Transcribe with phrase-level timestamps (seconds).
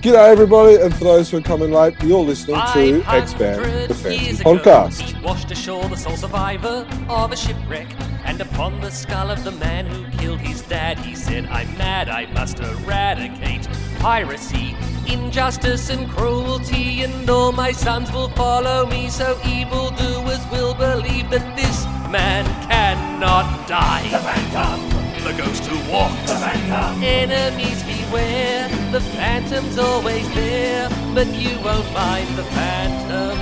[0.00, 3.94] G'day, everybody, and for those who are coming late, you're listening to X Band, the
[3.94, 5.00] fancy podcast.
[5.00, 7.88] He washed ashore the sole survivor of a shipwreck,
[8.24, 12.08] and upon the skull of the man who killed his dad, he said, I'm mad,
[12.08, 13.66] I must eradicate
[13.98, 14.76] piracy,
[15.08, 21.56] injustice, and cruelty, and all my sons will follow me, so evildoers will believe that
[21.56, 24.08] this man cannot die.
[24.10, 24.98] The Phantom!
[25.24, 26.28] The ghost who walked.
[26.28, 27.02] The Phantom!
[27.02, 33.36] Enemies beware, the Phantom's always there, but you won't find the Phantom.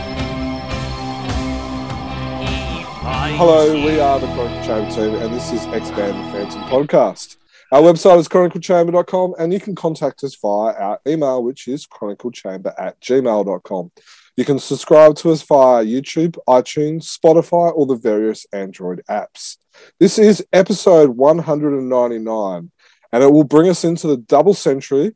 [3.37, 7.37] Hello, we are the Chronicle Chamber team, and this is X Band, the Phantom podcast.
[7.71, 12.75] Our website is chroniclechamber.com, and you can contact us via our email, which is chroniclechamber
[12.79, 13.91] at gmail.com.
[14.37, 19.59] You can subscribe to us via YouTube, iTunes, Spotify, or the various Android apps.
[20.01, 22.71] This is episode 199,
[23.17, 25.15] and it will bring us into the double century.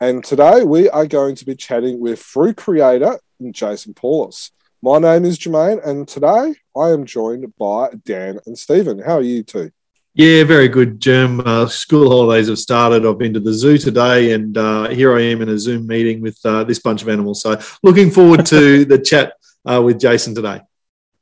[0.00, 3.18] And today we are going to be chatting with Frew creator
[3.50, 4.52] Jason Paulos.
[4.80, 9.00] My name is Jermaine, and today I am joined by Dan and Stephen.
[9.00, 9.70] How are you two?
[10.14, 11.40] Yeah, very good, Jim.
[11.40, 13.04] Uh, school holidays have started.
[13.04, 16.22] I've been to the zoo today, and uh, here I am in a Zoom meeting
[16.22, 17.42] with uh, this bunch of animals.
[17.42, 19.34] So, looking forward to the chat
[19.66, 20.62] uh, with Jason today.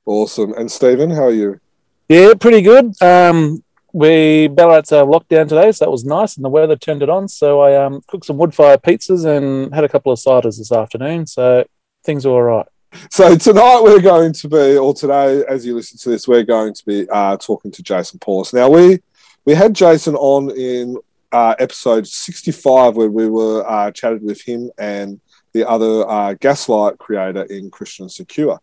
[0.07, 0.55] Awesome.
[0.55, 1.59] And Stephen, how are you?
[2.09, 2.95] Yeah, pretty good.
[3.03, 7.11] Um, we Ballarat's uh, lockdown today, so that was nice, and the weather turned it
[7.11, 7.29] on.
[7.29, 10.73] So I um, cooked some wood fire pizzas and had a couple of ciders this
[10.73, 11.27] afternoon.
[11.27, 11.65] So
[12.05, 12.67] things are all right.
[13.11, 16.75] So tonight we're going to be, or today, as you listen to this, we're going
[16.75, 18.55] to be uh, talking to Jason Paulos.
[18.55, 19.01] Now we
[19.45, 20.97] we had Jason on in
[21.31, 25.21] uh, episode sixty five where we were uh, chatted with him and
[25.53, 28.59] the other uh, gaslight creator in Chris Sequeira.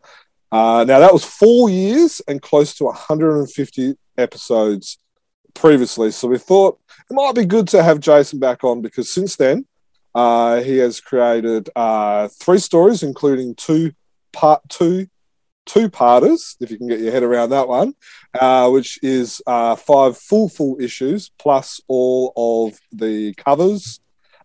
[0.52, 4.98] Uh, now that was four years and close to 150 episodes
[5.54, 6.12] previously.
[6.12, 9.66] So we thought it might be good to have Jason back on because since then
[10.16, 13.94] uh, he has created uh, three stories, including two
[14.32, 15.08] part two
[15.66, 17.94] two parters, if you can get your head around that one,
[18.40, 24.00] uh, which is uh, five full full issues plus all of the covers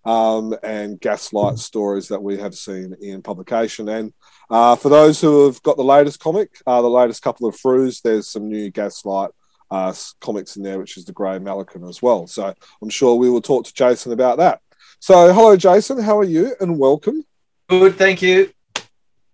[0.04, 3.88] um, and gaslight stories that we have seen in publication.
[3.88, 4.12] And
[4.50, 8.02] uh, for those who have got the latest comic, uh, the latest couple of Frews,
[8.02, 9.30] there's some new gaslight
[9.74, 12.26] uh, comics in there, which is the Grey Malikan as well.
[12.26, 14.60] So I'm sure we will talk to Jason about that.
[15.00, 16.00] So hello, Jason.
[16.00, 16.54] How are you?
[16.60, 17.24] And welcome.
[17.68, 18.52] Good, thank you.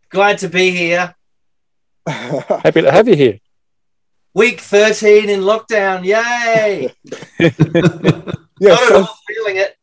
[0.08, 1.14] Glad to be here.
[2.08, 3.38] Happy to have you here.
[4.34, 6.04] Week 13 in lockdown.
[6.04, 6.92] Yay!
[8.60, 8.70] yeah.
[8.70, 9.76] Not at So, all feeling it.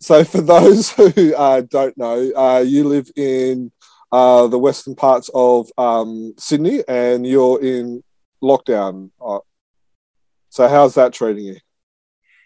[0.00, 3.70] so for those who uh, don't know, uh, you live in
[4.12, 8.02] uh, the western parts of um, Sydney, and you're in
[8.42, 9.10] lockdown.
[10.50, 11.56] So how's that treating you?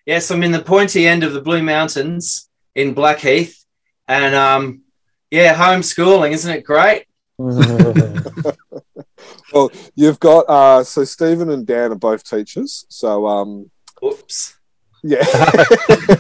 [0.07, 3.65] Yes, I'm in the pointy end of the Blue Mountains in Blackheath.
[4.07, 4.83] And um,
[5.31, 7.07] yeah, homeschooling, isn't it great?
[9.53, 12.85] Well, you've got uh, so Stephen and Dan are both teachers.
[12.89, 13.71] So um,
[14.05, 14.57] Oops.
[15.03, 15.21] yeah,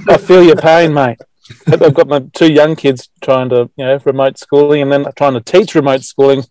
[0.08, 1.18] I feel your pain, mate.
[1.66, 5.34] I've got my two young kids trying to, you know, remote schooling, and then trying
[5.34, 6.44] to teach remote schooling.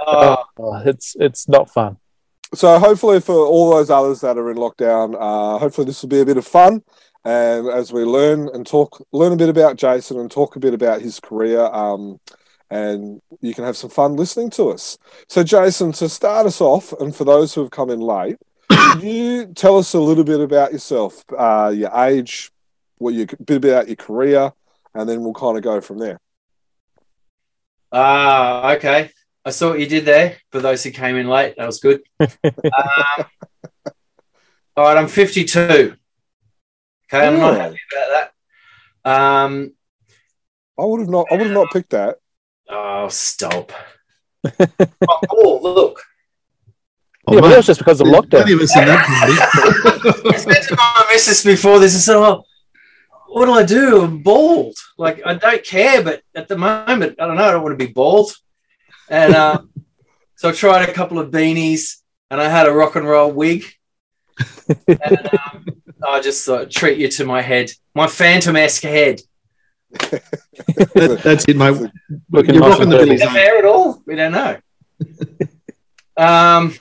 [0.00, 1.98] Oh, Oh, it's it's not fun.
[2.54, 6.20] So hopefully for all those others that are in lockdown, uh, hopefully this will be
[6.20, 6.82] a bit of fun.
[7.24, 10.72] And as we learn and talk, learn a bit about Jason and talk a bit
[10.72, 12.20] about his career, um,
[12.70, 14.98] and you can have some fun listening to us.
[15.28, 18.36] So, Jason, to start us off, and for those who have come in late,
[18.70, 22.50] could you tell us a little bit about yourself, uh, your age,
[22.98, 24.52] what you a bit about your career,
[24.94, 26.20] and then we'll kind of go from there.
[27.92, 29.10] ah, okay.
[29.48, 31.54] I saw what you did there for those who came in late.
[31.56, 32.02] That was good.
[32.20, 32.28] um,
[34.76, 35.58] all right, I'm 52.
[35.58, 35.96] Okay,
[37.12, 38.30] I'm not happy about
[39.04, 39.10] that.
[39.10, 39.72] Um,
[40.78, 42.18] I would have not, I would have not picked that.
[42.68, 43.72] oh, stop.
[44.44, 46.02] oh, cool, look.
[47.26, 48.42] Oh, yeah, but that was just because of lockdown.
[48.42, 50.22] Plenty of us in that.
[50.30, 52.44] I said to my missus before this, I said, oh,
[53.28, 54.02] what do I do?
[54.02, 54.76] I'm bald.
[54.98, 57.86] Like, I don't care, but at the moment, I don't know, I don't want to
[57.86, 58.34] be bald.
[59.10, 59.62] And uh,
[60.36, 61.96] so I tried a couple of beanies
[62.30, 63.64] and I had a rock and roll wig.
[64.86, 65.66] and um,
[66.06, 69.20] I just thought, treat you to my head, my phantom esque head.
[69.90, 71.90] That- that's it, mate.
[72.30, 73.14] Looking You're rocking the dirty.
[73.14, 74.02] Is fair at all?
[74.06, 74.56] We don't know.
[76.16, 76.74] um,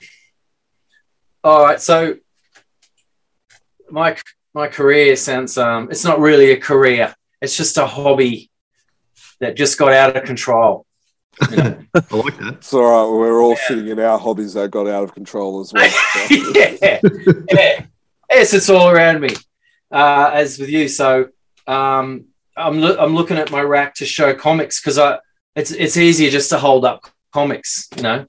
[1.43, 2.15] all right, so
[3.89, 4.17] my
[4.53, 7.15] my career sounds um, it's not really a career.
[7.41, 8.49] It's just a hobby
[9.39, 10.86] that just got out of control.
[11.51, 11.83] You know?
[11.93, 12.55] I like that.
[12.57, 13.19] It's all right.
[13.19, 15.89] We're all sitting in our hobbies that got out of control as well.
[16.29, 16.99] Yeah,
[17.51, 17.85] yeah.
[18.29, 19.29] Yes, it's all around me,
[19.91, 20.87] uh, as with you.
[20.87, 21.29] So,
[21.65, 22.25] um,
[22.55, 25.19] I'm lo- I'm looking at my rack to show comics because I
[25.55, 28.25] it's it's easier just to hold up comics, you know.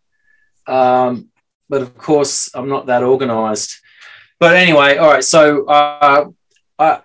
[0.67, 1.29] Um,
[1.69, 3.75] but of course, I'm not that organized.
[4.39, 5.25] But anyway, all right.
[5.25, 6.29] So uh,
[6.79, 7.01] I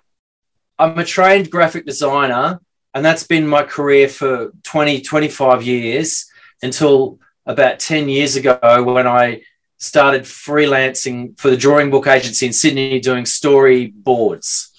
[0.78, 2.60] I'm a trained graphic designer,
[2.94, 6.30] and that's been my career for 20 25 years
[6.62, 9.42] until about 10 years ago when I
[9.78, 14.70] started freelancing for the drawing book agency in Sydney doing storyboards,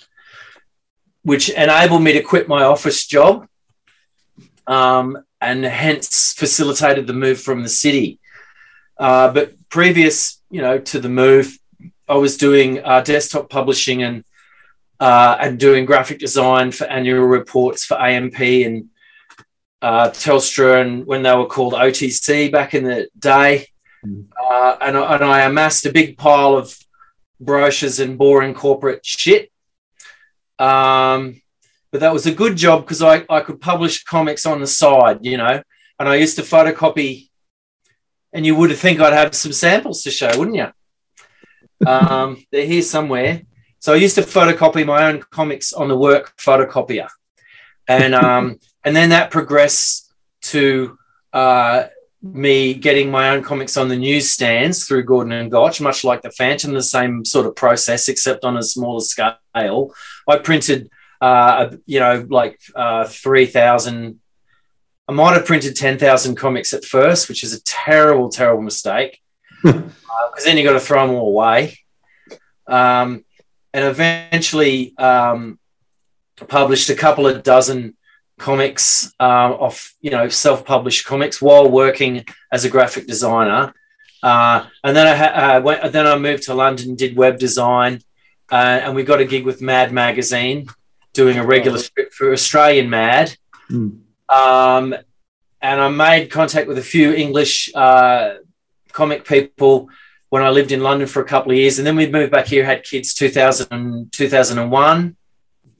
[1.22, 3.48] which enabled me to quit my office job
[4.66, 8.20] um, and hence facilitated the move from the city.
[8.98, 11.60] Uh, but previous, you know, to the move,
[12.08, 14.24] I was doing uh, desktop publishing and
[15.00, 18.90] uh, and doing graphic design for annual reports for AMP and
[19.82, 23.68] uh, Telstra, and when they were called OTC back in the day.
[24.04, 26.78] Uh, and, I, and I amassed a big pile of
[27.40, 29.52] brochures and boring corporate shit.
[30.60, 31.42] Um,
[31.92, 35.20] but that was a good job because I, I could publish comics on the side,
[35.22, 35.62] you know,
[36.00, 37.30] and I used to photocopy.
[38.34, 40.68] And you would think I'd have some samples to show, wouldn't you?
[41.86, 43.42] Um, they're here somewhere.
[43.86, 47.08] So I used to photocopy my own comics on the work photocopier,
[47.88, 50.12] and um, and then that progressed
[50.54, 50.98] to
[51.32, 51.84] uh,
[52.24, 56.32] me getting my own comics on the newsstands through Gordon and Gotch, much like the
[56.32, 59.36] Phantom, the same sort of process, except on a smaller scale.
[59.54, 60.90] I printed,
[61.22, 64.20] uh, you know, like uh, 3,000.
[65.08, 69.22] I might have printed 10,000 comics at first, which is a terrible, terrible mistake
[69.62, 71.78] because uh, then you got to throw them all away.
[72.66, 73.24] Um,
[73.76, 75.60] and eventually um,
[76.48, 77.96] published a couple of dozen
[78.38, 83.74] comics uh, of you know self-published comics while working as a graphic designer
[84.26, 88.02] uh, and then I ha- uh, went, then I moved to London, did web design,
[88.52, 90.66] uh, and we got a gig with Mad Magazine,
[91.14, 93.38] doing a regular strip for Australian Mad.
[93.70, 94.00] Mm.
[94.28, 94.96] Um,
[95.62, 98.38] and I made contact with a few English uh,
[98.92, 99.90] comic people
[100.36, 102.48] when I lived in London for a couple of years, and then we moved back
[102.48, 105.16] here, had kids 2000, 2001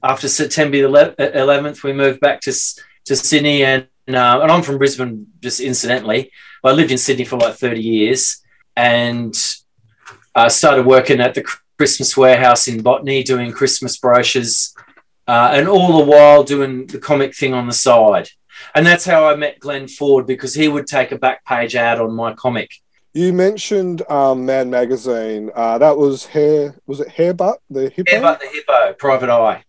[0.02, 2.52] after September 11th, we moved back to,
[3.04, 3.64] to Sydney.
[3.64, 6.30] And, uh, and I'm from Brisbane, just incidentally.
[6.64, 8.42] I lived in Sydney for like 30 years
[8.76, 9.34] and
[10.34, 11.44] I started working at the
[11.78, 14.74] Christmas warehouse in Botany doing Christmas brochures
[15.26, 18.28] uh, and all the while doing the comic thing on the side.
[18.74, 22.00] And that's how I met Glenn Ford because he would take a back page ad
[22.00, 22.70] on my comic.
[23.16, 25.50] You mentioned um, Mad Magazine.
[25.54, 26.74] Uh, that was hair.
[26.86, 28.12] Was it Hairbutt the hippo?
[28.12, 28.92] Hairbutt the hippo.
[28.92, 29.64] Private Eye.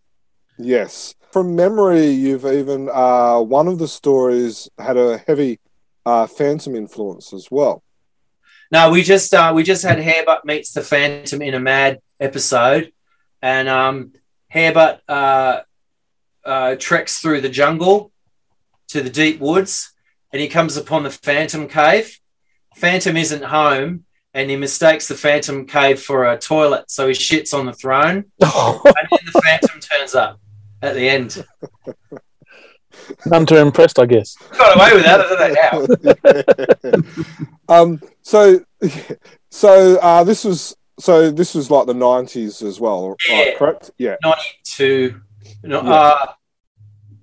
[0.58, 1.16] Yes.
[1.32, 5.62] From memory, you've even uh, one of the stories had a heavy
[6.06, 7.84] uh, Phantom influence as well.
[8.70, 12.92] No, we just uh, we just had Hairbutt meets the Phantom in a Mad episode,
[13.42, 14.12] and um,
[14.54, 15.62] Hairbutt uh,
[16.44, 18.12] uh, treks through the jungle
[18.90, 19.94] to the deep woods,
[20.34, 22.20] and he comes upon the Phantom cave.
[22.78, 27.52] Phantom isn't home, and he mistakes the Phantom cave for a toilet, so he shits
[27.52, 30.40] on the throne, and then the Phantom turns up
[30.84, 31.44] at the end.
[33.26, 34.36] None too impressed, I guess.
[34.56, 35.84] Got away with that, I
[36.92, 37.06] don't know
[37.68, 37.82] how.
[37.82, 38.64] um, so,
[39.50, 43.36] so uh, this was so this was like the nineties as well, yeah.
[43.36, 43.92] right, correct?
[43.98, 45.22] Yeah, ninety two.
[45.64, 45.90] No, yeah.
[45.90, 46.34] Uh,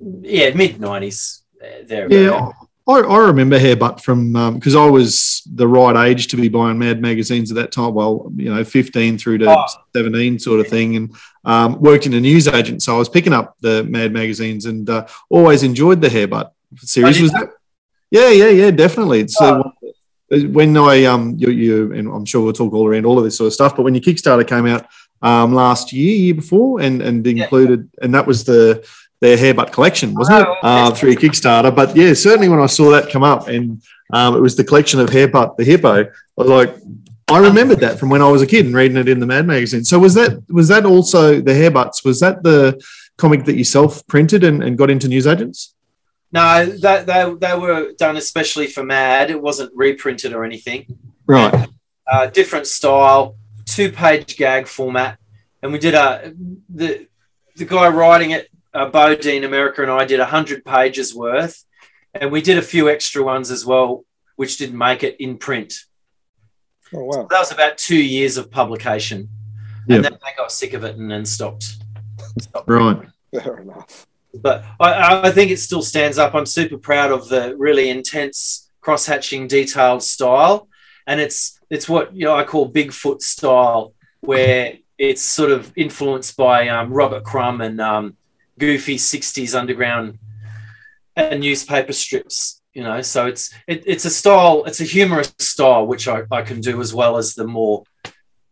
[0.01, 1.43] yeah, mid nineties.
[1.87, 2.13] There.
[2.13, 2.51] Yeah,
[2.87, 6.79] I, I remember Hairbutt from because um, I was the right age to be buying
[6.79, 7.95] Mad magazines at that time.
[7.95, 9.65] Well, you know, 15 through to oh.
[9.97, 12.83] 17 sort of thing, and um, worked in a news agent.
[12.83, 17.23] So I was picking up the Mad magazines and uh, always enjoyed the Hairbutt series.
[17.23, 17.55] Was that?
[18.11, 19.29] Yeah, yeah, yeah, definitely.
[19.29, 19.73] So
[20.31, 20.47] oh.
[20.49, 23.39] when I um, you, you and I'm sure we'll talk all around all of this
[23.39, 23.77] sort of stuff.
[23.77, 24.87] But when your Kickstarter came out
[25.23, 28.05] um, last year, year before, and and included, yeah.
[28.05, 28.87] and that was the
[29.25, 30.49] their hairbutt collection, wasn't it?
[30.63, 31.75] Uh, through Kickstarter.
[31.75, 35.01] But yeah, certainly when I saw that come up and um, it was the collection
[35.01, 36.77] of hairbutt, the hippo, I was like,
[37.29, 39.47] I remembered that from when I was a kid and reading it in the Mad
[39.47, 39.83] magazine.
[39.83, 42.05] So was that was that also the hairbutts?
[42.05, 42.79] Was that the
[43.17, 45.75] comic that you self printed and, and got into newsagents?
[46.31, 49.31] No, that they, they were done especially for Mad.
[49.31, 50.99] It wasn't reprinted or anything.
[51.27, 51.67] Right.
[52.07, 55.19] Uh, different style, two page gag format,
[55.63, 56.35] and we did a
[56.69, 57.07] the
[57.57, 61.65] the guy writing it uh, Bodine Amerikah and I did 100 pages worth,
[62.13, 64.05] and we did a few extra ones as well,
[64.37, 65.75] which didn't make it in print.
[66.93, 67.13] Oh, wow.
[67.13, 69.29] So that was about two years of publication.
[69.87, 69.97] Yep.
[69.97, 71.77] And then they got sick of it and then stopped.
[72.41, 72.69] stopped.
[72.69, 73.07] Right.
[73.33, 74.07] Fair enough.
[74.35, 76.35] But I, I think it still stands up.
[76.35, 80.69] I'm super proud of the really intense cross hatching detailed style.
[81.07, 86.37] And it's it's what you know I call Bigfoot style, where it's sort of influenced
[86.37, 88.17] by um, Robert Crumb and um,
[88.59, 90.19] goofy '60s underground
[91.17, 92.61] and newspaper strips.
[92.73, 96.43] You know, so it's it, it's a style, it's a humorous style which I, I
[96.43, 97.85] can do as well as the more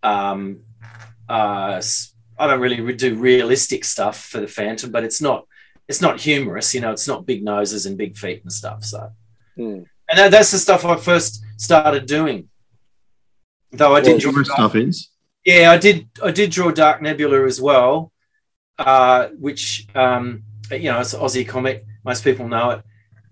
[0.04, 0.60] um,
[1.28, 1.80] uh,
[2.38, 5.46] i don't really re- do realistic stuff for the Phantom, but it's not
[5.88, 6.72] it's not humorous.
[6.74, 8.84] You know, it's not big noses and big feet and stuff.
[8.84, 9.10] So,
[9.56, 9.82] Hmm.
[10.08, 12.48] and that, that's the stuff I first started doing.
[13.72, 15.08] Though I did Well, draw stuff is.
[15.44, 16.08] yeah, I did.
[16.22, 18.11] I did draw Dark Nebula as well,
[18.78, 21.84] uh, which um, you know, it's an Aussie comic.
[22.04, 22.82] Most people know it.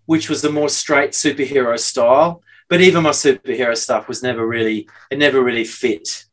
[0.07, 2.43] Which was the more straight superhero style.
[2.69, 4.89] But even my superhero stuff was never really.
[5.11, 6.25] It never really fit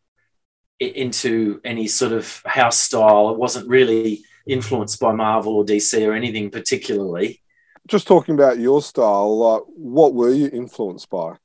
[0.79, 3.29] into any sort of house style.
[3.29, 7.41] It wasn't really influenced by Marvel or DC or anything particularly.
[7.87, 11.37] Just talking about your style, like what were you influenced by?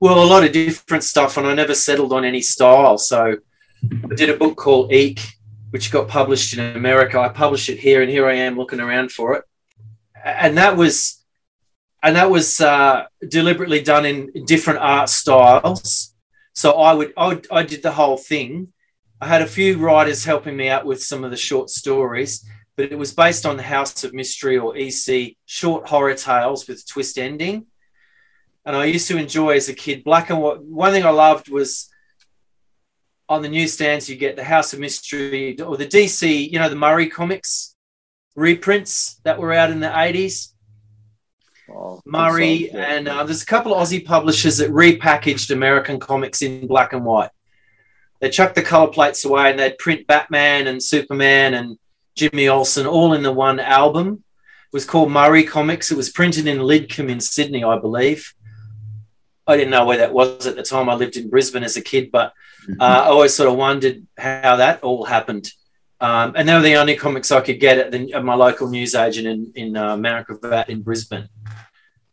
[0.00, 2.98] Well, a lot of different stuff, and I never settled on any style.
[2.98, 3.36] So
[3.82, 5.20] I did a book called Eek,
[5.70, 7.18] which got published in America.
[7.18, 9.44] I published it here, and here I am looking around for it.
[10.24, 11.24] And that was,
[12.02, 16.14] and that was uh, deliberately done in different art styles.
[16.54, 18.72] So I would, I would, I did the whole thing.
[19.20, 22.44] I had a few writers helping me out with some of the short stories,
[22.76, 26.86] but it was based on the House of Mystery or EC short horror tales with
[26.86, 27.66] twist ending
[28.68, 30.60] and I used to enjoy as a kid black and white.
[30.60, 31.87] One thing I loved was
[33.28, 36.76] on the newsstands you get the House of Mystery or the DC, you know, the
[36.76, 37.74] Murray comics
[38.34, 40.54] reprints that were out in the eighties.
[41.70, 42.96] Oh, Murray yeah.
[42.96, 47.04] and uh, there's a couple of Aussie publishers that repackaged American comics in black and
[47.04, 47.30] white.
[48.20, 51.78] They chucked the color plates away and they'd print Batman and Superman and
[52.16, 54.24] Jimmy Olsen all in the one album.
[54.66, 55.90] It was called Murray Comics.
[55.90, 58.34] It was printed in Lidcombe in Sydney, I believe.
[59.46, 60.88] I didn't know where that was at the time.
[60.88, 62.32] I lived in Brisbane as a kid, but
[62.80, 65.50] uh, I always sort of wondered how that all happened.
[66.00, 68.68] Um, and they were the only comics I could get at, the, at my local
[68.68, 71.28] newsagent in, in uh, in Brisbane.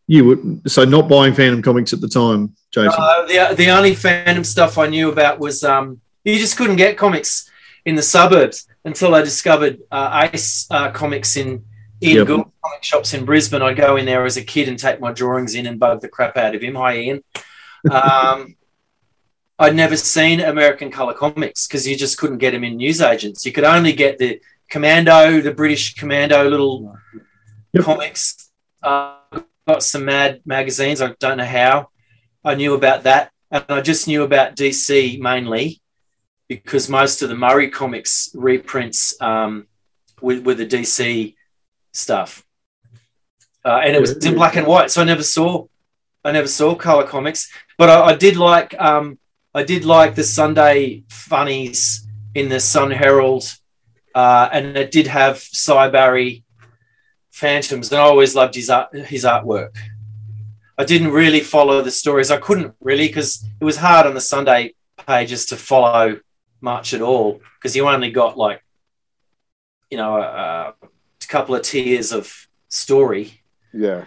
[0.07, 2.93] You would so not buying Phantom comics at the time, Jason.
[2.97, 6.97] Uh, the, the only Phantom stuff I knew about was um, you just couldn't get
[6.97, 7.50] comics
[7.85, 11.63] in the suburbs until I discovered uh, Ace uh, Comics in
[12.01, 12.27] in Yep.
[12.27, 13.62] Comic shops in Brisbane.
[13.62, 16.09] I'd go in there as a kid and take my drawings in and bug the
[16.09, 16.75] crap out of him.
[16.75, 17.24] Hi, Ian.
[17.89, 18.55] Um,
[19.57, 23.45] I'd never seen American color comics because you just couldn't get them in newsagents.
[23.45, 26.97] You could only get the Commando, the British Commando little
[27.74, 27.83] Yep.
[27.83, 28.51] comics.
[28.83, 29.17] Uh,
[29.67, 31.01] got some Mad magazines.
[31.01, 31.89] I don't know how.
[32.43, 35.81] I knew about that, and I just knew about DC mainly
[36.47, 39.67] because most of the Murray comics reprints um,
[40.21, 41.35] with, with the DC
[41.91, 42.45] stuff,
[43.65, 44.91] uh, and it was in black and white.
[44.91, 45.65] So I never saw,
[46.24, 49.17] I never saw color comics, but I, I did like, um,
[49.55, 53.45] I did like the Sunday funnies in the Sun Herald,
[54.13, 56.43] uh, and it did have Sy Barry
[57.31, 59.74] Phantoms, and I always loved his art, his artwork.
[60.77, 62.31] I didn't really follow the stories.
[62.31, 64.75] I couldn't really because it was hard on the Sunday
[65.07, 66.19] pages to follow
[66.59, 68.62] much at all because you only got like,
[69.89, 72.29] you know, a, a couple of tiers of
[72.67, 73.41] story,
[73.74, 74.03] Yeah.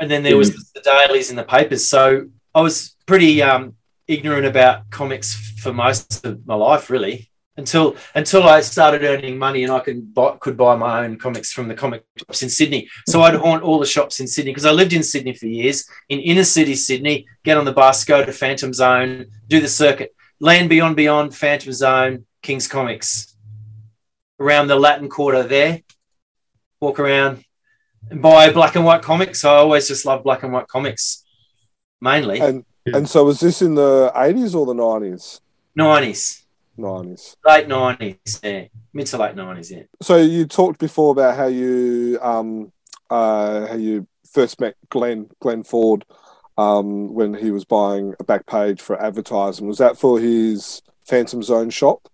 [0.00, 1.88] and then there was the dailies in the papers.
[1.88, 3.74] So I was pretty um,
[4.08, 9.62] ignorant about comics for most of my life, really, until until I started earning money
[9.62, 12.88] and I could buy, could buy my own comics from the comic shops in Sydney.
[13.06, 15.88] So I'd haunt all the shops in Sydney because I lived in Sydney for years,
[16.08, 17.26] in inner city Sydney.
[17.44, 21.72] Get on the bus, go to Phantom Zone, do the circuit, Land Beyond Beyond, Phantom
[21.72, 23.36] Zone, King's Comics,
[24.40, 25.82] around the Latin Quarter there.
[26.80, 27.44] Walk around
[28.08, 29.44] and buy black and white comics.
[29.44, 31.24] I always just love black and white comics,
[32.00, 35.40] mainly And and so was this in the eighties or the nineties?
[35.74, 36.44] nineties,
[36.76, 37.36] Nineties.
[37.46, 39.82] late nineties, yeah, mid to late nineties, yeah.
[40.02, 42.72] So you talked before about how you um
[43.10, 46.04] uh how you first met Glenn Glenn Ford
[46.56, 49.66] um when he was buying a back page for advertising.
[49.66, 52.08] Was that for his Phantom Zone shop?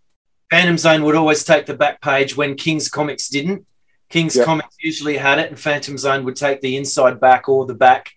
[0.51, 3.67] Phantom Zone would always take the back page when King's Comics didn't.
[4.11, 4.45] King's Yep.
[4.47, 8.11] Comics usually had it, and Phantom Zone would take the inside back or the back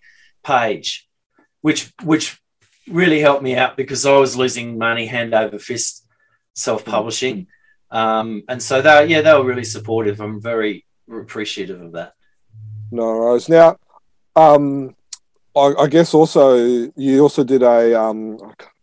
[0.44, 1.08] page,
[1.62, 2.40] which which
[2.90, 6.06] really helped me out because I was losing money hand over fist
[6.54, 7.46] self publishing,
[7.90, 10.20] um, and so they yeah they were really supportive.
[10.20, 12.14] I'm very appreciative of that.
[12.90, 13.48] No worries.
[13.48, 13.78] Now,
[14.36, 14.94] um,
[15.56, 16.56] I, I guess also
[16.96, 18.00] you also did a.
[18.00, 18.38] Um,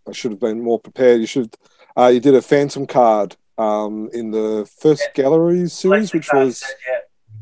[0.08, 1.22] I should have been more prepared.
[1.22, 1.56] You should.
[1.98, 6.64] Uh, you did a Phantom card um, in the first gallery series, which was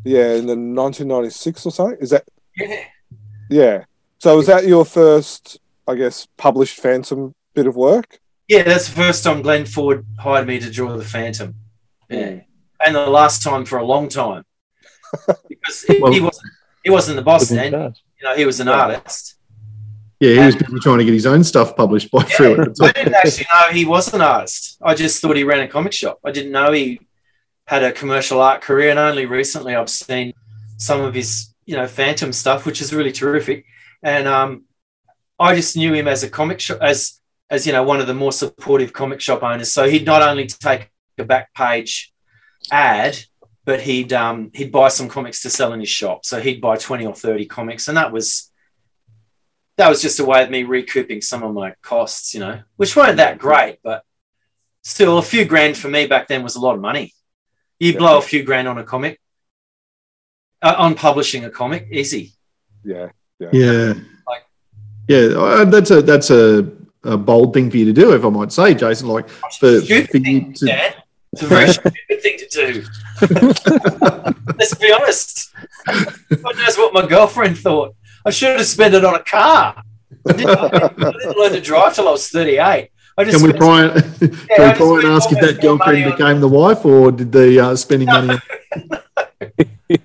[0.03, 1.98] yeah in the 1996 or something.
[2.00, 2.24] Is that
[2.58, 2.86] yeah.
[3.50, 3.84] yeah?
[4.20, 8.19] So was that your first, I guess, published Phantom bit of work?
[8.47, 11.55] Yeah, that's the first time Glenn Ford hired me to draw the Phantom.
[12.09, 12.41] Yeah.
[12.85, 14.43] And the last time for a long time.
[15.49, 16.51] because he, Well- he wasn't
[16.83, 17.71] he wasn't the boss then.
[17.71, 18.03] charge.
[18.21, 19.35] You know, he was an artist.
[20.19, 22.85] Yeah, he was busy trying to get his own stuff published by Frew at the
[22.85, 24.77] I didn't actually know he was an artist.
[24.81, 26.19] I just thought he ran a comic shop.
[26.25, 26.99] I didn't know he
[27.67, 30.33] had a commercial art career, and only recently I've seen
[30.77, 33.65] some of his, you know, Phantom stuff, which is really terrific.
[34.01, 34.63] And um,
[35.39, 38.13] I just knew him as a comic shop, as as you know, one of the
[38.13, 39.71] more supportive comic shop owners.
[39.71, 42.11] So he'd not only take a back page
[42.71, 43.17] ad,
[43.65, 46.25] but he'd um, he'd buy some comics to sell in his shop.
[46.25, 48.51] So he'd buy twenty or thirty comics, and that was
[49.77, 52.95] that was just a way of me recouping some of my costs, you know, which
[52.95, 54.03] weren't that great, but
[54.83, 57.11] still a few grand for me back then was a lot of money.
[57.79, 57.97] You Yeah.
[57.97, 59.19] blow a few grand on a comic,
[60.61, 62.33] uh, on publishing a comic, easy.
[62.83, 63.09] Yeah.
[63.39, 63.49] Yeah,
[63.93, 63.97] Like-
[65.07, 66.69] yeah, uh, that's a that's a,
[67.03, 69.07] a bold thing for you to do, if I might say, Jason.
[69.07, 70.93] Like for, Stupid for thing, to, Dan.
[71.33, 72.83] It's a very stupid thing to do.
[74.57, 75.51] Let's be honest.
[75.86, 77.95] God knows what my girlfriend thought.
[78.25, 79.83] I should have spent it on a car.
[80.27, 82.89] I didn't, I didn't learn to drive till I was 38.
[83.15, 86.12] I just can we try and, I can we try and ask if that girlfriend
[86.12, 88.39] became the wife, or did the uh, spending money?
[89.89, 90.01] it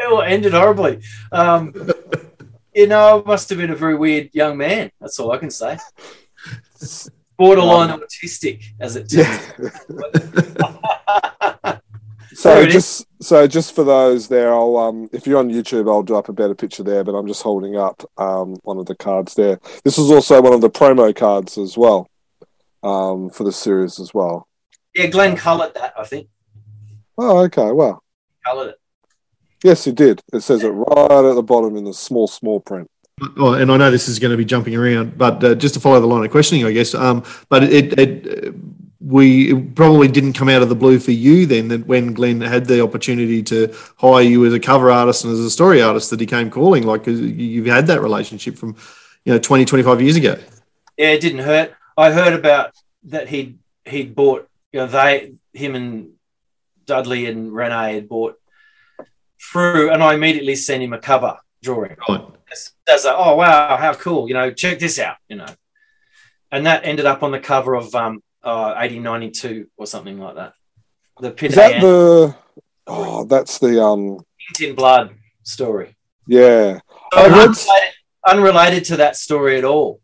[0.00, 1.00] ended horribly.
[1.32, 1.72] Um,
[2.78, 4.92] you know, I must have been a very weird young man.
[5.00, 5.76] That's all I can say.
[7.36, 9.40] Borderline autistic, as it Yeah.
[12.34, 12.74] So There it is.
[12.74, 16.28] just so just for those there, I'll um if you're on YouTube, I'll do up
[16.28, 17.02] a better picture there.
[17.02, 19.58] But I'm just holding up um one of the cards there.
[19.82, 22.08] This is also one of the promo cards as well,
[22.84, 24.46] um for the series as well.
[24.94, 25.94] Yeah, Glenn coloured that.
[25.98, 26.28] I think
[27.16, 27.72] Oh, okay.
[27.72, 28.04] Well,
[28.46, 28.80] coloured it.
[29.62, 30.20] Yes, it did.
[30.32, 32.88] It says it right at the bottom in the small small print.
[33.36, 35.80] Oh, and I know this is going to be jumping around, but uh, just to
[35.80, 36.94] follow the line of questioning, I guess.
[36.94, 38.52] Um, but it, it uh,
[39.00, 42.40] we it probably didn't come out of the blue for you then that when Glenn
[42.40, 46.10] had the opportunity to hire you as a cover artist and as a story artist
[46.10, 48.76] that he came calling, like you- you've had that relationship from
[49.24, 50.36] you know 20, 25 years ago.
[50.96, 51.72] Yeah, it didn't hurt.
[51.96, 52.72] I heard about
[53.04, 54.48] that he'd he'd bought.
[54.72, 56.10] You know, they him and
[56.86, 58.38] Dudley and Renee had bought
[59.40, 61.96] through, and I immediately sent him a cover drawing.
[62.08, 62.24] Right.
[62.50, 64.28] as, as a, oh wow, how cool!
[64.28, 65.16] You know, check this out.
[65.28, 65.46] You know,
[66.50, 70.18] and that ended up on the cover of um uh, eighteen ninety two or something
[70.18, 70.54] like that.
[71.20, 72.34] The Pit Is that the?
[72.86, 74.20] Oh, that's the um.
[74.60, 75.96] in Blood story.
[76.26, 76.80] Yeah.
[77.12, 77.94] So I read- unrelated,
[78.26, 80.00] unrelated to that story at all.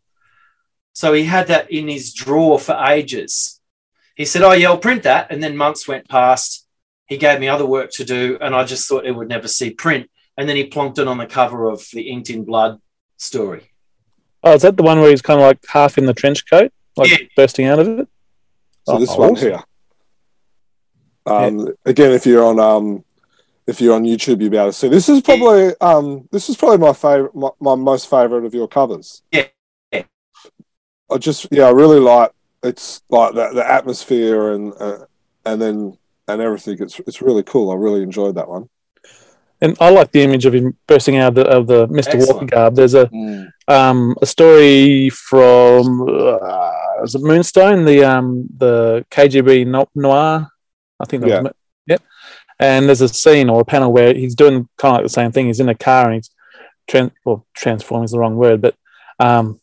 [0.93, 3.59] So he had that in his drawer for ages.
[4.15, 6.64] He said, "Oh yeah, I'll print that," and then months went past.
[7.07, 9.69] He gave me other work to do, and I just thought it would never see
[9.71, 10.09] print.
[10.37, 12.79] And then he plonked it on the cover of the Inked in Blood
[13.17, 13.71] story.
[14.43, 16.71] Oh, is that the one where he's kind of like half in the trench coat,
[16.97, 17.17] like Yeah.
[17.35, 18.07] bursting out of it?
[18.87, 19.47] So Oh, this one awesome.
[19.49, 19.63] here.
[21.25, 23.03] Um, Again, if you're on um,
[23.65, 24.87] if you're on YouTube, you'll be able to see.
[24.89, 28.67] This is probably um, this is probably my favorite, my, my most favorite of your
[28.67, 29.23] covers.
[29.31, 29.47] Yeah.
[29.91, 30.03] Yeah.
[31.09, 35.05] I just yeah, I really like it's like the, the atmosphere and uh,
[35.45, 36.77] and then and everything.
[36.79, 37.71] It's it's really cool.
[37.71, 38.69] I really enjoyed that one.
[39.61, 42.27] And I like the image of him bursting out of the, of the Mr.
[42.27, 42.75] Walker garb.
[42.75, 43.09] There's a
[43.67, 46.69] um, a story from uh,
[47.01, 50.47] was it Moonstone, the um, the KGB no- noir.
[50.99, 51.41] I think that Yeah.
[51.41, 51.55] was it.
[51.87, 52.01] Yep.
[52.59, 55.31] And there's a scene or a panel where he's doing kind of like the same
[55.31, 55.47] thing.
[55.47, 56.29] He's in a car and he's
[56.87, 58.75] trans well, transforming is the wrong word, but
[59.19, 59.59] um,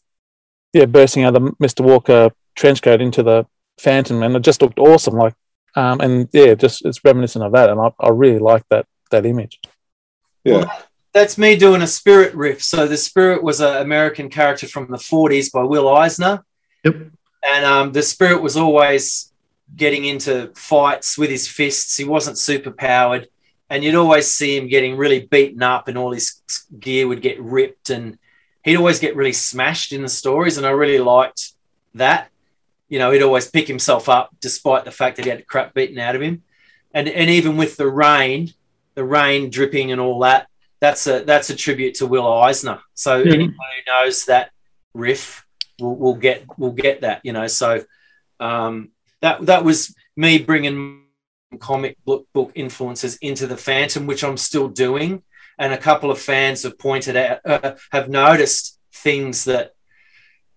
[0.72, 1.84] yeah, bursting out of the Mr.
[1.84, 3.46] Walker trench coat into the
[3.78, 5.14] Phantom, and it just looked awesome.
[5.14, 5.34] Like,
[5.74, 9.26] um, and yeah, just it's reminiscent of that, and I, I really like that that
[9.26, 9.60] image.
[10.44, 10.64] Yeah.
[11.12, 12.62] That's me doing a spirit riff.
[12.62, 16.42] So the spirit was an American character from the 40s by Will Eisner.
[16.84, 16.96] Yep.
[17.44, 19.32] And um, the spirit was always
[19.76, 21.96] getting into fights with his fists.
[21.96, 23.28] He wasn't super powered.
[23.68, 26.42] And you'd always see him getting really beaten up and all his
[26.78, 27.90] gear would get ripped.
[27.90, 28.18] And
[28.64, 30.56] he'd always get really smashed in the stories.
[30.56, 31.52] And I really liked
[31.94, 32.30] that.
[32.92, 35.72] You know, he'd always pick himself up despite the fact that he had the crap
[35.72, 36.42] beaten out of him.
[36.92, 38.52] And, and even with the rain,
[38.94, 40.46] the rain dripping and all that,
[40.78, 42.80] that's a that's a tribute to Will Eisner.
[42.94, 43.32] So Yeah.
[43.32, 44.50] anyone who knows that
[44.92, 45.24] riff
[45.80, 47.18] will, will get will get that.
[47.24, 47.68] You know, so
[48.40, 48.90] um,
[49.22, 51.04] that that was me bringing
[51.60, 55.22] comic book book influences into the Phantom, which I'm still doing.
[55.58, 59.72] And a couple of fans have pointed out uh, have noticed things that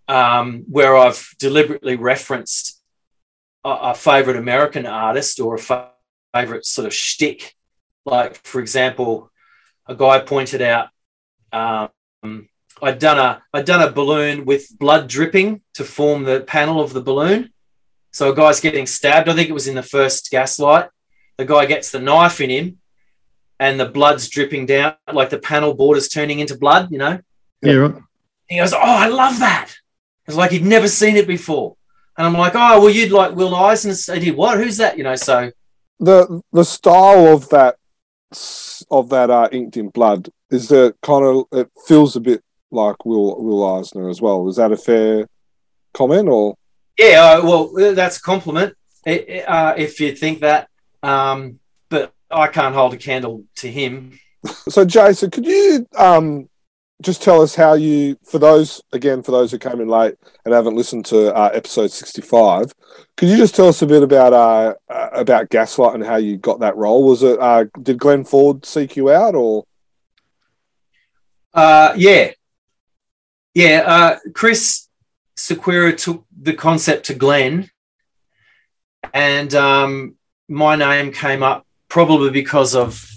[0.08, 2.82] um, where I've deliberately referenced
[3.64, 5.92] a, a favorite American artist or a fa-
[6.34, 7.56] favorite sort of shtick.
[8.06, 9.32] Like, for example,
[9.88, 10.90] a guy pointed out
[11.52, 11.90] um,
[12.82, 16.94] I'd done a I'd done a balloon with blood dripping to form the panel of
[16.94, 17.52] the balloon.
[18.12, 19.30] So a guy's getting stabbed.
[19.30, 20.90] I think it was in the first gaslight.
[21.38, 22.78] The guy gets the knife in him,
[23.60, 27.20] and the blood's dripping down, like the panel borders turning into blood, you know.
[27.62, 27.96] Yeah, right.
[28.48, 29.74] He goes, "Oh, I love that."
[30.28, 31.76] It's like he'd never seen it before,
[32.18, 34.58] and I'm like, "Oh, well, you'd like Will Eisner." I did what?
[34.58, 34.98] Who's that?
[34.98, 35.16] You know.
[35.16, 35.52] So
[36.00, 37.76] The the style of that
[38.90, 43.06] of that uh, inked in blood is that kind of it feels a bit like
[43.06, 44.48] Will Will Eisner as well.
[44.50, 45.28] Is that a fair
[45.94, 46.56] comment or?
[46.98, 48.74] yeah, uh, well, that's a compliment
[49.06, 50.70] uh, if you think that.
[51.04, 51.60] Um,
[51.90, 54.20] but I can't hold a candle to him.
[54.70, 56.48] So, Jason, could you um,
[57.06, 60.54] just tell us how you, for those, again, for those who came in late and
[60.54, 62.74] haven't listened to uh, episode 65,
[63.16, 66.36] could you just tell us a bit about uh, uh, about Gaslight and how you
[66.38, 67.08] got that role?
[67.08, 69.66] Was it, uh, did Glenn Ford seek you out or?
[71.54, 72.32] Uh, yeah,
[73.54, 73.84] yeah.
[73.86, 74.88] Uh, Chris
[75.38, 77.70] Sequeira took the concept to Glenn,
[79.14, 80.16] and um,
[80.50, 83.08] my name came up probably because of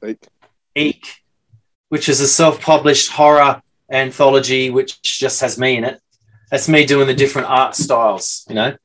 [0.00, 0.26] Like,
[0.74, 1.25] Eek,
[1.88, 6.00] which is a self-published horror anthology, which just has me in it.
[6.50, 8.76] That's me doing the different art styles, you know,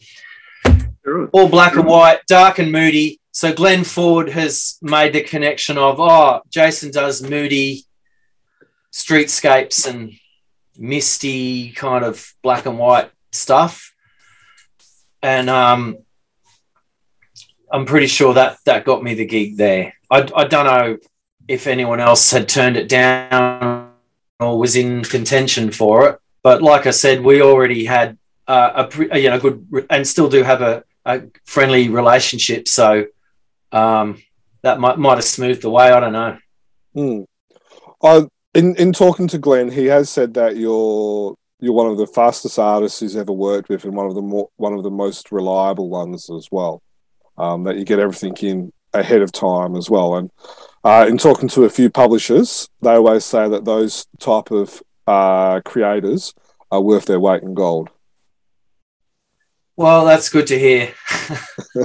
[1.31, 3.19] all black and white, dark and moody.
[3.31, 7.85] So Glenn Ford has made the connection of, oh, Jason does moody
[8.91, 10.13] streetscapes and
[10.77, 13.93] misty kind of black and white stuff.
[15.23, 15.97] And um,
[17.71, 19.93] I'm pretty sure that that got me the gig there.
[20.09, 20.97] I, I don't know
[21.51, 23.91] if anyone else had turned it down
[24.39, 26.19] or was in contention for it.
[26.43, 30.07] But like I said, we already had uh, a pre- you know good re- and
[30.07, 32.67] still do have a, a friendly relationship.
[32.67, 33.05] So
[33.71, 34.21] um,
[34.61, 35.91] that might might have smoothed the way.
[35.91, 36.37] I don't know.
[38.03, 42.07] I, in, in talking to Glenn, he has said that you're you're one of the
[42.07, 45.31] fastest artists he's ever worked with and one of the more, one of the most
[45.31, 46.81] reliable ones as well.
[47.37, 50.15] Um, that you get everything in ahead of time as well.
[50.15, 50.31] And
[50.83, 55.61] uh, in talking to a few publishers, they always say that those type of uh,
[55.61, 56.33] creators
[56.71, 57.89] are worth their weight in gold.
[59.75, 60.93] Well, that's good to hear.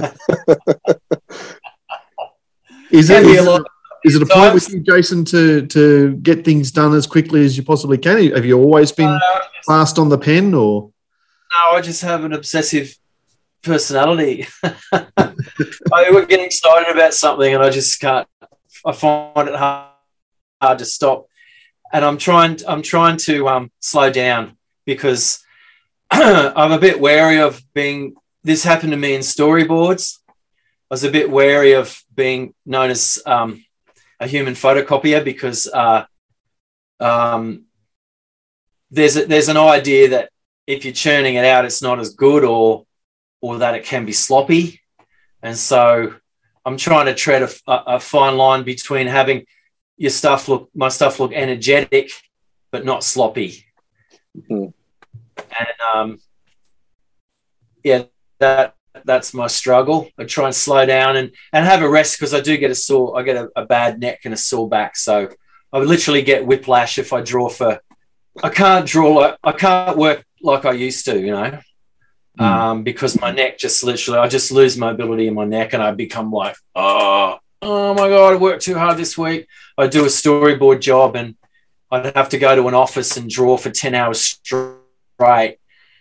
[2.91, 3.65] Is Can it, a it- lot-
[4.05, 7.57] is it a point with you, Jason, to to get things done as quickly as
[7.57, 8.31] you possibly can?
[8.31, 10.91] Have you always been Uh, fast on the pen, or
[11.51, 12.95] No, I just have an obsessive
[13.63, 14.47] personality.
[14.93, 18.27] I would get excited about something and I just can't.
[18.85, 19.91] I find it hard,
[20.61, 21.27] hard to stop,
[21.91, 22.59] and I'm trying.
[22.67, 25.43] I'm trying to um, slow down because
[26.11, 28.15] I'm a bit wary of being.
[28.43, 30.19] This happened to me in storyboards.
[30.29, 30.33] I
[30.93, 33.65] was a bit wary of being known as um,
[34.19, 36.05] a human photocopier because uh,
[36.99, 37.65] um,
[38.89, 40.29] there's a, there's an idea that
[40.65, 42.85] if you're churning it out, it's not as good, or
[43.41, 44.81] or that it can be sloppy.
[45.41, 46.15] And so
[46.67, 47.49] I'm trying to tread a,
[47.95, 49.45] a, fine line between having
[49.95, 52.11] your stuff look my stuff look energetic,
[52.71, 53.65] but not sloppy.
[54.37, 54.73] Mhm.
[55.37, 56.19] And um,
[57.85, 58.03] yeah,
[58.39, 58.75] that
[59.05, 60.09] that's my struggle.
[60.19, 62.75] I try and slow down and and have a rest because I do get a
[62.75, 63.17] sore.
[63.17, 65.29] I get a, a bad neck and a sore back, so
[65.71, 67.79] I would literally get whiplash if I draw for.
[68.43, 71.59] I can't draw like I can't work like I used to, you know,
[72.37, 72.43] Hmm.
[72.43, 75.91] um, because my neck just literally I just lose mobility in my neck and I
[75.91, 79.47] become like, oh, oh my god, I worked too hard this week.
[79.77, 81.35] I do a storyboard job and
[81.89, 85.57] I'd have to go to an office and draw for ten hours straight,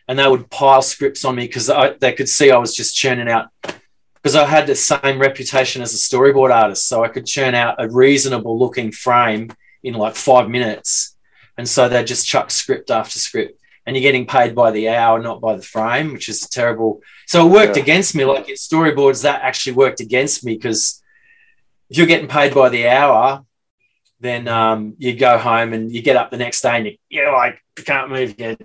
[0.08, 1.70] and they would pile scripts on me because
[2.00, 3.48] they could see I was just churning out.
[3.62, 7.76] Because I had the same reputation as a storyboard artist, so I could churn out
[7.78, 9.50] a reasonable looking frame
[9.84, 11.16] in like five minutes,
[11.56, 15.20] and so they just chuck script after script and you're getting paid by the hour,
[15.22, 17.00] not by the frame, which is terrible.
[17.26, 17.82] So it worked Yeah.
[17.84, 18.24] against me.
[18.24, 21.02] Like in storyboards, that actually worked against me because
[21.88, 23.44] if you're getting paid by the hour,
[24.18, 27.32] then um, you go home and you get up the next day and you, you're
[27.32, 28.56] like, you can't move your,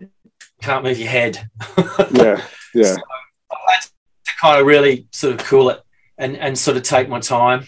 [0.61, 1.47] can't move your head.
[2.13, 2.41] Yeah,
[2.73, 2.95] yeah.
[3.51, 5.81] I had to kind of really sort of cool it
[6.17, 7.67] and, and sort of take my time.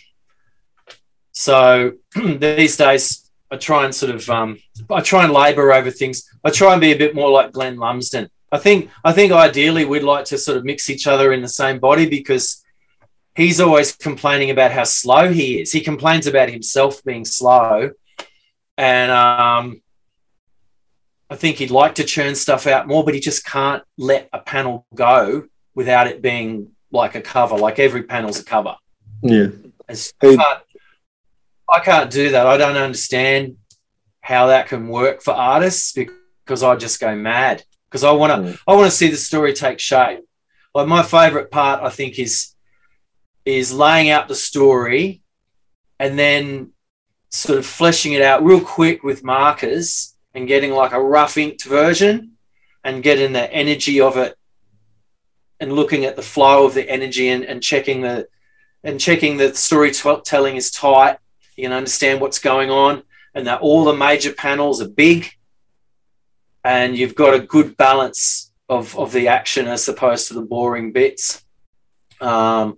[1.33, 3.22] So these days,
[3.53, 4.57] I try and sort of um,
[4.89, 6.17] I try and labour over things.
[6.43, 8.27] I try and be a bit more like Glenn Lumsden.
[8.51, 11.47] I think I think ideally we'd like to sort of mix each other in the
[11.61, 12.63] same body because
[13.35, 15.71] he's always complaining about how slow he is.
[15.71, 17.91] He complains about himself being slow,
[18.77, 19.81] and um,
[21.29, 24.39] I think he'd like to churn stuff out more, but he just can't let a
[24.39, 27.55] panel go without it being like a cover.
[27.57, 28.75] Like every panel's a cover.
[29.21, 29.47] yeah,
[29.89, 30.59] It's- Hey- can't,
[31.73, 32.45] I can't do that.
[32.45, 33.57] I don't understand
[34.21, 38.51] how that can work for artists because I just go mad because I want to.
[38.51, 38.59] Mm.
[38.67, 40.19] I want to see the story take shape.
[40.75, 42.53] Like my favorite part, I think, is
[43.43, 45.21] is laying out the story
[45.99, 46.71] and then
[47.31, 51.65] sort of fleshing it out real quick with markers and getting like a rough inked
[51.65, 52.33] version
[52.83, 54.37] and getting the energy of it
[55.59, 58.27] and looking at the flow of the energy and, and checking the
[58.83, 61.17] and checking that the storytelling is tight
[61.55, 65.31] you can understand what's going on and that all the major panels are big
[66.63, 70.91] and you've got a good balance of, of the action as opposed to the boring
[70.91, 71.43] bits.
[72.21, 72.77] Um,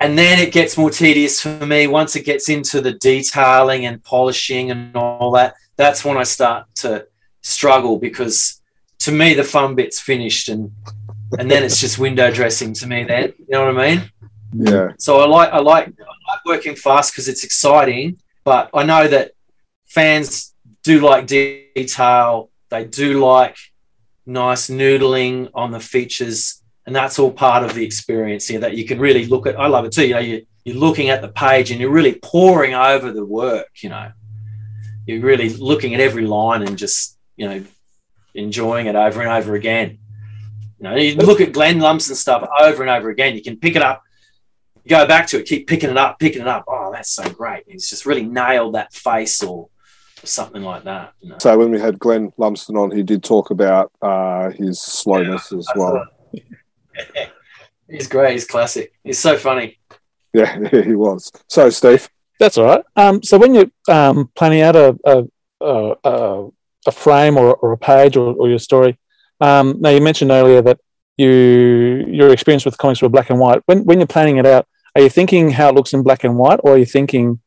[0.00, 4.02] and then it gets more tedious for me once it gets into the detailing and
[4.02, 5.54] polishing and all that.
[5.76, 7.06] That's when I start to
[7.40, 8.60] struggle because
[9.00, 10.72] to me the fun bit's finished and
[11.38, 13.04] and then it's just window dressing to me.
[13.04, 14.10] Then you know what I mean?
[14.52, 14.88] Yeah.
[14.98, 16.13] So I like I like I like
[16.44, 19.32] working fast because it's exciting, but I know that
[19.86, 22.50] fans do like detail.
[22.70, 23.56] They do like
[24.26, 28.60] nice noodling on the features, and that's all part of the experience here.
[28.60, 29.58] That you can really look at.
[29.58, 30.06] I love it too.
[30.06, 33.68] You know, you you're looking at the page and you're really pouring over the work.
[33.82, 34.12] You know,
[35.06, 37.64] you're really looking at every line and just you know
[38.34, 39.98] enjoying it over and over again.
[40.78, 43.34] You know, you look at Glenn Lumsden stuff over and over again.
[43.34, 44.02] You can pick it up,
[44.88, 46.64] go back to it, keep picking it up, picking it up.
[46.68, 47.64] Oh, that's so great.
[47.66, 49.68] He's just really nailed that face or
[50.22, 51.12] something like that.
[51.20, 51.36] You know?
[51.38, 55.58] So when we had Glenn Lumsden on, he did talk about uh, his slowness yeah,
[55.58, 56.06] as well.
[57.88, 58.32] He's great.
[58.32, 58.92] He's classic.
[59.04, 59.78] He's so funny.
[60.32, 61.30] Yeah, he was.
[61.48, 62.08] So, Steve.
[62.40, 62.84] That's all right.
[62.96, 66.48] Um, so when you're um, planning out a, a, a,
[66.86, 68.98] a frame or, or, a page or, or your story,
[69.40, 70.80] um, now you mentioned earlier that
[71.16, 73.62] you your experience with comics were black and white.
[73.66, 76.36] When when you're planning it out, are you thinking how it looks in black and
[76.38, 77.40] white, or are you thinking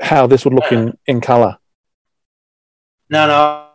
[0.00, 1.56] how this would look in, in color?
[3.08, 3.66] No, no.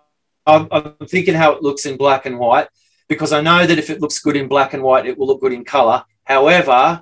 [0.47, 2.67] I'm, I'm thinking how it looks in black and white
[3.07, 5.41] because I know that if it looks good in black and white, it will look
[5.41, 6.03] good in color.
[6.23, 7.01] However,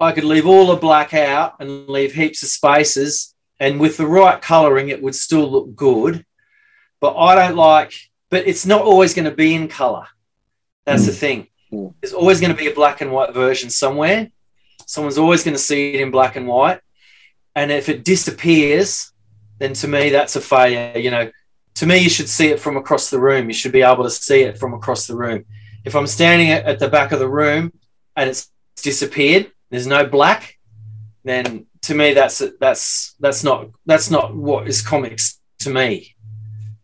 [0.00, 4.06] I could leave all the black out and leave heaps of spaces, and with the
[4.06, 6.24] right coloring, it would still look good.
[7.00, 7.92] But I don't like,
[8.30, 10.06] but it's not always going to be in color.
[10.84, 11.06] That's mm.
[11.06, 11.48] the thing.
[11.72, 11.94] Mm.
[12.00, 14.30] There's always going to be a black and white version somewhere.
[14.86, 16.80] Someone's always going to see it in black and white.
[17.54, 19.12] And if it disappears,
[19.58, 20.98] then to me that's a failure.
[20.98, 21.30] You know,
[21.74, 23.48] to me you should see it from across the room.
[23.48, 25.44] You should be able to see it from across the room.
[25.84, 27.72] If I'm standing at, the back of the room
[28.16, 30.58] and it's disappeared, there's no black,
[31.24, 36.14] then to me that's that's that's not that's not what is comics to me.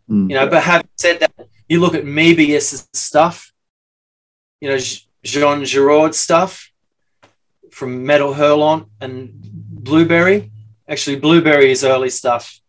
[0.08, 0.50] Mm, you know, yeah.
[0.50, 1.32] but having said that,
[1.68, 3.52] you look at Moebius stuff,
[4.60, 4.78] you know,
[5.24, 6.69] Jean Giraud stuff
[7.72, 10.50] from Metal Hurlant and Blueberry.
[10.88, 12.60] Actually, Blueberry's early stuff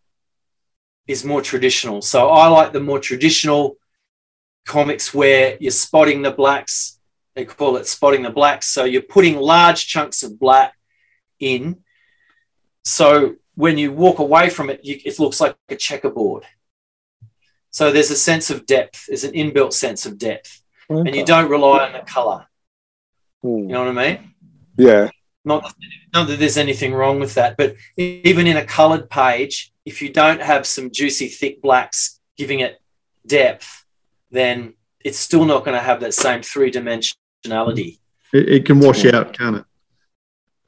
[1.06, 2.02] is more traditional.
[2.02, 3.76] So I like the more traditional
[4.64, 6.98] comics where you're spotting the blacks.
[7.34, 8.68] They call it spotting the blacks.
[8.68, 10.74] So you're putting large chunks of black
[11.40, 11.78] in.
[12.84, 16.44] So when you walk away from it, you, it looks like a checkerboard.
[17.70, 21.08] So there's a sense of depth, there's an inbuilt sense of depth, okay.
[21.08, 22.46] and you don't rely on the color.
[23.40, 23.48] Hmm.
[23.48, 24.31] You know what I mean?
[24.82, 25.10] Yeah.
[25.44, 25.74] Not,
[26.14, 30.12] not that there's anything wrong with that, but even in a colored page, if you
[30.12, 32.80] don't have some juicy, thick blacks giving it
[33.26, 33.84] depth,
[34.30, 37.98] then it's still not going to have that same three dimensionality.
[38.32, 39.64] It, it, can wash out, can't it?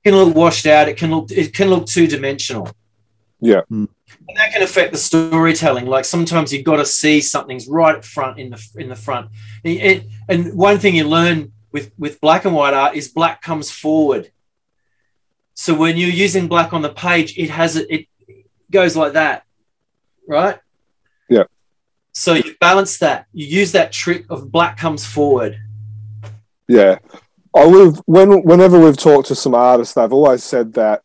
[0.05, 0.89] It can look washed out.
[0.89, 2.69] It can look it can look two dimensional.
[3.41, 3.63] Yeah.
[3.71, 3.89] And
[4.37, 5.87] that can affect the storytelling.
[5.87, 9.31] Like sometimes you've got to see something's right up front in the in the front.
[9.65, 13.69] It, and one thing you learn with with black and white art is black comes
[13.71, 14.31] forward.
[15.55, 18.07] So when you're using black on the page, it has a, it
[18.71, 19.45] goes like that,
[20.27, 20.59] right?
[21.29, 21.45] Yeah.
[22.13, 23.27] So you balance that.
[23.33, 25.59] You use that trick of black comes forward.
[26.69, 26.99] Yeah.
[27.55, 31.03] I would when whenever we've talked to some artists, they've always said that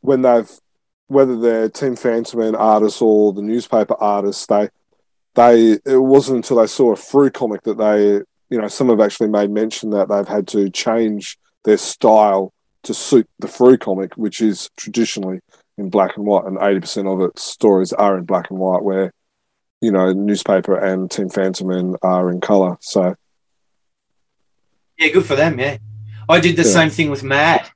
[0.00, 0.50] when they've
[1.08, 4.70] whether they're Team Phantom artists or the newspaper artists, they
[5.34, 9.00] they it wasn't until they saw a Frew comic that they you know some have
[9.00, 12.52] actually made mention that they've had to change their style
[12.84, 15.40] to suit the Frew comic, which is traditionally
[15.76, 18.82] in black and white, and eighty percent of its stories are in black and white,
[18.82, 19.12] where
[19.80, 22.76] you know newspaper and Team Phantom are in color.
[22.80, 23.14] So
[24.98, 25.58] yeah, good for them.
[25.58, 25.78] Yeah,
[26.28, 26.70] I did the yeah.
[26.70, 27.68] same thing with Mad.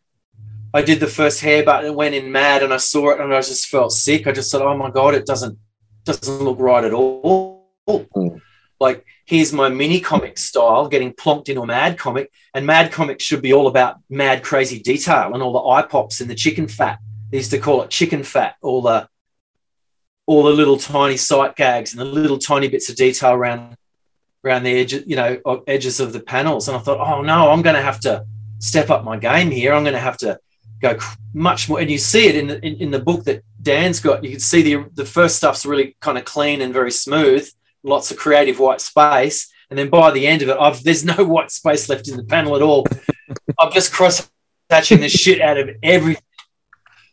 [0.73, 3.35] I did the first hair button, it went in Mad, and I saw it, and
[3.35, 4.27] I just felt sick.
[4.27, 5.59] I just said, "Oh my god, it doesn't
[6.05, 8.41] doesn't look right at all." Mm.
[8.79, 13.25] Like here's my mini comic style getting plonked into a mad comic and mad comics
[13.25, 16.69] should be all about mad crazy detail and all the eye pops and the chicken
[16.69, 16.99] fat
[17.31, 19.09] they used to call it chicken fat, all the
[20.27, 23.77] all the little tiny sight gags and the little tiny bits of detail around
[24.45, 26.69] around the edge, you know, edges of the panels.
[26.69, 28.25] And I thought, oh no, I'm going to have to
[28.59, 29.73] step up my game here.
[29.73, 30.39] I'm going to have to
[30.81, 30.99] go
[31.35, 31.81] much more.
[31.81, 34.25] And you see it in the in, in the book that Dan's got.
[34.25, 37.49] You can see the the first stuff's really kind of clean and very smooth,
[37.83, 39.51] lots of creative white space.
[39.71, 42.25] And then by the end of it, I've there's no white space left in the
[42.25, 42.87] panel at all.
[43.59, 44.29] I'm just cross
[44.69, 46.23] hatching the shit out of everything.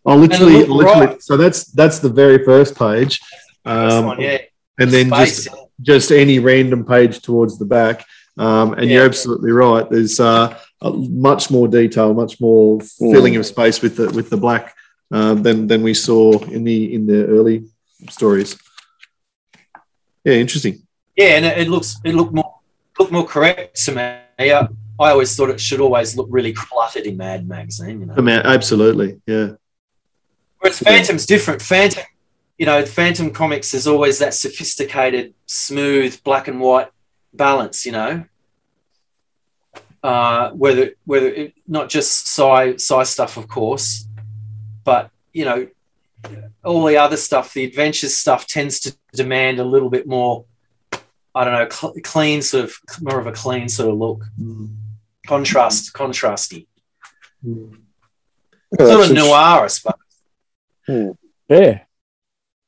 [0.06, 0.86] Oh, literally, literally.
[0.86, 1.22] right.
[1.22, 3.20] So that's that's the very first page,
[3.66, 4.38] First um, one, yeah.
[4.80, 5.44] and then Space.
[5.46, 8.06] just just any random page towards the back.
[8.38, 9.90] Um, and you're absolutely right.
[9.90, 14.38] There's uh, a much more detail, much more filling of space with the with the
[14.38, 14.76] black
[15.12, 17.66] um, than than we saw in the in the early
[18.10, 18.58] stories.
[20.24, 20.86] Yeah, interesting.
[21.16, 22.60] Yeah, and it, it looks it looked more
[23.00, 24.02] looked more correct to me.
[24.52, 24.68] I,
[25.00, 28.16] I always thought it should always look really cluttered in Mad magazine, you know.
[28.18, 29.52] I mean, absolutely, yeah.
[30.60, 31.62] Whereas Phantom's different.
[31.62, 32.04] Phantom,
[32.58, 36.90] you know, Phantom comics is always that sophisticated, smooth, black and white
[37.34, 38.26] balance, you know.
[40.04, 44.08] Uh, whether whether it, not just sci sci stuff, of course,
[44.84, 45.68] but you know,
[46.68, 50.46] all the other stuff, the adventures stuff, tends to demand a little bit more.
[51.34, 54.24] I don't know, cl- clean sort of more of a clean sort of look,
[55.28, 56.66] contrast, contrasty,
[57.44, 57.66] Yeah,
[58.78, 61.16] sort of noir, I suppose.
[61.50, 61.80] Yeah.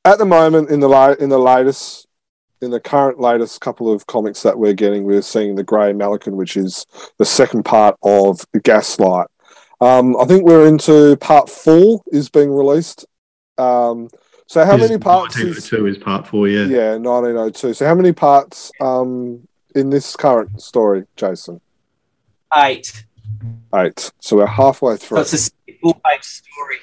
[0.06, 2.08] at the moment in the la- in the latest
[2.62, 6.36] in the current latest couple of comics that we're getting, we're seeing the Grey Malkin,
[6.36, 6.86] which is
[7.18, 9.28] the second part of Gaslight.
[9.80, 13.06] Um, I think we're into part four is being released.
[13.60, 14.10] Um,
[14.48, 15.36] so how many parts?
[15.38, 16.66] Is, 1902 is part four, yeah.
[16.66, 17.74] yeah, 1902.
[17.74, 21.62] So how many parts um, in this current story, Jason?
[22.56, 23.06] Eight.
[23.76, 24.12] Eight.
[24.20, 25.20] So we're halfway So through.
[25.20, 26.78] it's a full page story.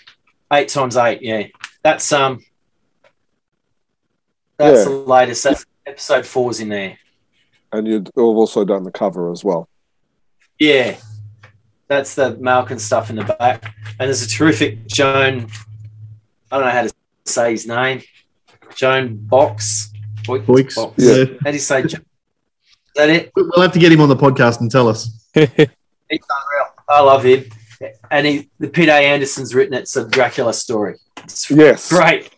[0.53, 1.45] Eight times eight, yeah.
[1.83, 2.45] That's um
[4.59, 4.85] that's Yeah.
[4.85, 5.43] the latest.
[5.45, 6.99] That's episode four's in there.
[7.73, 9.69] And you've also done the cover as well.
[10.59, 10.97] Yeah.
[11.89, 13.65] That's the Malkin stuff in the back.
[13.99, 15.49] And there's a terrific Joan,
[16.51, 16.93] I don't know how to
[17.25, 18.03] say his name.
[18.75, 19.93] Joan Box.
[20.25, 20.65] Boy- Boix.
[20.75, 20.95] Box.
[20.97, 21.25] Yeah.
[21.45, 22.03] How do you say Jo- Is
[22.97, 23.33] that it?
[23.35, 25.09] We'll have to get him on the podcast and tell us.
[25.35, 26.67] He's unreal.
[26.89, 27.45] I love him.
[28.11, 28.95] And he, the Peter A.
[29.07, 29.81] Anderson's written it.
[29.83, 30.97] It's a Dracula story.
[31.25, 31.89] It's Yes.
[31.91, 32.31] Great.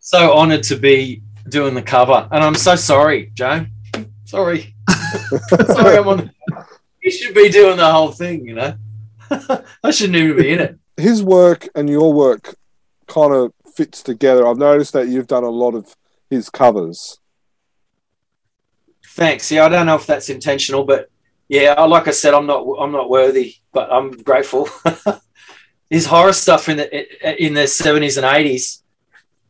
[0.00, 2.28] So honored to be doing the cover.
[2.32, 3.68] And I'm so sorry, Joan.
[4.24, 4.74] Sorry.
[5.66, 6.30] sorry, I'm on.
[7.02, 8.74] You should be doing the whole thing, you know?
[9.84, 10.78] I shouldn't even be in it.
[10.96, 12.54] his work and your work
[13.12, 14.46] kind of fits together.
[14.46, 15.94] I've noticed that you've done a lot of
[16.30, 17.18] his covers.
[19.06, 19.52] Thanks.
[19.52, 21.10] Yeah, I don't know if that's intentional, but
[21.48, 24.68] yeah, like I said, I'm not I'm not worthy, but I'm grateful.
[25.90, 28.80] His horror stuff in the in the 70s and 80s.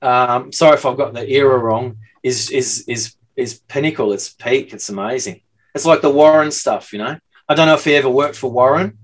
[0.03, 1.99] Um, sorry if I've got the era wrong.
[2.25, 4.13] Is is is is pinnacle.
[4.13, 4.73] It's peak.
[4.73, 5.43] It's amazing.
[5.77, 7.17] It's like the Warren stuff, you know.
[7.49, 8.99] I don't know if he ever worked for Warren,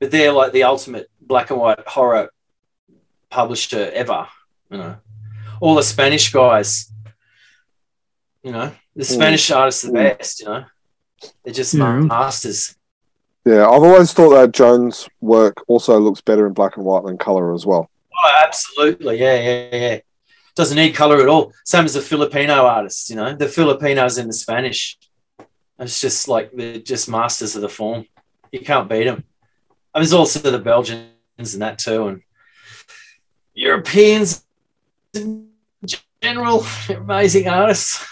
[0.00, 2.30] but they're like the ultimate black and white horror
[3.34, 4.28] publisher ever.
[4.70, 4.96] You know,
[5.60, 6.92] all the Spanish guys.
[8.42, 9.14] You know, the mm.
[9.14, 10.18] Spanish artists are the mm.
[10.18, 10.40] best.
[10.40, 10.64] You know,
[11.42, 12.00] they're just Yeah.
[12.00, 12.76] masters.
[13.44, 17.18] Yeah, I've always thought that Jones' work also looks better in black and white than
[17.18, 17.90] color as well.
[18.16, 19.20] Oh, absolutely.
[19.20, 19.98] Yeah, yeah, yeah.
[20.54, 21.52] Doesn't need color at all.
[21.64, 24.96] Same as the Filipino artists, you know, the Filipinos and the Spanish.
[25.78, 28.06] It's just like they're just masters of the form.
[28.52, 29.24] You can't beat them.
[29.92, 32.22] And there's also the Belgians and that too, and
[33.54, 34.44] Europeans
[35.14, 35.48] in
[36.22, 38.04] general, amazing artists.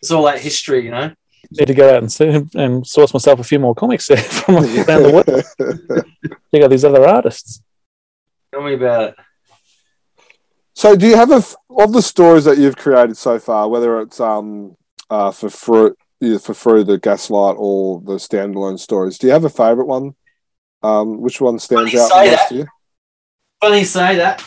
[0.00, 1.12] It's all that history, you know.
[1.52, 4.56] Need to go out and see and source myself a few more comics there from
[4.56, 6.06] around the world.
[6.54, 7.62] Check out these other artists.
[8.52, 9.14] Tell me about it.
[10.74, 14.00] so, do you have a f- of the stories that you've created so far, whether
[14.00, 14.76] it's um
[15.08, 19.18] uh, for Frew, either for through the gaslight or the standalone stories?
[19.18, 20.14] Do you have a favorite one?
[20.82, 22.66] Um, which one stands out say most to you?
[23.60, 24.42] Funny you say that.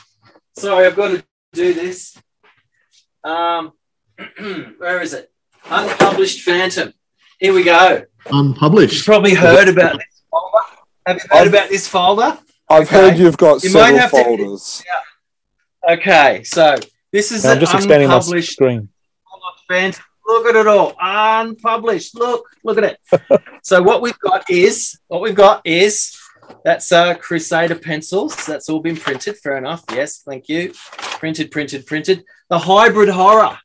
[0.56, 1.24] Sorry, I've got to
[1.54, 2.18] do this.
[3.24, 3.74] Um,
[4.78, 5.32] where is it?
[5.70, 6.94] Unpublished Phantom.
[7.40, 7.90] Here we go.
[8.26, 9.06] You've Unpublished.
[9.06, 10.58] probably heard about this folder.
[11.06, 12.38] Have you heard about this folder?
[12.70, 12.96] I've Okay.
[13.10, 14.84] heard you've got You might several have to- folders.
[15.90, 16.76] Okay, so
[17.12, 18.90] this is Now, I'm an just expanding my unpublished screen.
[19.68, 20.04] Phantom.
[20.26, 20.94] Look at it all.
[21.02, 22.16] Unpublished.
[22.16, 23.42] Look, look at it.
[23.64, 26.18] so what we've got is what we've got is
[26.64, 28.46] that's uh Crusader pencils.
[28.46, 29.38] That's all been printed.
[29.38, 29.84] Fair enough.
[29.92, 30.74] Yes, thank you.
[31.20, 32.24] Printed, printed, printed.
[32.50, 33.58] The hybrid horror.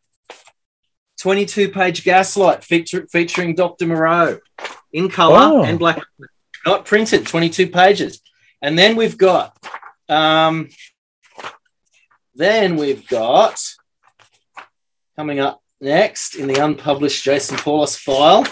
[1.20, 3.86] 22 page gaslight feature, featuring Dr.
[3.86, 4.38] Moreau
[4.92, 5.64] in color Oh.
[5.64, 6.00] and black.
[6.64, 8.20] Not printed, 22 pages.
[8.62, 9.56] And then we've got
[10.08, 10.68] um
[12.34, 13.60] then we've got
[15.16, 18.46] coming up next in the unpublished Jason Paulos file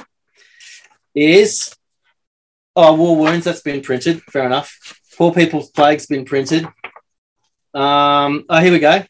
[1.14, 1.75] is
[2.78, 4.22] Oh, War Wounds, that's been printed.
[4.24, 5.00] Fair enough.
[5.16, 6.66] Poor People's Plague's been printed.
[7.72, 9.02] Um, oh, here we go.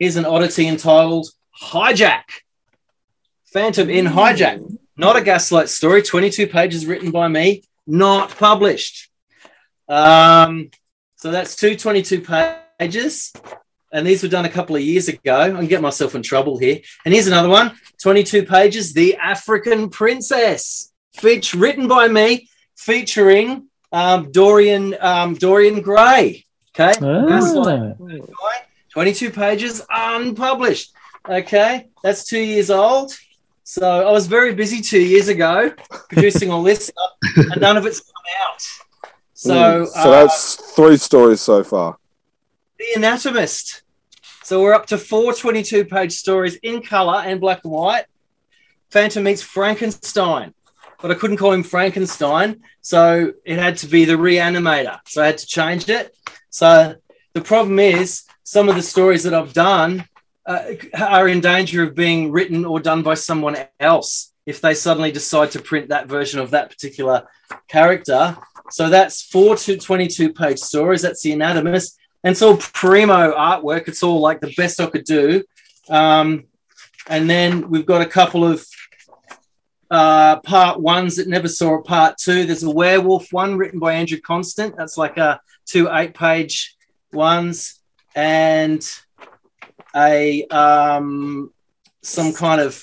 [0.00, 1.28] Here's an oddity entitled
[1.62, 2.24] Hijack.
[3.52, 4.78] Phantom in Hijack.
[4.96, 6.02] Not a gaslight story.
[6.02, 9.08] 22 pages written by me, not published.
[9.88, 10.72] Um,
[11.14, 12.20] so that's two 22
[12.80, 13.32] pages.
[13.92, 15.38] And these were done a couple of years ago.
[15.38, 16.80] I can get myself in trouble here.
[17.04, 22.48] And here's another one 22 pages The African Princess, feature, written by me,
[22.82, 26.44] featuring um, Dorian um, Dorian Gray.
[26.74, 26.92] Okay.
[27.00, 27.96] Gaslight.
[28.00, 28.62] Ah.
[28.90, 30.92] 22 pages unpublished.
[31.28, 31.88] Okay.
[32.02, 33.12] That's two years old.
[33.64, 35.72] So I was very busy two years ago
[36.08, 38.12] producing all this stuff, and none of it's come
[38.48, 38.62] out.
[39.34, 41.96] So, Mm, so uh, that's three stories so far.
[42.78, 43.82] The Anatomist.
[44.42, 48.04] So we're up to four 22 page stories in color and black and white.
[48.90, 50.52] Phantom meets Frankenstein,
[51.02, 52.62] but I couldn't call him Frankenstein.
[52.80, 55.00] So it had to be the reanimator.
[55.06, 56.16] So I had to change it.
[56.50, 56.94] So
[57.34, 60.06] the problem is, some of the stories that I've done
[60.46, 60.62] uh,
[60.98, 65.50] are in danger of being written or done by someone else if they suddenly decide
[65.52, 67.26] to print that version of that particular
[67.68, 68.36] character.
[68.70, 71.02] So that's four to 22 page stories.
[71.02, 71.98] That's The Anatomist.
[72.24, 73.88] And it's all primo artwork.
[73.88, 75.44] It's all like the best I could do.
[75.88, 76.44] Um,
[77.08, 78.64] and then we've got a couple of
[79.92, 82.46] uh, part ones that never saw a part two.
[82.46, 84.74] There's a werewolf one written by Andrew Constant.
[84.76, 86.74] That's like a two eight page
[87.12, 87.78] ones.
[88.14, 88.82] And
[89.94, 91.52] a um,
[92.02, 92.82] some kind of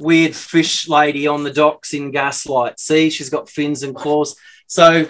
[0.00, 2.80] weird fish lady on the docks in Gaslight.
[2.80, 4.36] See, she's got fins and claws.
[4.66, 5.06] So,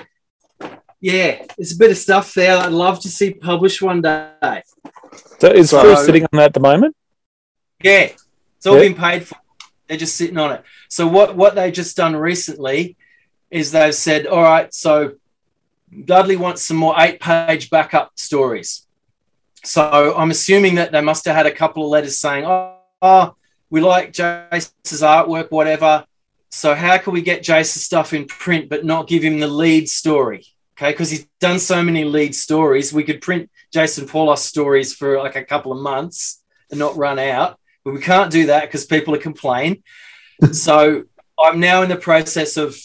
[1.01, 2.59] yeah, it's a bit of stuff there.
[2.59, 4.63] I'd love to see published one day.
[5.39, 6.97] So is So- Phil sitting on that at the moment?
[7.83, 8.11] Yeah,
[8.57, 8.89] it's all Yeah.
[8.89, 9.37] been paid for.
[9.89, 10.65] They're just sitting on it.
[10.89, 12.97] So what what they've just done recently
[13.51, 15.15] is they've said, all right, so
[16.05, 18.87] Dudley wants some more eight page backup stories.
[19.65, 23.35] So I'm assuming that they must have had a couple of letters saying, oh, oh,
[23.71, 26.05] we like Jason's artwork, whatever.
[26.51, 29.89] So how can we get Jason's stuff in print but not give him the lead
[29.89, 30.47] story?
[30.77, 32.93] Okay, because he's done so many lead stories.
[32.93, 37.19] We could print Jason Paulos stories for like a couple of months and not run
[37.19, 37.59] out.
[37.85, 39.83] But we can't do that because people are complaining.
[40.53, 41.05] So
[41.39, 42.77] I'm now in the process of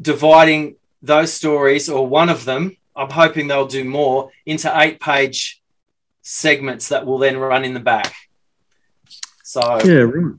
[0.00, 2.76] dividing those stories, or one of them.
[2.96, 5.60] I'm hoping they'll do more into eight page
[6.22, 8.14] segments that will then run in the back.
[9.42, 10.34] So Yeah, right.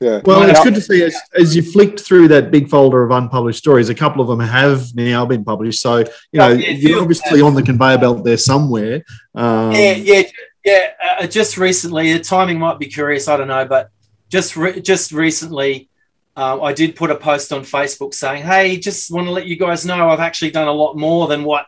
[0.00, 0.20] Yeah.
[0.24, 3.02] Well, Might it's have- good to see as, as you flicked through that big folder
[3.02, 5.80] of unpublished stories, a couple of them have now been published.
[5.80, 6.04] So, you
[6.34, 9.02] know, Oh, yeah, you're obviously on the conveyor belt there somewhere.
[9.34, 10.22] Um, yeah, yeah,
[10.64, 10.90] yeah.
[11.20, 13.26] Uh, just recently, the timing might be curious.
[13.26, 13.90] I don't know, but
[14.28, 15.88] just re- just recently,
[16.36, 19.56] uh, I did put a post on Facebook saying, "Hey, just want to let you
[19.56, 21.66] guys know I've actually done a lot more than what."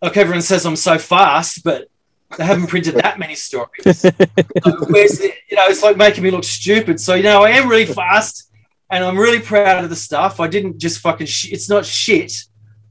[0.00, 1.88] Like everyone says, I'm so fast, but
[2.36, 4.04] they haven't printed that many stories.
[4.62, 7.00] So where's the, you know, it's like making me look stupid.
[7.00, 8.50] So you know, I am really fast,
[8.90, 10.40] and I'm really proud of the stuff.
[10.40, 11.26] I didn't just fucking.
[11.26, 12.32] Sh- it's not shit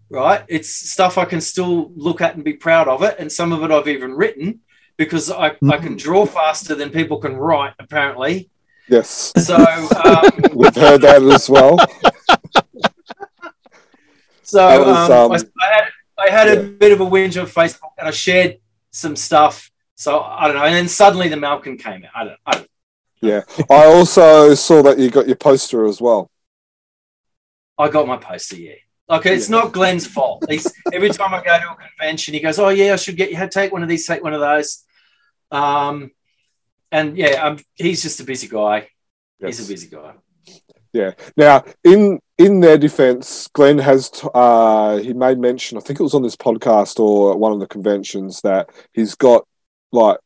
[0.10, 0.44] right?
[0.48, 3.16] It's stuff I can still look at and be proud of it.
[3.20, 4.62] And some of it I've even written
[4.96, 8.50] because I, I can draw faster than people can write, apparently.
[8.90, 9.34] Yes.
[9.38, 11.78] So, um, We've heard that as well.
[14.44, 17.48] so was, um, um, I, I had, I had a bit of a whinge on
[17.48, 18.60] Facebook and I shared
[18.92, 19.70] some stuff.
[19.96, 20.64] So I don't know.
[20.64, 22.12] And then suddenly the Malkin came out.
[22.16, 22.68] I don't, I don't
[23.22, 23.42] Yeah.
[23.70, 26.30] I also saw that you got your poster as well.
[27.78, 28.74] I got my poster, yeah.
[29.10, 30.44] Okay, it's not Glenn's fault.
[30.50, 33.32] He's, every time I go to a convention, he goes, "Oh yeah, I should get
[33.32, 33.48] you.
[33.48, 34.06] Take one of these.
[34.06, 34.84] Take one of those."
[35.50, 36.12] Um,
[36.92, 38.90] and yeah, um, he's just a busy guy.
[39.40, 40.14] He's a busy guy.
[40.94, 41.12] Yeah.
[41.36, 45.78] Now, in in their defense, Glenn has t- uh, he made mention.
[45.78, 49.16] I think it was on this podcast or at one of the conventions that he's
[49.16, 49.46] got
[49.92, 50.18] like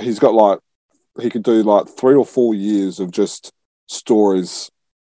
[0.00, 0.60] he's got like
[1.20, 3.52] he could do like three or four years of just
[3.86, 4.70] stories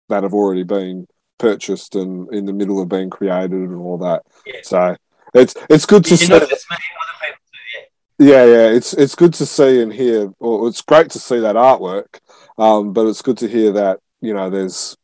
[0.09, 4.23] that have already been purchased and in the middle of being created and all that.
[4.45, 4.59] Yeah.
[4.63, 4.95] So
[5.33, 6.27] it's it's good to You see.
[6.27, 7.87] know, there's many other people too.
[8.21, 10.31] Yeah, yeah, it's it's good to see and hear.
[10.39, 12.19] Well, it's great to see that artwork,
[12.55, 14.95] um, but it's good to hear that you know there's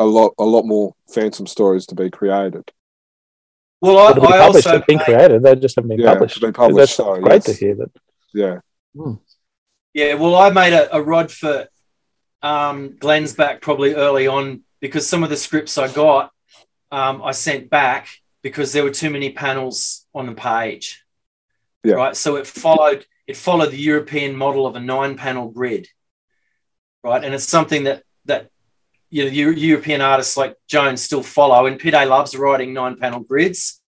[0.00, 2.68] a lot a lot more Phantom stories to be created.
[3.80, 5.42] Well, I, They've been I published, also they've been created.
[5.44, 6.40] They just haven't been Yeah, published.
[6.40, 7.44] to be published, That's so, great yes.
[7.44, 7.90] to hear that.
[8.34, 8.58] Yeah,
[9.94, 10.14] yeah.
[10.14, 11.68] Well, I made a, a rod for
[12.42, 16.32] um, Glenn's back probably early on because some of the scripts I got,
[16.90, 18.08] um, I sent back
[18.42, 21.04] because there were too many panels on the page.
[21.86, 21.94] Yeah.
[21.94, 22.16] Right.
[22.16, 25.86] So it followed it followed the European model of a nine panel grid.
[27.04, 27.22] Right.
[27.22, 28.50] And it's something that that
[29.08, 33.20] you know Eu- European artists like Jones still follow, and Pide loves writing nine panel
[33.20, 33.80] grids.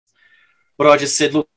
[0.77, 1.49] But I just said, look,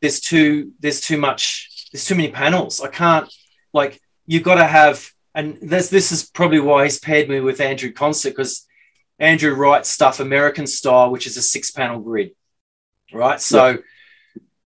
[0.00, 2.80] there's too there's too much there's too many panels.
[2.80, 3.30] I can't
[3.74, 7.60] like you've got to have and this this is probably why he's paired me with
[7.60, 8.66] Andrew Constant because
[9.18, 12.30] Andrew writes stuff American style, which is a six panel grid,
[13.12, 13.38] right?
[13.38, 13.78] So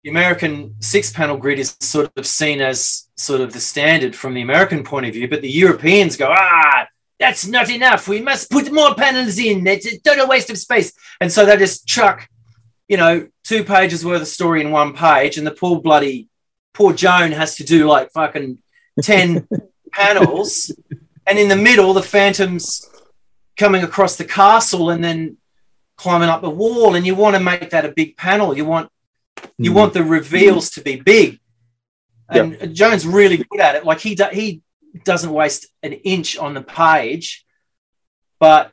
[0.04, 4.34] the American six panel grid is sort of seen as sort of the standard from
[4.34, 6.88] the American point of view, but the Europeans go, ah,
[7.20, 8.08] that's not enough.
[8.08, 9.66] We must put more panels in.
[9.68, 10.91] It's a total waste of space.
[11.20, 12.28] And so they just chuck,
[12.88, 16.30] you know, two pages worth of story in one page, and the poor bloody
[16.74, 18.60] poor Joan has to do like fucking
[19.02, 19.47] 10
[19.91, 20.74] panels.
[21.28, 22.89] And in the middle, the phantoms
[23.58, 25.38] coming across the castle and then
[25.97, 26.95] climbing up the wall.
[26.95, 28.56] And you want to make that a big panel.
[28.56, 28.89] You want
[29.57, 29.75] you Mm.
[29.75, 31.39] want the reveals to be big.
[32.29, 33.86] And Jones really good at it.
[33.86, 34.61] Like he do, he
[35.03, 37.45] doesn't waste an inch on the page.
[38.39, 38.71] But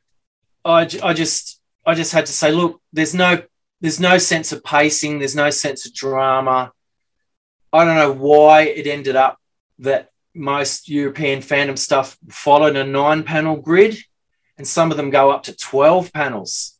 [0.64, 3.42] I, I just I just had to say, look, there's no
[3.80, 5.18] there's no sense of pacing.
[5.18, 6.72] There's no sense of drama.
[7.72, 9.38] I don't know why it ended up
[9.80, 13.98] that most European Phantom stuff followed a nine panel grid,
[14.56, 16.78] and some of them go up to 12 panels.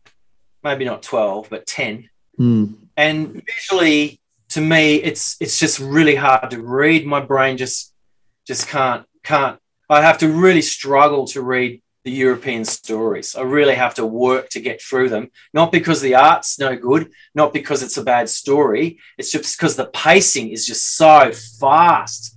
[0.63, 2.09] Maybe not 12, but 10
[2.39, 2.75] Mm.
[2.99, 4.21] And visually
[4.51, 7.07] to me it's it's just really hard to read.
[7.07, 7.95] My brain just
[8.47, 9.59] just can't can't.
[9.89, 13.35] I have to really struggle to read the european stories.
[13.37, 15.31] I really have to work to get through them.
[15.55, 18.99] Not because the art's no good not because it's a bad story.
[19.17, 22.35] It's just because the pacing is just so fast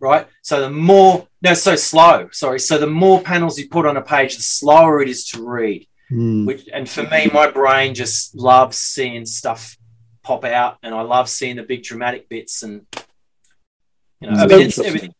[0.00, 0.26] right?
[0.42, 2.58] So the more no so slow sorry.
[2.58, 5.86] So the more panels you put on a page the slower it is to read.
[6.10, 6.44] Mm.
[6.44, 9.78] which and for me my brain just loves seeing stuff
[10.22, 12.86] pop out and i love seeing the big dramatic bits and
[14.20, 15.14] you know I mean, it's everything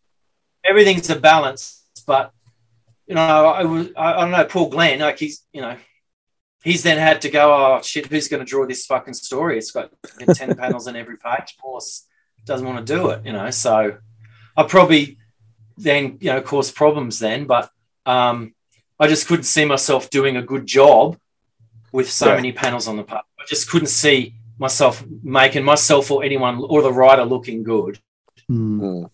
[0.64, 2.32] everything's a balance but
[3.06, 5.76] you know i was I, I don't know paul glenn like he's you know
[6.62, 9.72] he's then had to go oh shit who's going to draw this fucking story it's
[9.72, 12.06] got 10 panels on every page of course
[12.44, 13.96] doesn't want to do it you know so
[14.56, 15.18] i probably
[15.76, 17.70] then you know cause problems then but
[18.06, 18.54] um
[19.00, 21.18] I just couldn't see myself doing a good job
[21.90, 22.36] with so Yeah.
[22.36, 23.18] many panels on the page.
[23.40, 27.98] I just couldn't see myself making myself or anyone or the writer looking good.
[28.50, 29.10] Mm.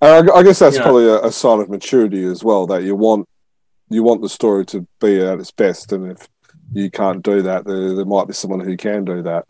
[0.00, 0.82] And I, I guess that's Yeah.
[0.82, 3.28] probably a, a sign of maturity as well that you want
[3.88, 6.28] you want the story to be at its best, and if
[6.72, 9.44] you can't do that, there, there might be someone who can do that.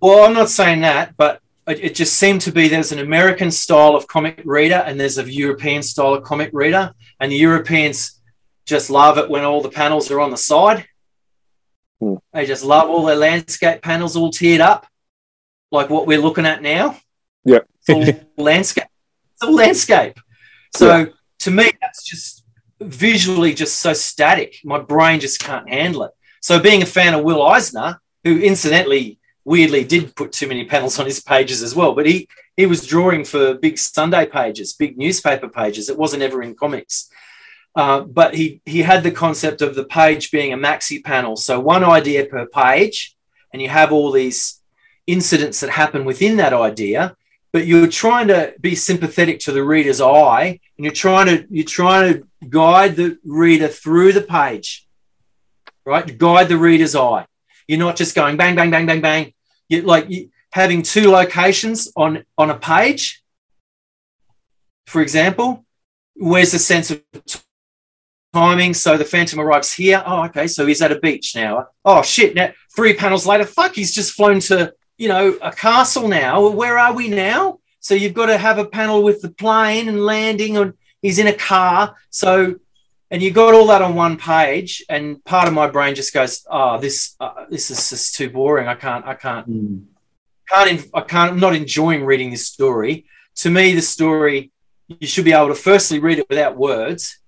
[0.00, 3.52] Well, I'm not saying that, but it, it just seemed to be there's an American
[3.52, 8.20] style of comic reader and there's a European style of comic reader, and the Europeans
[8.66, 10.86] just love it when all the panels are on the side.
[12.00, 12.14] Hmm.
[12.32, 14.86] They just love all their landscape panels all tiered up,
[15.70, 16.98] like what we're looking at now.
[17.44, 17.60] Yeah.
[17.88, 18.84] It's all landscape.
[19.34, 20.18] It's all landscape.
[20.76, 21.06] So
[21.40, 22.44] to me, that's just
[22.80, 24.56] visually just so static.
[24.64, 26.12] My brain just can't handle it.
[26.40, 30.98] So being a fan of Will Eisner, who incidentally weirdly did put too many panels
[30.98, 34.98] on his pages as well, but he he was drawing for big Sunday pages, big
[34.98, 35.88] newspaper pages.
[35.88, 37.08] It wasn't ever in comics.
[37.74, 41.60] Uh, but he he had the concept of the page being a maxi panel, so
[41.60, 43.16] one idea per page,
[43.52, 44.60] and you have all these
[45.06, 47.16] incidents that happen within that idea.
[47.52, 51.64] But you're trying to be sympathetic to the reader's eye, and you're trying to you're
[51.64, 54.86] trying to guide the reader through the page,
[55.86, 56.18] right?
[56.18, 57.26] Guide the reader's eye.
[57.66, 59.32] You're not just going bang bang bang bang bang.
[59.68, 63.22] You like you, having two locations on on a page.
[64.86, 65.64] For example,
[66.14, 67.02] where's the sense of
[68.32, 68.74] timing.
[68.74, 70.02] So the Phantom arrives here.
[70.06, 70.46] Oh, okay.
[70.46, 71.68] So he's at a beach now.
[71.84, 72.34] Oh shit!
[72.34, 76.48] Now three panels later, fuck, he's just flown to you know a castle now.
[76.48, 77.60] Where are we now?
[77.80, 81.26] So you've got to have a panel with the plane and landing, and he's in
[81.28, 81.96] a car.
[82.10, 82.56] So
[83.10, 86.44] and you got all that on one page, and part of my brain just goes,
[86.50, 88.68] "Oh, this uh, this is just too boring.
[88.68, 89.84] I can't, I can't, Mm.
[90.48, 91.32] can't, I can't.
[91.32, 93.06] I'm not enjoying reading this story.
[93.36, 94.50] To me, the story
[94.88, 97.18] you should be able to firstly read it without words.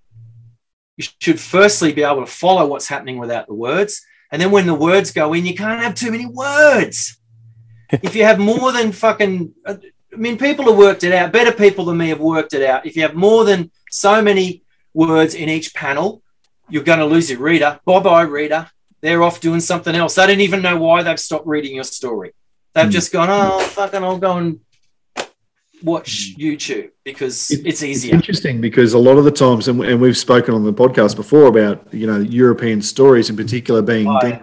[1.00, 4.66] You should firstly be able to follow what's happening without the words, and then when
[4.66, 7.18] the words go in, you can't have too many words.
[7.90, 9.78] if you have more than fucking, I
[10.14, 11.32] mean, people have worked it out.
[11.32, 12.84] Better people than me have worked it out.
[12.84, 16.22] If you have more than so many words in each panel,
[16.68, 17.80] you're going to lose your reader.
[17.86, 18.68] Bye bye, reader.
[19.00, 20.16] They're off doing something else.
[20.16, 22.32] They don't even know why they've stopped reading your story.
[22.74, 22.90] They've Hmm.
[22.90, 24.60] just gone, oh, fucking, I'll go and
[25.82, 26.42] watch hmm.
[26.42, 28.14] YouTube because It- it's It's easier.
[28.14, 31.46] interesting because a lot of the times, and, and we've spoken on the podcast before
[31.46, 34.38] about you know European stories in particular being Oh,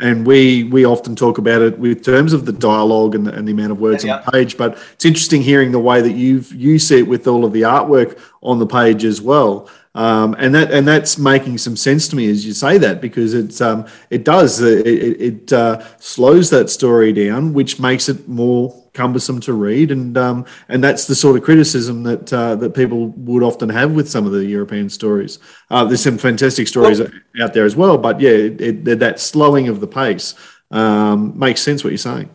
[0.00, 3.46] and we we often talk about it with terms of the dialogue and the, and
[3.46, 4.56] the amount of words Yeah, on the page.
[4.56, 7.62] But it's interesting hearing the way that you you see it with all of the
[7.62, 9.68] artwork on the page as well.
[9.92, 13.34] Um, and that and that's making some sense to me as you say that because
[13.34, 18.28] it's um, it does it, it, it uh, slows that story down, which makes it
[18.28, 22.72] more cumbersome to read, and um, and that's the sort of criticism that uh, that
[22.72, 25.40] people would often have with some of the European stories.
[25.70, 27.10] Uh, there's some fantastic stories well,
[27.42, 30.36] out there as well, but yeah, it, that slowing of the pace
[30.70, 31.82] um, makes sense.
[31.82, 32.30] What you're saying.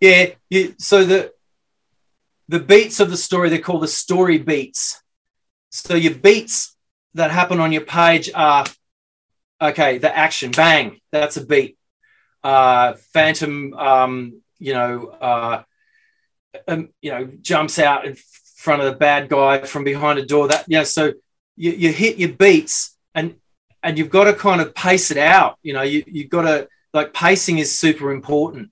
[0.00, 1.34] Yeah, you, so the
[2.48, 5.02] the beats of the story they're called the story beats
[5.74, 6.76] so your beats
[7.14, 8.64] that happen on your page are
[9.60, 11.76] okay, the action, bang, that's a beat.
[12.44, 15.62] Uh, Phantom, um, you know, uh,
[16.68, 18.16] um, you know, jumps out in
[18.56, 20.46] front of the bad guy from behind a door.
[20.46, 21.12] That yeah, so
[21.56, 23.34] you, you hit your beats and
[23.82, 25.58] and you've got to kind of pace it out.
[25.62, 28.70] You know, you you've got to like pacing is super important.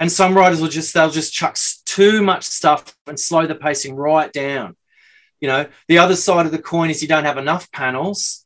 [0.00, 3.96] And some writers will just they'll just chuck too much stuff and slow the pacing
[3.96, 4.76] right down.
[5.40, 8.44] You know, the other side of the coin is you don't have enough panels,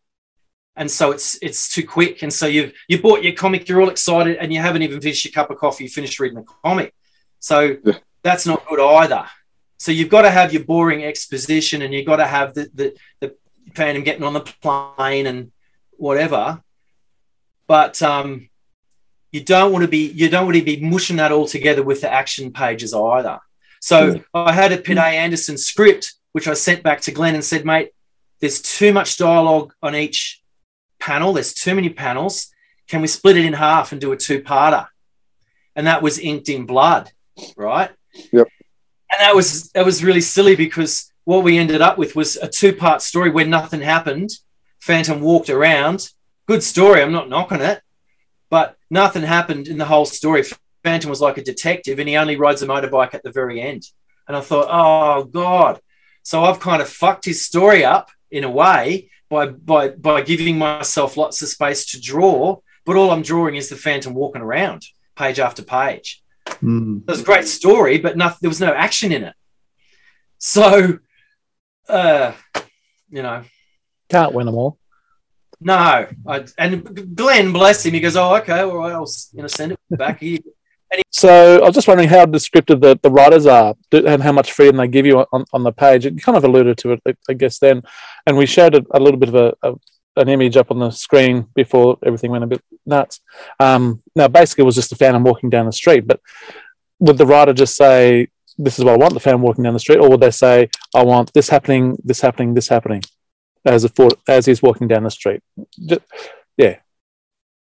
[0.77, 2.23] and so it's it's too quick.
[2.23, 5.25] And so you've you bought your comic, you're all excited, and you haven't even finished
[5.25, 5.85] your cup of coffee.
[5.85, 6.95] You finished reading the comic,
[7.41, 7.95] so yeah.
[8.23, 9.27] that's not good either.
[9.79, 12.97] So you've got to have your boring exposition, and you've got to have the the,
[13.21, 13.35] the
[13.75, 15.51] Phantom getting on the plane and
[15.93, 16.63] whatever.
[17.67, 18.51] But um,
[19.31, 22.03] you don't want to be you don't want to be mushing that all together with
[22.03, 23.41] the action pages either.
[23.81, 24.25] So mm.
[24.35, 25.05] I had a A.
[25.05, 27.91] Anderson script which I sent back to Glenn and said, mate,
[28.41, 30.43] there's too much dialogue on each
[30.99, 31.33] panel.
[31.33, 32.49] There's too many panels.
[32.89, 34.87] Can we split it in half and do a two-parter?
[35.77, 37.11] And that was inked in blood,
[37.57, 37.91] right?
[38.33, 38.49] Yep.
[39.11, 42.49] And that was that was really silly because what we ended up with was a
[42.49, 44.31] two-part story where nothing happened.
[44.81, 46.09] Phantom walked around.
[46.47, 47.01] Good story.
[47.01, 47.81] I'm not knocking it,
[48.51, 50.45] but nothing happened in the whole story.
[50.83, 53.85] Phantom was like a detective, and he only rides a motorbike at the very end.
[54.27, 55.81] And I thought, oh god,
[56.23, 60.59] so I've kind of fucked his story up in a way by by by giving
[60.59, 64.83] myself lots of space to draw, but all I'm drawing is the phantom walking around
[65.17, 66.23] page after page.
[66.47, 67.03] Mm.
[67.03, 69.35] It was a great story, but nothing, there was no action in it.
[70.39, 70.99] So,
[71.89, 72.33] uh,
[73.11, 73.45] you know,
[74.09, 74.79] can't win them all.
[75.61, 79.49] No, I, and Glenn, bless him, he goes, "Oh, okay, all right, I'll you know
[79.49, 80.43] send it back." He
[81.11, 84.77] so I was just wondering how descriptive the, the writers are and how much freedom
[84.77, 86.07] they give you on, on the page.
[86.07, 87.83] It kind of alluded to it, I guess, then.
[88.27, 89.75] And we showed a, a little bit of a, a,
[90.17, 93.21] an image up on the screen before everything went a bit nuts.
[93.59, 96.07] Um, now, basically, it was just a fan walking down the street.
[96.07, 96.21] But
[96.99, 98.29] would the writer just say,
[98.59, 99.99] this is what I want, the fan walking down the street?
[99.99, 103.03] Or would they say, I want this happening, this happening, this happening
[103.65, 103.91] as, a,
[104.29, 105.43] as he's walking down the street?
[105.79, 106.03] Just,
[106.57, 106.79] yeah.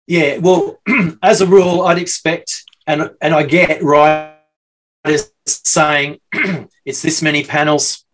[0.07, 0.81] Yeah, well,
[1.23, 6.19] as a rule, I'd expect and and I get writers saying
[6.85, 8.05] it's this many panels,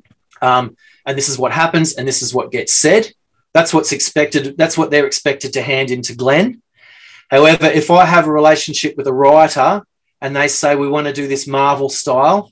[0.41, 3.11] um, and this is what happens, and this is what gets said.
[3.53, 4.57] That's what's expected.
[4.57, 6.61] That's what they're expected to hand into Glenn.
[7.29, 9.83] However, if I have a relationship with a writer
[10.21, 12.51] and they say we want to do this Marvel style,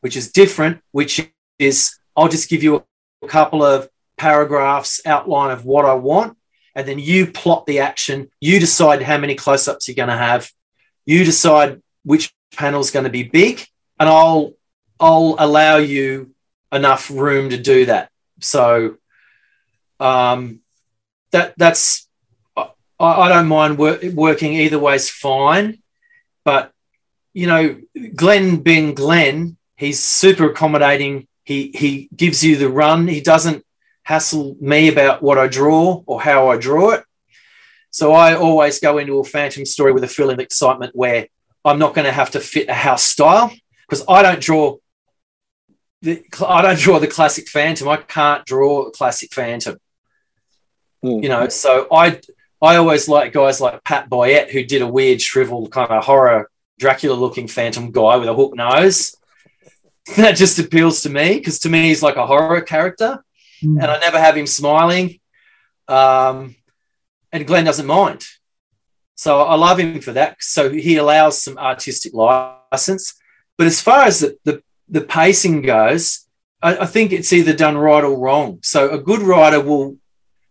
[0.00, 2.84] which is different, which is I'll just give you
[3.22, 6.36] a couple of paragraphs outline of what I want,
[6.74, 8.30] and then you plot the action.
[8.40, 10.50] You decide how many close-ups you're going to have,
[11.06, 13.64] you decide which panel is going to be big,
[13.98, 14.52] and I'll
[14.98, 16.34] I'll allow you
[16.72, 18.10] enough room to do that.
[18.40, 18.96] So
[19.98, 20.60] um,
[21.32, 22.08] that that's
[22.56, 25.82] I, I don't mind wor- working either way is fine,
[26.44, 26.72] but
[27.32, 27.80] you know,
[28.14, 31.28] Glenn being Glenn, he's super accommodating.
[31.44, 33.08] He he gives you the run.
[33.08, 33.64] He doesn't
[34.02, 37.04] hassle me about what I draw or how I draw it.
[37.90, 41.26] So I always go into a phantom story with a feeling of excitement where
[41.64, 43.52] I'm not going to have to fit a house style
[43.88, 44.76] because I don't draw
[46.02, 47.88] the I don't draw the classic phantom.
[47.88, 49.78] I can't draw a classic phantom.
[51.04, 51.22] Mm.
[51.22, 52.20] You know, so I
[52.62, 56.50] I always like guys like Pat Boyette who did a weird shriveled kind of horror
[56.78, 59.16] Dracula looking phantom guy with a hook nose.
[60.16, 63.22] That just appeals to me because to me he's like a horror character,
[63.62, 63.80] mm.
[63.80, 65.20] and I never have him smiling.
[65.86, 66.56] Um,
[67.32, 68.26] and Glenn doesn't mind.
[69.16, 70.36] So I love him for that.
[70.40, 73.14] So he allows some artistic license.
[73.58, 76.26] But as far as the, the, the pacing goes,
[76.62, 78.60] I, I, think it's either done right or wrong.
[78.62, 79.98] So a good writer will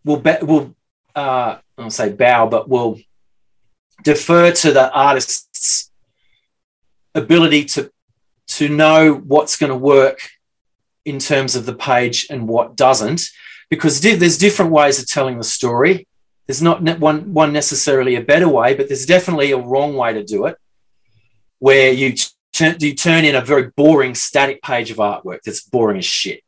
[0.06, 0.76] will be, will
[1.16, 3.00] uh, I will say bow, but will
[4.04, 5.92] defer to the artist's
[7.16, 7.92] ability to
[8.48, 10.30] to know what's going to work
[11.06, 13.30] in terms of the page and what doesn't,
[13.70, 16.08] because there's different ways of telling the story.
[16.50, 20.24] There's not one, one necessarily a better way, but there's definitely a wrong way to
[20.24, 20.58] do it,
[21.60, 22.16] where you,
[22.54, 26.42] turn you turn in a very boring static page of artwork that's boring as shit.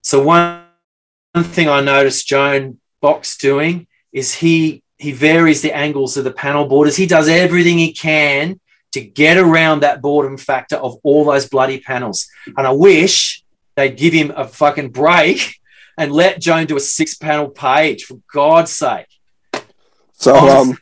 [0.00, 0.64] So one,
[1.32, 6.32] one thing I noticed Joan Box doing is he he varies the angles of the
[6.32, 6.96] panel borders.
[6.96, 8.58] He does everything he can
[8.92, 12.26] to get around that boredom factor of all those bloody panels.
[12.56, 13.44] And I wish
[13.76, 15.60] they'd give him a fucking break
[15.96, 19.06] and let Joan do a six panel page for God's sake.
[20.14, 20.76] So um,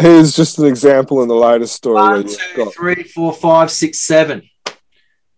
[0.00, 3.70] here's just an example in the latest story where One, two, got, three, four, five,
[3.70, 4.42] six, seven.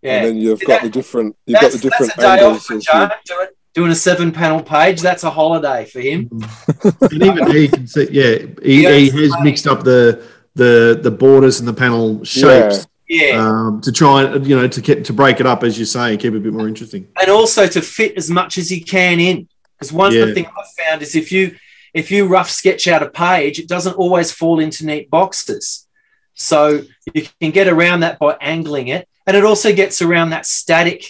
[0.02, 0.16] Yeah.
[0.16, 2.44] and then you've See, got that- the different, you've got the different that's a day
[2.44, 2.66] off angles.
[2.66, 5.00] for Joan, doing, doing a seven panel page.
[5.00, 6.28] That's a holiday for him.
[7.02, 10.24] and even he can see, yeah, he, Yeah, he has mixed up the
[10.54, 13.36] the the borders and the panel shapes Yeah.
[13.46, 16.12] um, to try and you know to keep to break it up as you say,
[16.12, 17.06] and keep it a bit more interesting.
[17.20, 19.48] and also to fit as much as you can in.
[19.78, 20.22] Because one Yeah.
[20.22, 21.56] of the things I found is if you
[21.92, 25.86] if you rough sketch out a page, it doesn't always fall into neat boxes.
[26.34, 26.82] So
[27.12, 31.04] you can get around that by angling it, and it also gets around that static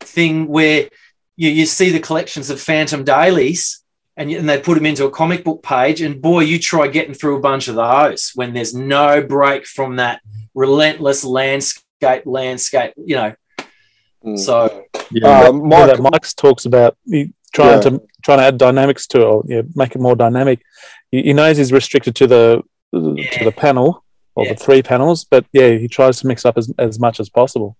[0.00, 0.88] thing where
[1.36, 3.80] you, you see the collections of Phantom dailies.
[4.16, 6.86] And, you- and they put them into a comic book page, and boy, you try
[6.86, 10.20] getting through a bunch of those when there's no break from that
[10.54, 13.34] relentless landscape, landscape, you know.
[14.24, 14.38] Mm.
[14.38, 17.90] So Yeah, Um, Mike, that Mike's talks about he trying Yeah.
[17.90, 20.60] to trying to add dynamics to it, or yeah, make it more dynamic.
[21.10, 24.52] He, he knows he's restricted to the to the panel or Yeah.
[24.54, 27.76] the three panels, but yeah, he tries to mix up as, as much as possible.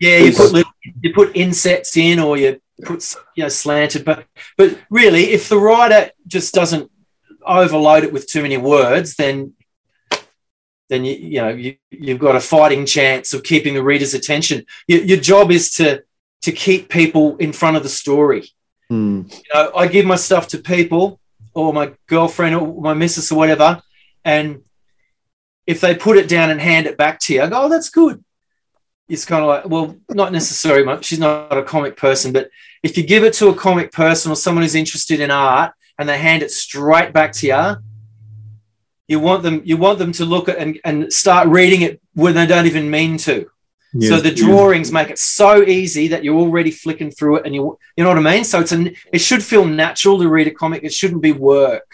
[0.00, 0.72] Yeah, you put little,
[1.02, 3.04] you put insets in, or you put
[3.36, 4.24] you know slanted, but
[4.56, 6.90] but really, if the writer just doesn't
[7.44, 9.54] overload it with too many words, then
[10.88, 14.66] then you you know you you've got a fighting chance of keeping the reader's attention.
[14.86, 16.02] Your, your job is to
[16.42, 18.50] to keep people in front of the story.
[18.88, 19.22] Hmm.
[19.30, 21.20] You know, I give my stuff to people
[21.54, 23.82] or my girlfriend or my missus or whatever,
[24.24, 24.62] and
[25.66, 27.90] if they put it down and hand it back to you, I go, "Oh, that's
[27.90, 28.24] good."
[29.08, 30.84] It's kind of like, well, not necessarily.
[30.84, 31.06] much.
[31.06, 32.50] She's not a comic person, but
[32.82, 36.06] if you give it to a comic person or someone who's interested in art and
[36.06, 37.76] they hand it straight back to you,
[39.08, 42.34] you want them you want them to look at and, and start reading it when
[42.34, 43.50] they don't even mean to.
[43.94, 44.10] Yeah.
[44.10, 47.78] So the drawings make it so easy that you're already flicking through it, and you
[47.96, 48.44] you know what I mean.
[48.44, 50.84] So it's an it should feel natural to read a comic.
[50.84, 51.88] It shouldn't be work.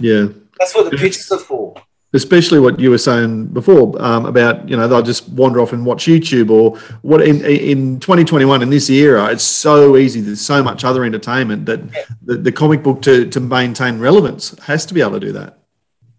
[0.00, 0.26] yeah.
[0.58, 1.74] That's what the pictures are for.
[2.14, 5.84] especially what you were saying before um, about you know they'll just wander off and
[5.84, 10.62] watch YouTube or what in in 2021 in this era it's so easy there's so
[10.62, 11.80] much other entertainment that
[12.22, 15.58] the, the comic book to to maintain relevance has to be able to do that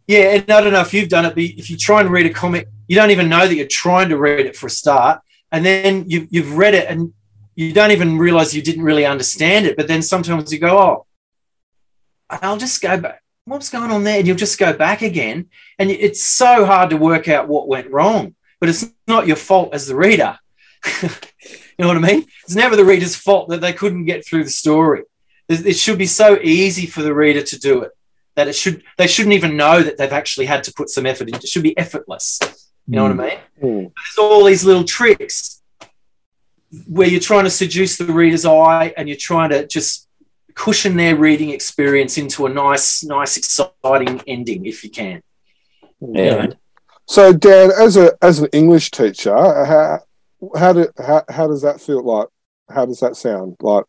[0.07, 2.27] Yeah, and I don't know if you've done it, but if you try and read
[2.27, 5.21] a comic, you don't even know that you're trying to read it for a start,
[5.51, 7.13] and then you, you've read it and
[7.55, 9.77] you don't even realize you didn't really understand it.
[9.77, 11.05] But then sometimes you go, "Oh,
[12.29, 13.23] I'll just go back.
[13.45, 15.49] What's going on there?" And you'll just go back again,
[15.79, 18.35] and it's so hard to work out what went wrong.
[18.59, 20.37] But it's not your fault as the reader.
[21.01, 21.09] you
[21.79, 22.25] know what I mean?
[22.43, 25.03] It's never the reader's fault that they couldn't get through the story.
[25.49, 27.91] It it should be so easy for the reader to do it
[28.35, 31.27] that it should they shouldn't even know that they've actually had to put some effort
[31.27, 31.43] into it.
[31.43, 32.39] It should be effortless.
[32.87, 33.39] You know what I mean?
[33.59, 33.79] Hmm.
[33.79, 35.61] There's all these little tricks
[36.87, 40.07] where you're trying to seduce the reader's eye and you're trying to just
[40.53, 45.21] cushion their reading experience into a nice, nice, exciting ending if you can.
[45.99, 46.47] Yeah.
[47.07, 49.99] So Dan, as a as an English teacher, how
[50.55, 52.27] how do how, how does that feel like?
[52.69, 53.85] How does that sound like?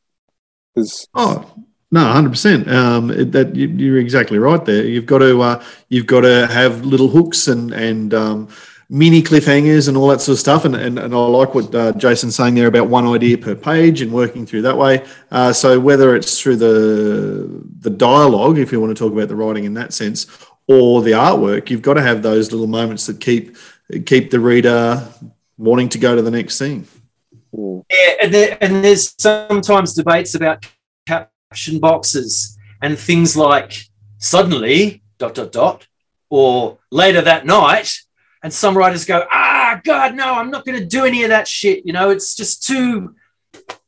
[0.74, 1.54] Is Oh
[1.96, 2.70] no, hundred percent.
[2.70, 4.84] Um, it- that you, you're exactly right there.
[4.84, 8.48] You've got to uh, you've got to have little hooks and and um,
[8.88, 10.64] mini cliffhangers and all that sort of stuff.
[10.66, 14.02] And and, and I like what uh, Jason's saying there about one idea per page
[14.02, 15.04] and working through that way.
[15.30, 17.48] Uh, so whether it's through the
[17.80, 20.26] the dialogue, if you want to talk about the writing in that sense,
[20.68, 23.56] or the artwork, you've got to have those little moments that keep
[24.04, 25.08] keep the reader
[25.56, 26.86] wanting to go to the next scene.
[27.56, 30.66] Yeah, and, there, and there's sometimes debates about
[31.80, 33.72] boxes and things like
[34.18, 35.86] suddenly dot dot dot
[36.30, 37.92] or later that night
[38.42, 41.46] and some writers go ah god no i'm not going to do any of that
[41.46, 43.14] shit you know it's just too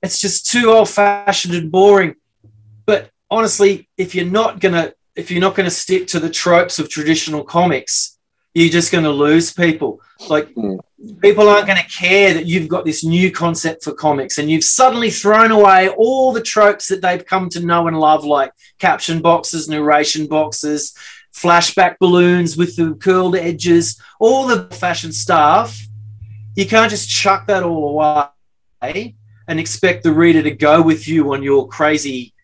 [0.03, 2.15] it's just too old fashioned and boring.
[2.87, 6.31] But honestly if you're not going to if you're not going to stick to the
[6.31, 8.18] tropes of traditional comics
[8.59, 10.01] you're just going to lose people.
[10.29, 10.49] Like
[11.21, 14.65] people aren't going to care that you've got this new concept for comics and you've
[14.65, 19.23] suddenly thrown away all the tropes that they've come to know and love, like caption
[19.23, 20.93] boxes, narration boxes,
[21.33, 25.81] flashback balloons with the curled edges, all the fashion stuff.
[26.57, 27.91] You can't just chuck that all
[28.83, 29.15] away
[29.47, 32.35] and expect the reader to go with you on your crazy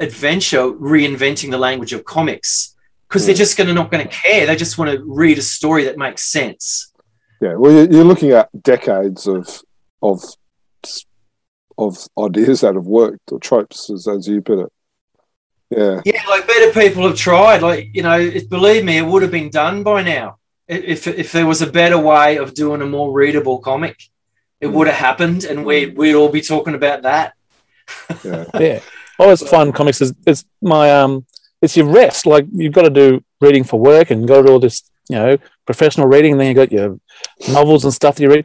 [0.00, 2.71] adventure reinventing the language of comics
[3.12, 4.46] because they're just going to not going to care.
[4.46, 6.90] They just want to read a story that makes sense.
[7.42, 9.60] yeah, well, you're- you're looking at decades of
[10.02, 10.18] of
[11.76, 14.72] of ideas that have worked or tropes, as, as you put it.
[15.70, 16.00] Yeah.
[16.04, 17.60] Yeah, like better people have tried.
[17.60, 20.38] Like you know, it, believe me, it would have been done by now.
[20.68, 23.96] If if there was a better way of doing a more readable comic,
[24.60, 27.34] it would have happened, and we we'd all be talking about that.
[28.24, 28.44] Yeah.
[28.60, 28.80] yeah.
[29.18, 31.26] I always find comics is it's my um
[31.62, 32.26] it's your rest.
[32.26, 35.38] Like you've got to do reading for work and go to all this, you know,
[35.64, 36.98] professional reading, and then you got your
[37.48, 38.44] novels and stuff you read.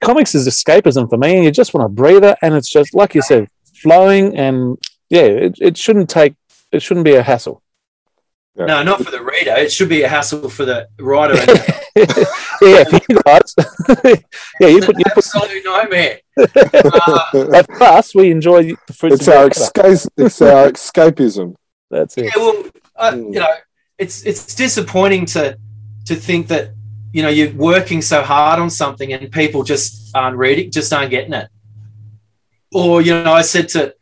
[0.00, 3.14] Comics is escapism for me, and you just want a breather, and it's just like
[3.14, 4.78] you said, flowing, and
[5.08, 6.34] yeah, it, it shouldn't take,
[6.72, 7.62] it shouldn't be a hassle.
[8.56, 8.66] Yeah.
[8.66, 9.52] No, not for the reader.
[9.52, 11.34] It should be a hassle for the writer.
[12.62, 13.54] Yeah, for you guys,
[14.60, 16.20] yeah, you put you put absolute nightmare.
[16.38, 20.70] Uh, But for us, we enjoy the fruits It's of our our escape, it's our
[20.70, 21.56] escapism.
[21.92, 22.24] That's it.
[22.24, 22.64] yeah, well,
[22.96, 23.34] uh, Mm.
[23.34, 23.54] you know,
[23.98, 25.58] it's it's disappointing to
[26.06, 26.70] to think that
[27.12, 31.10] you know you're working so hard on something and people just aren't reading, just aren't
[31.10, 31.48] getting it.
[32.72, 33.94] Or you know, I said to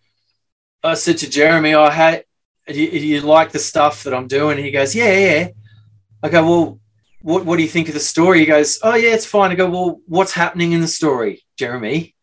[0.82, 2.22] I said to Jeremy, "Oh, hey,
[2.68, 5.48] do you, do you like the stuff that I'm doing?" And he goes, "Yeah, yeah."
[6.22, 6.80] I go, "Well,
[7.22, 9.56] what what do you think of the story?" He goes, "Oh, yeah, it's fine." I
[9.56, 12.14] go, "Well, what's happening in the story, Jeremy?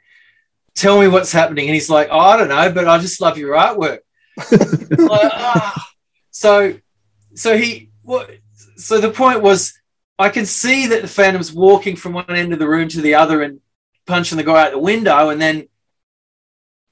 [0.75, 3.37] Tell me what's happening." And he's like, "Oh, I don't know, but I just love
[3.37, 3.99] your artwork."
[4.97, 5.89] Like, ah.
[6.31, 6.77] So,
[7.35, 8.29] so he what?
[8.77, 9.73] So the point was,
[10.19, 13.15] I can see that the Phantom's walking from one end of the room to the
[13.15, 13.59] other and
[14.05, 15.67] punching the guy out the window, and then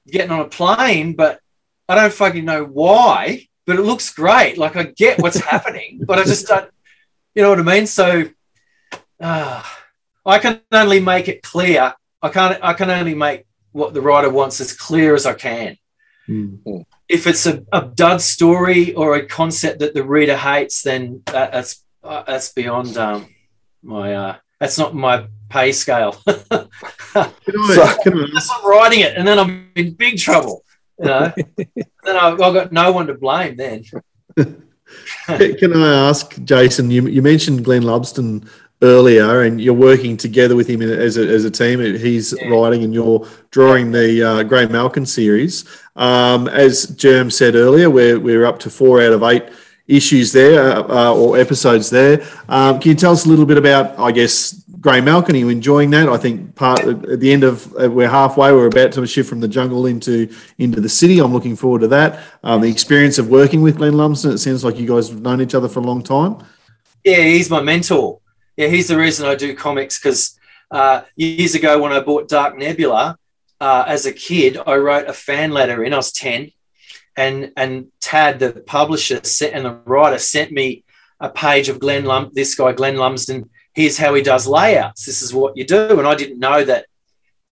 [0.06, 1.40] getting on a plane, but
[1.88, 3.46] I don't fucking know why.
[3.66, 4.58] But it looks great.
[4.58, 6.70] Like I get what's happening, but I just don't.
[7.34, 7.86] You know what I mean?
[7.86, 8.28] So,
[9.20, 9.82] ah,
[10.24, 11.94] I can only make it clear.
[12.22, 12.58] I can't.
[12.62, 15.76] I can only make what the writer wants as clear as I can
[16.28, 16.84] Mm.
[17.08, 21.52] If it's a, a dud story or a concept that the reader hates, then that,
[21.52, 23.26] that's uh, that's beyond um,
[23.82, 26.12] my uh, that's not my pay scale.
[26.26, 26.68] Can
[27.14, 27.30] I,
[27.74, 30.64] So- I Unless I'm writing it, and then I'm in big trouble.
[30.98, 33.56] You know, then I, I've got no one to blame.
[33.56, 33.84] Then
[35.26, 36.90] Can I ask, Jason?
[36.90, 38.48] You, you mentioned Glenn Lumsden
[38.82, 41.80] earlier, and you're working together with him as a, as a team.
[41.80, 42.48] He's Yeah.
[42.48, 45.64] writing, and you're drawing the uh, Grey Malkin series.
[45.96, 49.44] Um, as Germ said earlier, we're we're up to four out of eight
[49.88, 52.26] issues there uh, uh, or episodes there.
[52.48, 55.36] Um, can you tell us a little bit about, I guess, Grey Malkin?
[55.36, 56.08] Are you enjoying that?
[56.08, 58.52] I think part at the end of uh, we're halfway.
[58.52, 60.28] We're about to shift from the jungle into
[60.58, 61.18] into the city.
[61.18, 62.20] I'm looking forward to that.
[62.42, 64.32] Um, the experience of working with Glenn Lumsden.
[64.32, 66.38] It sounds like you guys have known each other for a long time.
[67.04, 68.20] yeah, he's my mentor.
[68.56, 70.38] Yeah, he's the reason I do comics because
[70.70, 73.18] uh, years ago when I bought Dark Nebula
[73.60, 75.92] uh, as a kid, I wrote a fan letter in.
[75.92, 76.52] I was ten,
[77.16, 80.84] and and Tad, the publisher, and the writer sent me
[81.20, 83.50] a page of Glenn Lum, this guy Glenn Lumsden.
[83.74, 85.04] Here's how he does layouts.
[85.04, 86.86] This is what you do, and I didn't know that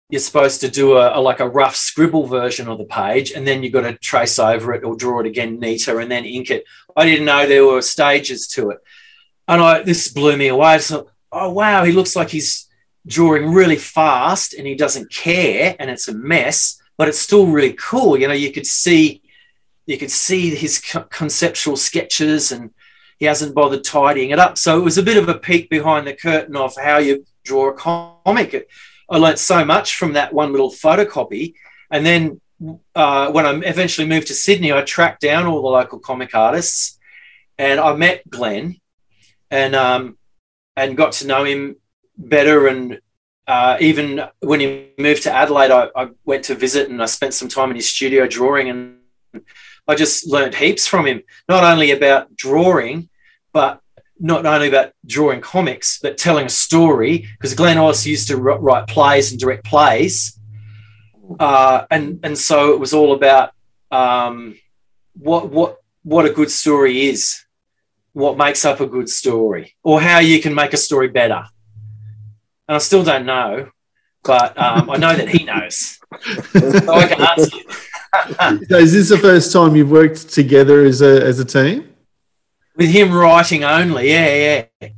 [0.09, 3.45] you're supposed to do a, a like a rough scribble version of the page, and
[3.45, 6.51] then you've got to trace over it or draw it again neater, and then ink
[6.51, 6.63] it.
[6.95, 8.79] I didn't know there were stages to it
[9.47, 10.79] and I this blew me away.
[10.79, 12.67] So, oh wow, he looks like he's
[13.05, 17.73] drawing really fast and he doesn't care, and it's a mess, but it's still really
[17.73, 18.17] cool.
[18.17, 19.21] You know, you could see,
[19.85, 20.79] you could see his
[21.09, 22.71] conceptual sketches, and
[23.19, 24.57] he hasn't bothered tidying it up.
[24.57, 27.69] So it was a bit of a peek behind the curtain of how you draw
[27.69, 28.67] a comic.
[29.09, 31.53] I learnt so much from that one little photocopy,
[31.91, 32.41] and then
[32.95, 36.97] uh, when I eventually moved to Sydney, I tracked down all the local comic artists,
[37.57, 38.79] and I met Glenn
[39.51, 40.17] and um,
[40.75, 41.75] and got to know him
[42.17, 42.67] better.
[42.67, 42.99] And
[43.47, 47.33] uh, even when he moved to Adelaide, I, I went to visit and I spent
[47.33, 48.97] some time in his studio drawing, and
[49.87, 51.23] I just learned heaps from him.
[51.47, 53.09] Not only about drawing,
[53.53, 53.81] but
[54.19, 57.27] not only about drawing comics, but telling a story.
[57.37, 60.39] Because Glenn also used to wr- write plays and direct plays,
[61.39, 63.51] uh, and and so it was all about
[63.91, 64.57] um,
[65.13, 67.45] what what what a good story is
[68.13, 71.43] what makes up a good story or how you can make a story better.
[72.67, 73.69] And I still don't know,
[74.23, 75.99] but um, I know that he knows.
[76.51, 77.63] So I can answer you.
[78.69, 81.93] So is this the first time you've worked together as a as a team?
[82.77, 84.89] With him writing only, yeah, yeah.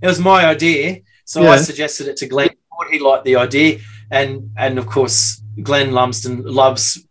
[0.00, 1.02] It was my idea.
[1.26, 2.48] So I suggested it to Glenn.
[2.90, 3.80] He liked the idea.
[4.10, 7.06] And and of course, Glenn Lumsden loves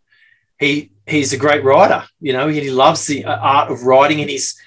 [0.59, 2.03] he he's a great writer.
[2.20, 4.59] You know, he loves the uh, art of writing and he's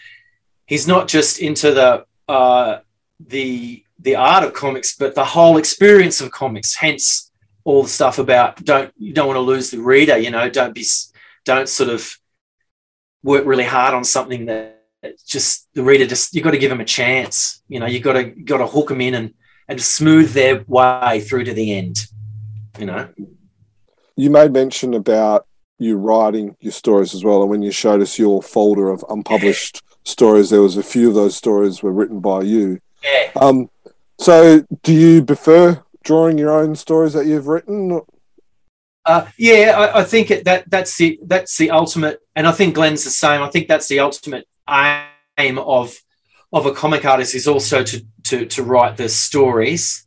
[0.66, 2.78] he's not just into the uh,
[3.20, 6.76] the the art of comics, but the whole experience of comics.
[6.76, 7.30] Hence,
[7.64, 10.16] all the stuff about don't you don't want to lose the reader.
[10.16, 10.84] You know, don't be
[11.44, 12.16] don't sort of
[13.22, 14.82] work really hard on something that
[15.26, 17.62] just the reader just you've got to give them a chance.
[17.68, 19.34] You know, you've got to got to hook them in and
[19.66, 22.06] and smooth their way through to the end.
[22.78, 23.08] You know,
[24.16, 25.46] you made mention about
[25.78, 29.82] you writing your stories as well, and when you showed us your folder of unpublished
[30.04, 32.78] stories, there was a few of those stories were written by you.
[33.02, 33.30] Yeah.
[33.36, 33.70] Um,
[34.24, 38.00] so do you prefer drawing your own stories that you've written?
[39.04, 43.04] Uh, yeah, I, I think that that's the that's the ultimate, and I think Glenn's
[43.04, 43.42] the same.
[43.42, 44.48] I think that's the ultimate
[45.38, 45.94] aim of
[46.54, 50.06] of a comic artist is also to to to write the stories.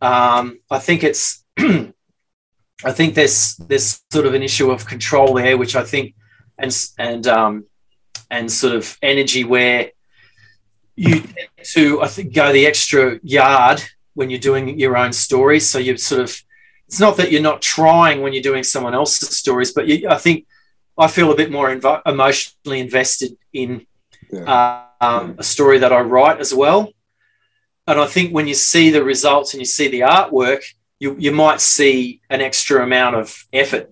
[0.00, 5.58] Um, I think it's I think there's there's sort of an issue of control there,
[5.58, 6.14] which I think
[6.56, 7.66] and and um,
[8.30, 9.90] and sort of energy where
[10.96, 13.82] you tend to I think go the extra yard
[14.14, 15.68] when you're doing your own stories.
[15.68, 16.42] So you sort of
[16.86, 20.18] it's not that you're not trying when you're doing someone else's stories, but you, I
[20.18, 20.46] think
[20.98, 21.70] I feel a bit more
[22.06, 23.86] emotionally invested in
[24.30, 24.44] Yeah.
[24.52, 26.92] uh, um, a story that I write as well.
[27.86, 30.62] And I think when you see the results and you see the artwork,
[31.00, 33.90] you, you might see an extra amount of effort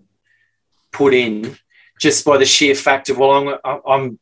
[0.92, 1.56] put in
[1.98, 3.32] just by the sheer fact of well,
[3.64, 4.18] I'm I'm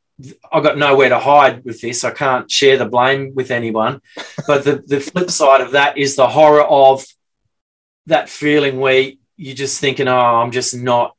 [0.52, 2.04] I've got nowhere to hide with this.
[2.04, 4.00] I can't share the blame with anyone.
[4.46, 7.04] But the, the flip side of that is the horror of
[8.06, 11.14] that feeling where you're just thinking, oh, I'm just not,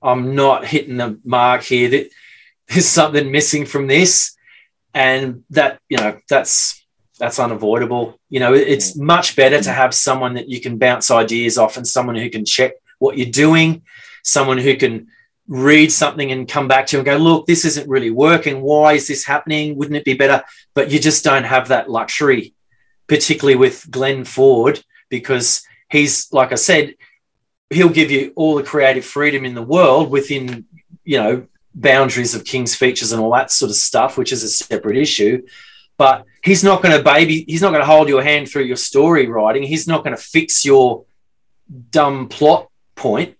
[0.00, 1.90] I'm not hitting the mark here.
[1.90, 2.10] That
[2.68, 4.34] There's something missing from this.
[4.94, 6.82] And that, you know, that's
[7.18, 8.18] that's unavoidable.
[8.30, 11.86] You know, it's much better to have someone that you can bounce ideas off and
[11.86, 13.82] someone who can check what you're doing,
[14.24, 15.06] someone who can
[15.48, 18.62] read something and come back to you and go, look, this isn't really working.
[18.62, 19.76] Why is this happening?
[19.76, 20.42] Wouldn't it be better?
[20.74, 22.54] But you just don't have that luxury,
[23.06, 26.94] particularly with Glenn Ford, because he's, like I said,
[27.70, 30.66] he'll give you all the creative freedom in the world within,
[31.04, 34.48] you know, boundaries of King's features and all that sort of stuff, which is a
[34.48, 35.42] separate issue.
[35.96, 38.76] But he's not going to baby, he's not going to hold your hand through your
[38.76, 39.62] story writing.
[39.62, 41.04] He's not going to fix your
[41.90, 43.36] dumb plot point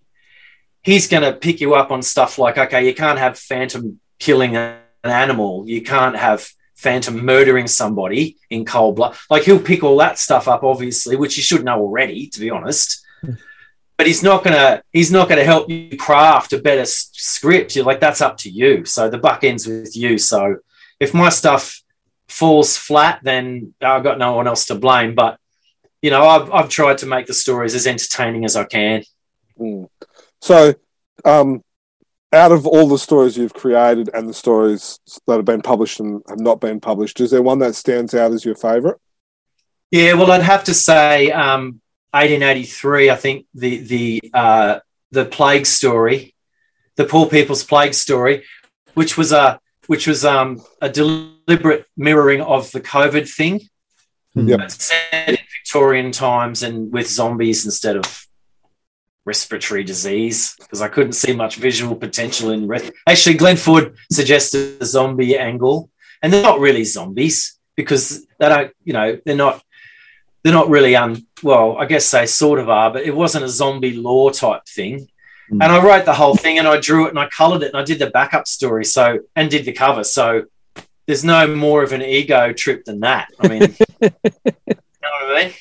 [0.83, 4.55] he's going to pick you up on stuff like, okay, you can't have Phantom killing
[4.55, 5.67] an animal.
[5.67, 9.15] You can't have Phantom murdering somebody in cold blood.
[9.29, 12.49] Like he'll pick all that stuff up, obviously, which you should know already, to be
[12.49, 13.03] honest.
[13.97, 17.75] But he's not gonna he's not gonna help you craft a better s- script.
[17.75, 18.83] You're like that's up to you.
[18.85, 20.17] So the buck ends with you.
[20.17, 20.57] So
[20.99, 21.81] if my stuff
[22.27, 25.15] falls flat, then I've got no one else to blame.
[25.15, 25.39] But
[26.01, 29.03] you know, I've I've tried to make the stories as entertaining as I can.
[29.57, 29.87] Mm.
[30.43, 30.73] So,
[31.23, 31.63] um,
[32.33, 36.21] out of all the stories you've created and the stories that have been published and
[36.27, 38.97] have not been published, is there one that stands out as your favourite?
[39.89, 41.79] Yeah, well, I'd have to say um,
[42.11, 43.09] 1883.
[43.09, 44.79] I think the the uh,
[45.11, 46.35] the plague story,
[46.97, 48.43] the poor people's plague story,
[48.95, 53.61] which was a which was um, a deliberate mirroring of the COVID thing,
[54.35, 54.71] Yep.
[54.71, 58.27] set in Victorian times and with zombies instead of
[59.25, 62.69] respiratory disease because I couldn't see much visual potential in.
[63.07, 65.89] Actually, Glenn Ford suggested the zombie angle,
[66.21, 69.63] and they're not really zombies because they don't, you know, they're not.
[70.43, 73.49] They're not really um well, I guess they sort of are, but it wasn't a
[73.49, 75.07] zombie lore type thing.
[75.51, 75.63] Mm.
[75.63, 77.77] And I wrote the whole thing and I drew it and I colored it and
[77.77, 80.03] I did the backup story so and did the cover.
[80.03, 80.43] So
[81.05, 83.29] there's no more of an ego trip than that.
[83.39, 83.61] I mean,
[84.01, 85.53] you know what I mean?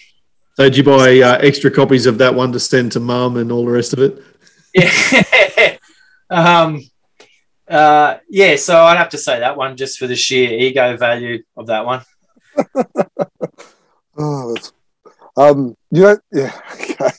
[0.54, 3.50] So did you buy uh, extra copies of that one to send to mum and
[3.50, 4.22] all the rest of it?
[4.74, 5.76] Yeah.
[6.30, 6.80] um,
[7.68, 11.42] uh, yeah, so I'd have to say that one just for the sheer ego value
[11.56, 12.02] of that one.
[14.16, 14.72] Oh, that's
[15.36, 17.10] um, you know, yeah, okay.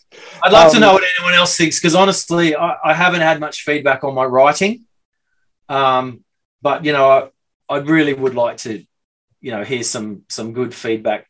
[0.44, 3.40] I'd love to Um, know what anyone else thinks because honestly, I, I haven't had
[3.40, 4.86] much feedback on my writing.
[5.70, 6.24] Um,
[6.62, 7.10] but you know,
[7.70, 8.84] I, I really would like to,
[9.42, 11.28] you know, hear some some good feedback,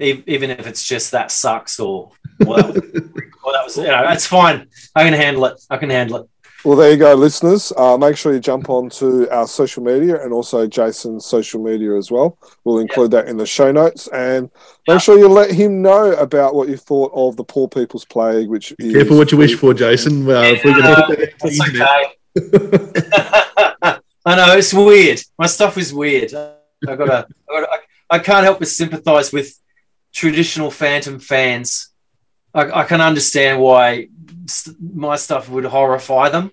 [0.00, 4.68] even if it's just that sucks or well, well that was you know, that's fine.
[4.94, 5.60] I can handle it.
[5.70, 6.28] I can handle it.
[6.62, 7.72] Well, there you go, listeners.
[7.74, 11.96] Uh, make sure you jump on to our social media and also Jason's social media
[11.96, 12.36] as well.
[12.64, 14.08] We'll include that in the show notes.
[14.08, 14.50] And
[14.86, 14.94] Yeah.
[14.94, 18.48] make sure you let him know about what you thought of the Poor People's Plague,
[18.48, 18.92] which is.
[18.92, 20.28] Careful what you wish for, Jason.
[20.28, 22.06] Uh, if we're Yeah, going to That's okay.
[24.26, 25.20] I know it's weird.
[25.38, 26.34] My stuff is weird.
[26.34, 26.52] I
[26.94, 27.78] gotta, I, gotta, I,
[28.10, 29.58] I can't help but sympathise with
[30.12, 31.90] traditional Phantom fans.
[32.52, 34.08] I, I can understand why
[34.46, 36.50] st- my stuff would horrify them,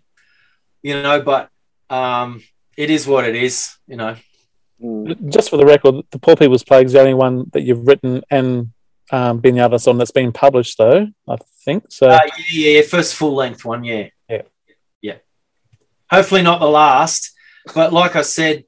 [0.84, 1.22] you know.
[1.22, 1.50] But
[1.90, 2.44] um,
[2.76, 4.16] it is what it is, you know.
[4.84, 5.30] Mm.
[5.30, 8.22] Just for the record, the Poor People's Plague is the only one that you've written
[8.30, 8.72] and
[9.12, 11.08] um, been the artist on that's been published, though.
[11.28, 12.10] I think so.
[12.10, 12.20] Uh,
[12.52, 14.44] yeah, yeah, first full length one, yeah, Yeah.
[15.02, 15.16] yeah.
[16.12, 17.32] Hopefully not the last,
[17.74, 18.66] but like I said,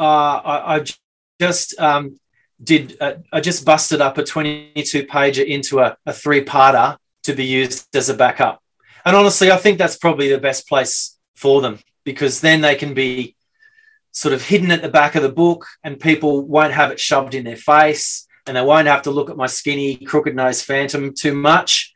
[0.00, 0.94] uh, I, I j-
[1.40, 2.18] just um,
[2.62, 2.96] did.
[3.00, 7.94] Uh, I just busted up a twenty-two pager into a, a three-parter to be used
[7.94, 8.62] as a backup.
[9.04, 12.94] and honestly, I think that's probably the best place for them because then they can
[12.94, 13.36] be
[14.12, 17.34] sort of hidden at the back of the book and people won't have it shoved
[17.34, 21.14] in their face and they won't have to look at my skinny crooked nose phantom
[21.14, 21.94] too much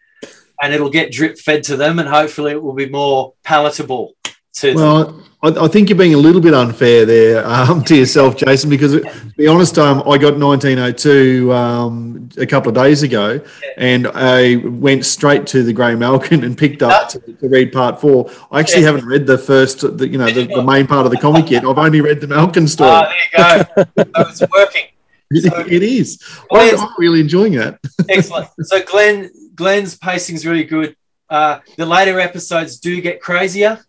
[0.63, 4.15] and it'll get drip fed to them and hopefully it will be more palatable
[4.57, 4.75] to.
[4.75, 8.71] Well, I, I think you're being a little bit unfair there um, to yourself, Jason,
[8.71, 13.41] because to be honest, um, I got 1902 um, a couple of days ago
[13.77, 18.01] and I went straight to the Grey Malkin and picked up to, to read part
[18.01, 18.31] four.
[18.51, 18.93] I actually Yeah.
[18.93, 21.65] haven't read the first, the, you know, the, the main part of the comic yet.
[21.65, 22.91] I've only read the Malkin story.
[22.91, 23.85] Ah, there you go.
[23.95, 24.83] that was working.
[25.29, 26.23] It- it is.
[26.53, 27.81] I, I'm really enjoying that.
[28.09, 28.49] Excellent.
[28.63, 30.95] So Glenn, Glenn's pacing is really good.
[31.29, 33.85] Uh, the later episodes do get crazier.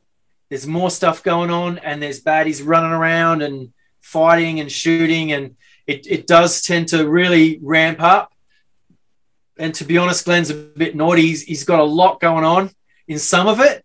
[0.50, 5.56] There's more stuff going on, and there's baddies running around and fighting and shooting, and
[5.86, 8.32] it, it does tend to really ramp up.
[9.58, 11.24] And to be honest, Glenn's a bit naughty.
[11.24, 12.70] He's, he's got a lot going on
[13.08, 13.84] in some of it,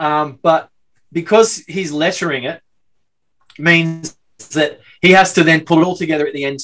[0.00, 0.68] um, but
[1.12, 2.60] because he's lettering it,
[3.58, 4.16] means
[4.52, 6.60] that he has to then pull it all together at the end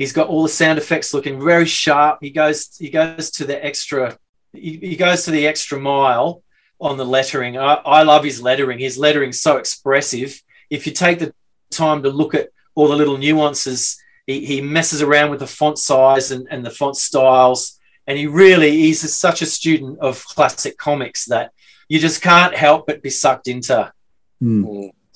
[0.00, 2.20] He's got all the sound effects looking very sharp.
[2.22, 4.16] He goes he goes to the extra
[4.54, 6.42] he, he goes to the extra mile
[6.80, 7.58] on the lettering.
[7.58, 8.78] I, I love his lettering.
[8.78, 10.42] His lettering's so expressive.
[10.70, 11.34] If you take the
[11.70, 15.78] time to look at all the little nuances, he, he messes around with the font
[15.78, 17.78] size and, and the font styles.
[18.06, 21.52] And he really he's such a student of classic comics that
[21.88, 23.92] you just can't help but be sucked into
[24.40, 24.62] Hmm.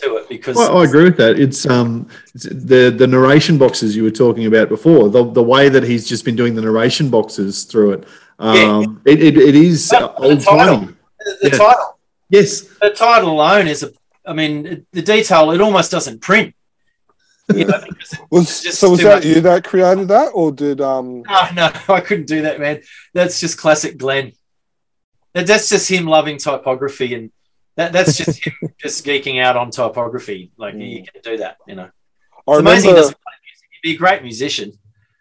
[0.01, 1.41] to it because Well, I agree with that.
[1.41, 5.09] It's um it's the the narration boxes you were talking about before.
[5.09, 8.05] The the way that he's just been doing the narration boxes through it.
[8.39, 10.81] Um, it, it, it is old title.
[10.81, 10.94] timey.
[11.25, 11.59] The, the Yeah.
[11.59, 11.99] title
[12.31, 12.61] Yes.
[12.81, 13.91] the title alone is a
[14.27, 16.55] i mean the detail it almost doesn't print
[17.55, 17.79] you know,
[18.31, 18.91] Was just so?
[18.91, 19.25] Was too that much.
[19.27, 21.23] you that created that, or did um?
[21.23, 22.81] no no i couldn't do that man
[23.13, 24.33] that's just classic glenn
[25.35, 27.31] that, that's just him loving typography and
[27.77, 31.75] that, that's just him just geeking out on typography like you can do that you
[31.75, 31.91] know
[32.49, 33.69] I it's amazing he doesn't play music.
[33.73, 34.73] He'd be a great musician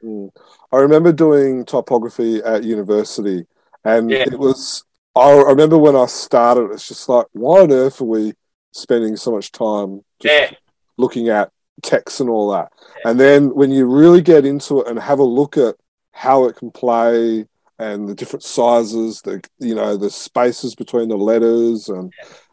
[0.04, 0.32] Mm.
[0.70, 3.46] I remember doing typography at university,
[3.86, 4.24] and Yeah.
[4.28, 4.84] it was.
[5.16, 6.72] I remember when I started.
[6.72, 8.34] It's just like, why on earth are we
[8.72, 10.58] spending so much time just yeah
[10.98, 11.52] looking at
[11.82, 12.72] text and all that?
[13.06, 15.76] And then when you really get into it and have a look at
[16.12, 17.46] how it can play
[17.80, 22.12] and the different sizes, the you know the spaces between the letters and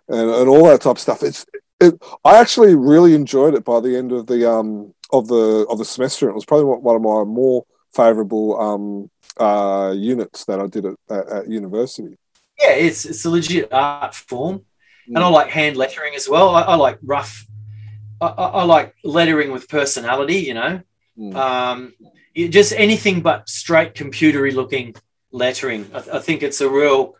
[0.08, 1.46] and, and all that type of stuff, it's.
[1.82, 1.94] It,
[2.26, 5.84] I actually really enjoyed it by the end of the um of the of the
[5.86, 6.28] semester.
[6.28, 10.84] It was probably one one of my more favourable um uh units that I did
[10.84, 12.18] at, at, at university.
[12.60, 14.64] Yeah it's it's a legit art form
[15.06, 16.50] and I like hand lettering as well.
[16.54, 17.44] I, I like rough.
[18.20, 20.36] I, I like lettering with personality.
[20.48, 20.80] You know,
[21.18, 21.34] Mm.
[21.34, 21.92] um,
[22.34, 24.94] you- just anything but straight computery looking
[25.32, 25.90] lettering.
[25.92, 27.16] I, I think it's a real,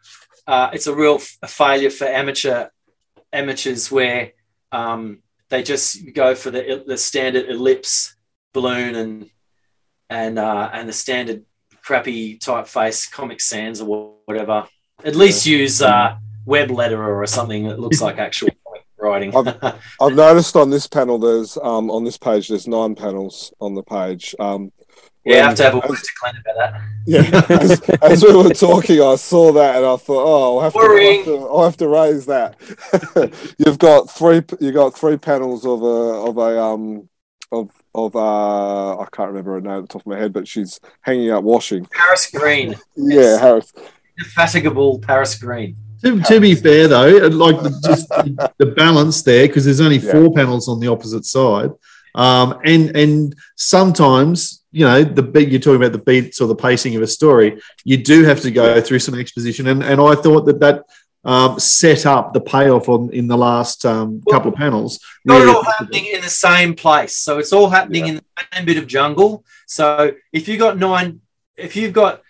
[0.47, 2.69] uh, it's a real f- failure for amateur
[3.33, 4.33] amateurs where
[4.73, 8.15] um, they just go for the the standard ellipse
[8.55, 9.31] balloon and
[10.09, 11.45] and uh, and the standard
[11.83, 14.67] crappy typeface Comic Sans or whatever.
[15.05, 18.49] At least use uh, web letterer or something that looks like actual
[18.99, 19.35] writing.
[20.01, 23.83] I've noticed on this panel, there's um on this page, there's nine panels on the
[23.83, 24.35] page.
[24.39, 24.73] Um,
[25.25, 26.81] yeah, I have to have a word to Glenn about that.
[27.07, 30.73] Yeah, as, as we were talking, I saw that and I thought, oh, I'll have,
[30.73, 33.55] to, I'll, have to, I'll have to raise that.
[33.59, 34.43] You've got three.
[34.61, 37.09] You got three panels of a of a um
[37.53, 40.49] of of uh I can't remember her name at the top of my head, but
[40.49, 41.87] she's hanging out washing.
[41.87, 43.73] Paris Green, Yeah, Harris.
[44.21, 45.77] Indefatigable Paris Green.
[46.03, 49.99] To, to be fair, though, like the, just the, the balance there, because there's only
[49.99, 51.71] four panels on the opposite side,
[52.15, 56.57] um, and and sometimes you know the beat you're talking about the beats or the
[56.57, 60.15] pacing of a story, you do have to go through some exposition, and and I
[60.15, 60.85] thought that that
[61.23, 65.01] um, set up the payoff on in the last um, couple of panels.
[65.27, 68.25] Not really all happening in the same place, so it's all happening in the
[68.55, 69.45] same bit of jungle.
[69.67, 71.21] So if you've got nine,
[71.59, 72.23] if you've got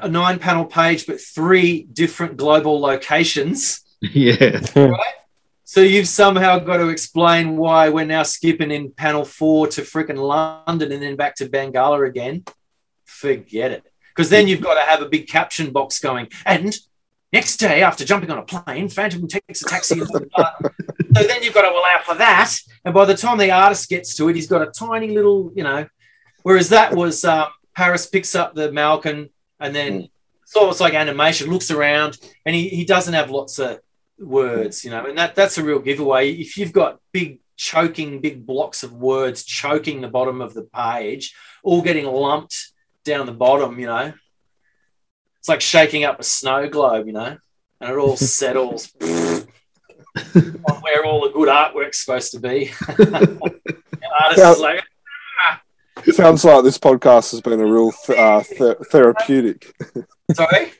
[0.00, 4.60] a nine panel page but three different global locations, yeah,
[5.74, 10.18] so you've somehow got to explain why we're now skipping in panel four to freaking
[10.18, 12.44] London and then back to Bengala again.
[13.06, 13.82] Forget it.
[14.14, 16.28] Because then you've got to have a big caption box going.
[16.46, 16.72] And
[17.32, 19.98] next day, after jumping on a plane, Phantom takes a taxi.
[19.98, 20.14] so
[21.12, 22.54] then you've got to allow for that.
[22.84, 25.64] And by the time the artist gets to it, he's got a tiny little, you
[25.64, 25.88] know.
[26.44, 29.30] Whereas that was um, Paris picks up the Malkin
[29.64, 30.06] and then hmm.
[30.42, 33.80] it's almost like animation, looks around, and he, he doesn't have lots of
[34.18, 36.30] words, you know, and that that's a real giveaway.
[36.30, 41.34] If you've got big choking, big blocks of words choking the bottom of the page,
[41.62, 42.72] all getting lumped
[43.04, 44.12] down the bottom, you know,
[45.38, 47.38] it's like shaking up a snow globe, you know.
[47.80, 49.46] and it all settles on
[50.82, 52.70] where all the good artwork's supposed to be.
[54.20, 54.52] artist Yeah.
[54.52, 54.84] is like,
[56.12, 59.74] Sounds like this podcast has been a real th- uh, th- therapeutic.
[60.34, 60.72] sorry.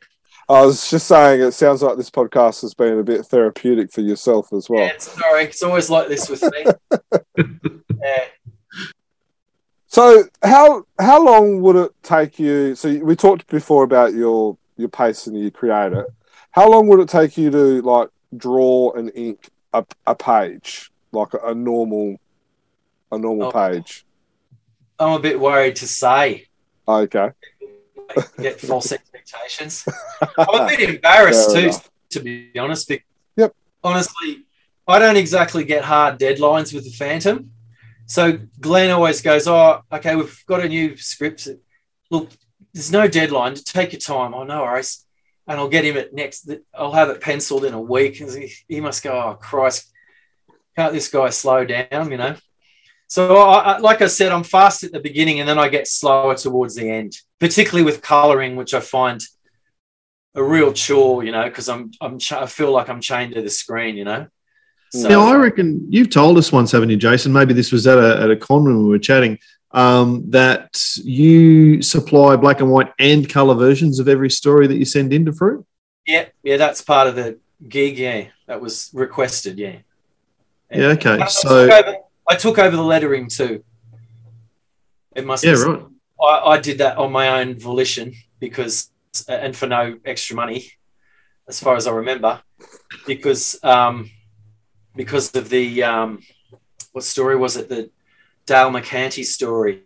[0.48, 4.02] I was just saying, it sounds like this podcast has been a bit therapeutic for
[4.02, 4.84] yourself as well.
[4.84, 5.44] Yeah, sorry.
[5.44, 6.66] It's always like this with me.
[8.02, 8.24] yeah.
[9.86, 12.74] So how how long would it take you?
[12.74, 16.06] So we talked before about your your pace and you create it.
[16.50, 21.32] How long would it take you to like draw and ink a, a page like
[21.32, 22.16] a, a normal
[23.12, 23.52] a normal Oh.
[23.52, 24.04] page?
[24.98, 26.46] I'm a bit worried to say.
[26.86, 27.30] Okay.
[28.40, 29.84] Get false expectations.
[30.38, 31.90] I'm a bit embarrassed Fair too, enough.
[32.10, 32.88] to be honest.
[32.88, 33.04] Because
[33.36, 33.52] Yep.
[33.82, 34.44] honestly,
[34.86, 37.50] I don't exactly get hard deadlines with the Phantom.
[38.06, 41.48] So Glenn always goes, "Oh, okay, we've got a new script.
[42.10, 42.30] Look,
[42.72, 43.54] there's no deadline.
[43.54, 44.34] Take your time.
[44.34, 45.04] Oh, no worries."
[45.48, 46.48] And I'll get him at next.
[46.74, 49.90] I'll have it penciled in a week, and he, he must go, "Oh Christ,
[50.76, 52.36] can't this guy slow down?" You know.
[53.14, 55.86] So, I, I, like I said, I'm fast at the beginning, and then I get
[55.86, 59.22] slower towards the end, particularly with coloring, which I find
[60.34, 61.22] a real chore.
[61.22, 63.96] You know, because I'm I'm ch- I feel like I'm chained to the screen.
[63.96, 64.26] You know.
[64.90, 67.32] So, Now, I reckon you've told us once, haven't you, Jason?
[67.32, 69.38] Maybe this was at a, at a con when we were chatting,
[69.70, 74.84] um, that you supply black and white and color versions of every story that you
[74.84, 75.64] send into Frew.
[76.04, 77.38] Yeah, yeah, that's part of the
[77.68, 77.96] gig.
[77.96, 79.56] Yeah, that was requested.
[79.56, 79.76] Yeah.
[80.72, 81.20] Yeah, okay.
[81.20, 81.98] I So, over,
[82.28, 83.64] I took over the lettering too.
[85.14, 85.44] It must.
[85.44, 85.82] yeah, be, right.
[86.20, 88.90] I, I did that on my own volition because,
[89.28, 90.70] and for no extra money,
[91.48, 92.40] as far as I remember,
[93.06, 94.10] because um,
[94.96, 96.20] because of the um,
[96.92, 97.68] what story was it?
[97.68, 97.90] The
[98.46, 99.82] Dale McCanty story.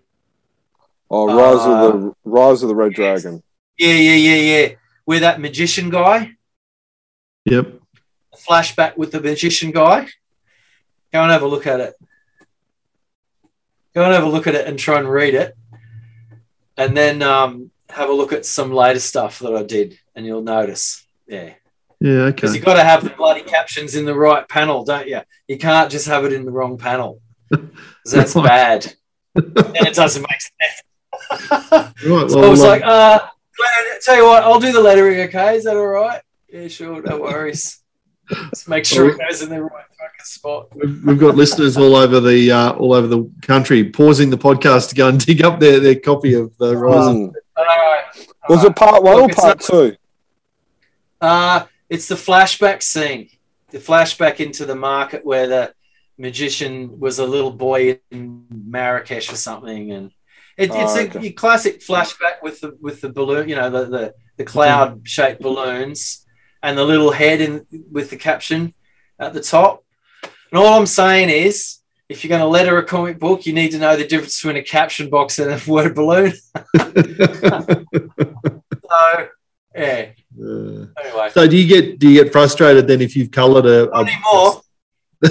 [1.10, 3.42] Oh, Rise Uh, of the Rise of the Red Dragon.
[3.78, 4.68] Yeah, yeah, yeah, yeah.
[5.04, 6.32] Where that magician guy,
[7.46, 7.80] Yep.
[8.36, 10.06] flashback with the magician guy.
[11.12, 11.94] Go and have a look at it.
[13.98, 15.56] Go and have a look at it and try and read it.
[16.76, 20.40] And then um, have a look at some later stuff that I did, and you'll
[20.40, 21.04] notice.
[21.26, 21.54] Yeah.
[21.98, 22.58] Yeah, Because okay.
[22.58, 25.22] you've got to have the bloody captions in the right panel, don't you?
[25.48, 27.20] You can't just have it in the wrong panel.
[28.04, 28.94] that's bad.
[29.34, 31.60] and it doesn't make sense.
[31.72, 32.30] Right.
[32.30, 33.18] So I was um, like, uh,
[34.04, 35.56] tell you what, I'll do the lettering, okay?
[35.56, 36.22] Is that all right?
[36.48, 37.82] Yeah, sure, no worries.
[38.50, 40.68] Just make sure it goes in the right fucking spot.
[40.76, 44.90] We've, we've got listeners all over the uh, all over the country pausing the podcast
[44.90, 47.06] to go and dig up their, their copy of the Rise.
[47.08, 47.32] of- Mm.
[47.56, 48.04] All right.
[48.48, 49.96] Was it part one Look, or part two?
[51.20, 53.28] Uh, it's the flashback scene,
[53.70, 55.74] the flashback into the market where the
[56.16, 60.12] magician was a little boy in Marrakesh or something, and
[60.56, 61.20] it, Oh, it's a okay.
[61.20, 65.40] your classic flashback with the with the balloon, you know, the the, the cloud shaped
[65.42, 66.24] balloons
[66.62, 68.74] and the little head in with the caption
[69.18, 69.84] at the top.
[70.22, 71.76] And all I'm saying is.
[72.08, 74.56] If you're going to letter a comic book, you need to know the difference between
[74.56, 76.32] a caption box and a word balloon.
[78.88, 79.28] So,
[79.74, 80.06] yeah.
[80.40, 83.90] Uh, Anyway, so do you get do you get frustrated then if you've coloured a,
[83.90, 84.62] a anymore.
[85.20, 85.30] back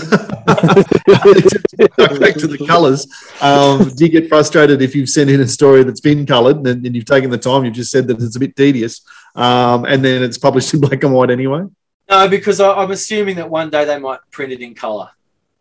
[2.35, 3.07] to the colours?
[3.41, 6.85] Um, do you get frustrated if you've sent in a story that's been coloured and,
[6.85, 7.63] and you've taken the time?
[7.63, 9.01] You've just said that it's a bit tedious,
[9.37, 11.63] um, and then it's published in black and white anyway.
[12.09, 15.09] No, because I, I'm assuming that one day they might print it in color.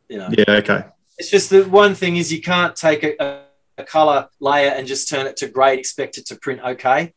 [0.09, 0.44] You know, Yeah.
[0.48, 0.85] Okay.
[1.19, 3.40] it's just the one thing is you can't take a, a,
[3.78, 7.12] a color layer and just turn it to grey, and expect it to print okay.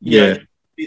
[0.00, 0.32] You Yeah.
[0.32, 0.38] know,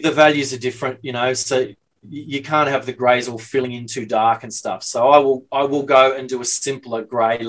[0.04, 1.68] the values are different, you know, so
[2.10, 4.84] you can't have the greys all filling in too dark and stuff.
[4.84, 7.40] So I will I will go and do a simpler grey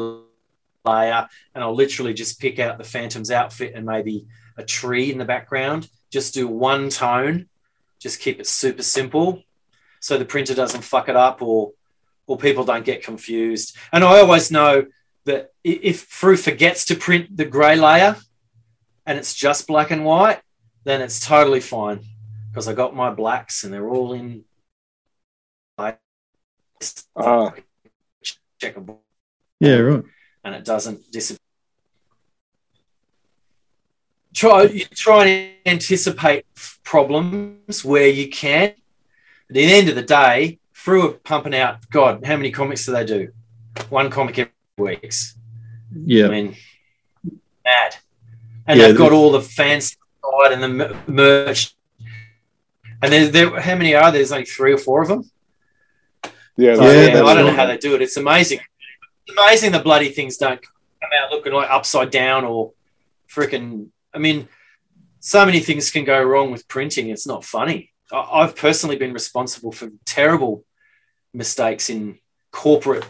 [0.85, 5.18] layer, and I'll literally just pick out the Phantom's outfit and maybe a tree in
[5.18, 5.89] the background.
[6.10, 7.48] Just do one tone,
[7.98, 9.42] just keep it super simple,
[10.00, 11.72] so the printer doesn't fuck it up or
[12.26, 13.76] or people don't get confused.
[13.92, 14.86] And I always know
[15.24, 18.16] that if Frew forgets to print the grey layer
[19.04, 20.40] and it's just black and white,
[20.84, 22.00] then it's totally fine
[22.50, 24.44] because I got my blacks and they're all in
[27.16, 27.54] ah.
[28.62, 28.98] checkable
[29.58, 29.76] Yeah.
[29.78, 30.04] Right.
[30.44, 31.38] and it doesn't disappear.
[34.35, 36.47] Try you try and anticipate
[36.85, 38.69] problems where you can.
[38.69, 38.74] At
[39.48, 41.89] the end of the day, Frew are pumping out.
[41.90, 43.32] God, how many comics do they do?
[43.89, 45.36] One comic every weeks.
[45.93, 46.57] Yeah, I mean,
[47.65, 47.97] mad.
[48.66, 51.74] And Yeah, they've got all the fans side and the merch.
[53.02, 54.12] And there, there, how many are there?
[54.12, 55.31] There's only three or four of them.
[56.57, 58.02] Yeah, So, Yeah, yeah, I don't know how they do it.
[58.02, 58.61] It's amazing.
[59.27, 62.73] It's amazing the bloody things don't come out looking like upside down or
[63.28, 63.89] freaking.
[64.14, 64.48] I mean,
[65.20, 67.08] so many things can go wrong with printing.
[67.10, 67.92] It's not funny.
[68.12, 70.64] I- I've personally been responsible for terrible
[71.32, 72.18] mistakes in
[72.50, 73.04] corporate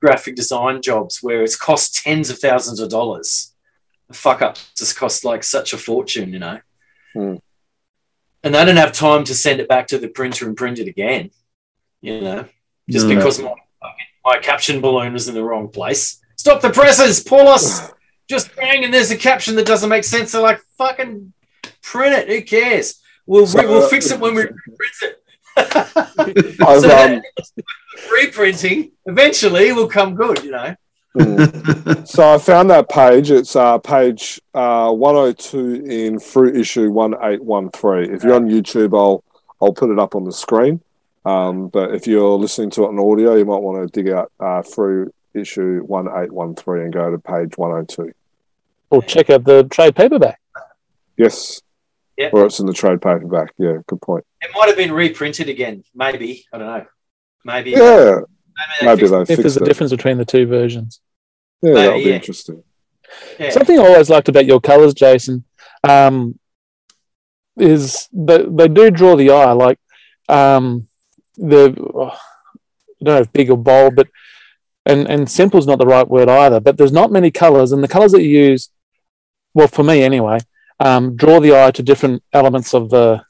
[0.00, 3.54] graphic design jobs where it's cost tens of thousands of dollars.
[4.08, 6.60] The fuck up just cost like such a fortune, you know.
[7.14, 7.36] Hmm.
[8.42, 10.86] And they don't have time to send it back to the printer and print it
[10.88, 11.30] again,
[12.02, 12.44] you know,
[12.90, 13.14] just No.
[13.14, 13.54] because my,
[14.22, 16.20] my caption balloon was in the wrong place.
[16.36, 17.90] Stop the presses, Paulos!
[18.28, 20.32] Just bang, and there's a caption that doesn't make sense.
[20.32, 21.32] They're like, fucking
[21.82, 22.28] print it.
[22.28, 23.00] Who cares?
[23.26, 25.20] We'll, So- we'll fix it when we print it.
[25.56, 27.22] I've, so um,
[28.12, 30.74] reprinting eventually will come good, you know.
[31.16, 32.06] mm.
[32.08, 33.30] So I found that page.
[33.30, 38.14] It's uh, page uh, 102 in Frew Issue 1813.
[38.14, 39.22] If you're on YouTube, I'll
[39.62, 40.80] I'll put it up on the screen.
[41.24, 44.30] Um, but if you're listening to it on audio, you might want to dig out
[44.40, 48.12] uh, Frew Issue 1813 and go to page 102.
[48.90, 50.40] Or check out the trade paperback.
[51.16, 51.60] Yes.
[52.16, 52.30] Yeah.
[52.32, 53.52] Or it's in the trade paperback.
[53.58, 54.24] Yeah, good point.
[54.40, 56.44] It might have been reprinted again, maybe.
[56.52, 56.86] I don't know.
[57.44, 57.70] Maybe.
[57.72, 58.20] Yeah,
[58.80, 61.00] they maybe fixed- they If there's fixed a difference between the two versions.
[61.62, 62.14] Yeah, that'll be yeah.
[62.14, 62.62] interesting.
[63.38, 63.50] yeah.
[63.50, 65.44] Something I always liked about your colours, Jason,
[65.82, 66.38] um,
[67.56, 69.52] is that they do draw the eye.
[69.52, 69.78] Like
[70.28, 70.86] um,
[71.36, 74.08] the oh, I don't know if big or bold, but
[74.86, 76.60] and and simple is not the right word either.
[76.60, 78.70] But there's not many colours, and the colours that you use,
[79.54, 80.38] well, for me anyway,
[80.80, 83.24] um, draw the eye to different elements of the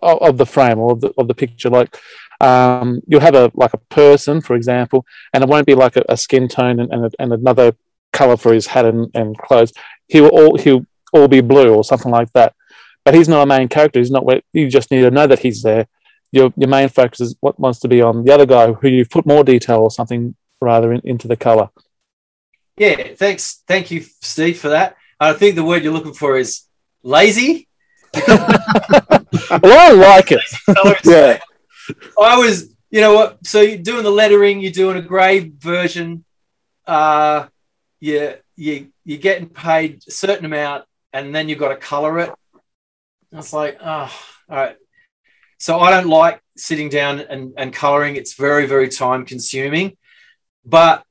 [0.00, 1.70] of, the frame or of the of the picture.
[1.70, 1.96] Like
[2.40, 6.04] um, you'll have a like a person, for example, and it won't be like a,
[6.08, 7.74] a skin tone and, and, and another
[8.12, 9.72] color for his hat and, and clothes.
[10.08, 12.54] He will all he'll all be blue or something like that.
[13.04, 13.98] But he's not a main character.
[13.98, 14.24] He's not.
[14.52, 15.86] You just need to know that he's there.
[16.32, 19.10] Your your main focus is what wants to be on the other guy who you've
[19.10, 21.68] put more detail or something rather in, into the color.
[22.76, 23.62] Yeah, thanks.
[23.68, 24.96] Thank you, Steve, for that.
[25.20, 26.62] I think the word you're looking for is
[27.02, 27.68] lazy.
[28.28, 29.26] well,
[29.62, 30.40] I like it.
[31.04, 31.40] Yeah.
[32.20, 33.44] I was, you know what?
[33.44, 36.24] So you're doing the lettering, you're doing a grey version.
[36.86, 37.46] Uh,
[38.00, 42.30] you you you're getting paid a certain amount, and then you've got to color it.
[43.32, 44.12] I was like, oh,
[44.48, 44.76] all right.
[45.62, 48.16] So I don't like sitting down and, and coloring.
[48.16, 49.96] It's very very time consuming,
[50.64, 51.04] but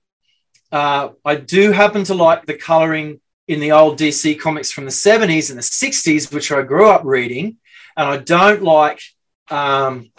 [0.74, 4.92] uh, I do happen to like the coloring in the old DC comics from the
[4.92, 7.60] 70s and the 60s, which I grew up reading,
[7.96, 9.02] and I don't like.
[9.50, 10.12] Um,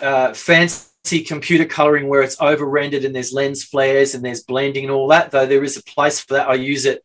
[0.00, 4.84] uh, fancy computer coloring where it's over rendered and there's lens flares and there's blending
[4.84, 6.48] and all that, though there is a place for that.
[6.48, 7.04] I use it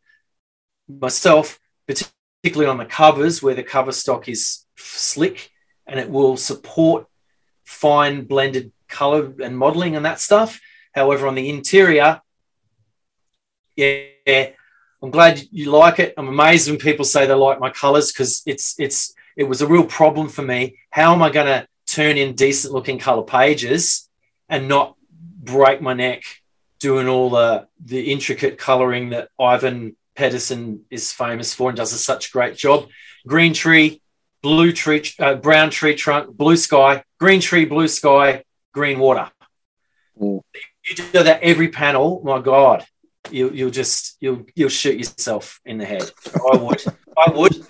[0.88, 5.50] myself, particularly on the covers where the cover stock is slick
[5.90, 7.06] and it will support
[7.64, 10.60] fine blended color and modeling and that stuff.
[10.92, 12.22] However, on the interior,
[13.76, 14.50] yeah,
[15.02, 16.14] I'm glad you like it.
[16.16, 19.66] I'm amazed when people say they like my colors because it's it's it was a
[19.66, 20.78] real problem for me.
[20.90, 24.08] How am I going to turn in decent looking color pages
[24.48, 24.96] and not
[25.42, 26.22] break my neck
[26.78, 31.98] doing all the the intricate coloring that Ivan Pedersen is famous for and does a
[31.98, 32.88] such great job.
[33.26, 33.99] Green tree,
[34.42, 39.30] blue tree, uh, brown tree trunk, blue sky, green tree, blue sky, green water.
[40.20, 40.40] Mm.
[40.84, 42.20] You do that every panel.
[42.24, 42.84] My God,
[43.30, 46.10] you, you'll just you'll you'll shoot yourself in the head.
[46.52, 46.82] I would,
[47.16, 47.66] I would.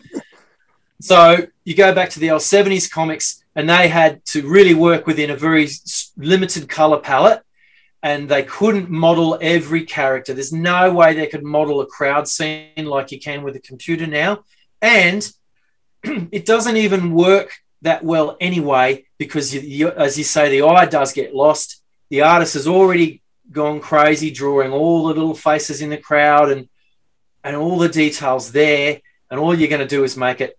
[1.01, 5.07] So you go back to the old 70s comics, and they had to really work
[5.07, 5.69] within a very
[6.17, 7.43] limited color palette,
[8.03, 10.35] and they couldn't model every character.
[10.35, 14.07] There's no way they could model a crowd scene like you can with a computer
[14.07, 14.45] now.
[14.83, 15.31] And
[16.33, 17.53] it doesn't even work
[17.83, 21.83] that well anyway, because you, you, as you say, the eye does get lost.
[22.11, 26.69] The artist has already gone crazy drawing all the little faces in the crowd and
[27.43, 29.01] and all the details there,
[29.31, 30.59] and all you're going to do is make it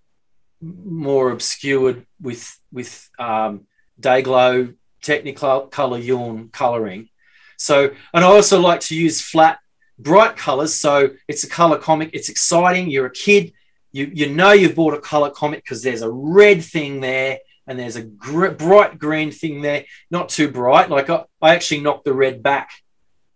[0.62, 3.68] more obscured with with um,
[4.00, 7.10] day glow technicolor yawn coloring.
[7.58, 9.60] So and i also like to use flat
[10.00, 10.74] bright colors.
[10.74, 12.12] So it's a color comic.
[12.14, 12.90] It's exciting.
[12.90, 13.54] You're a kid
[13.92, 17.80] you you know you've bought a color comic because there's a red thing there and
[17.80, 19.86] there's a gr- bright green thing there.
[20.10, 20.90] Not too bright.
[20.90, 22.72] Like I, I actually knocked the red back.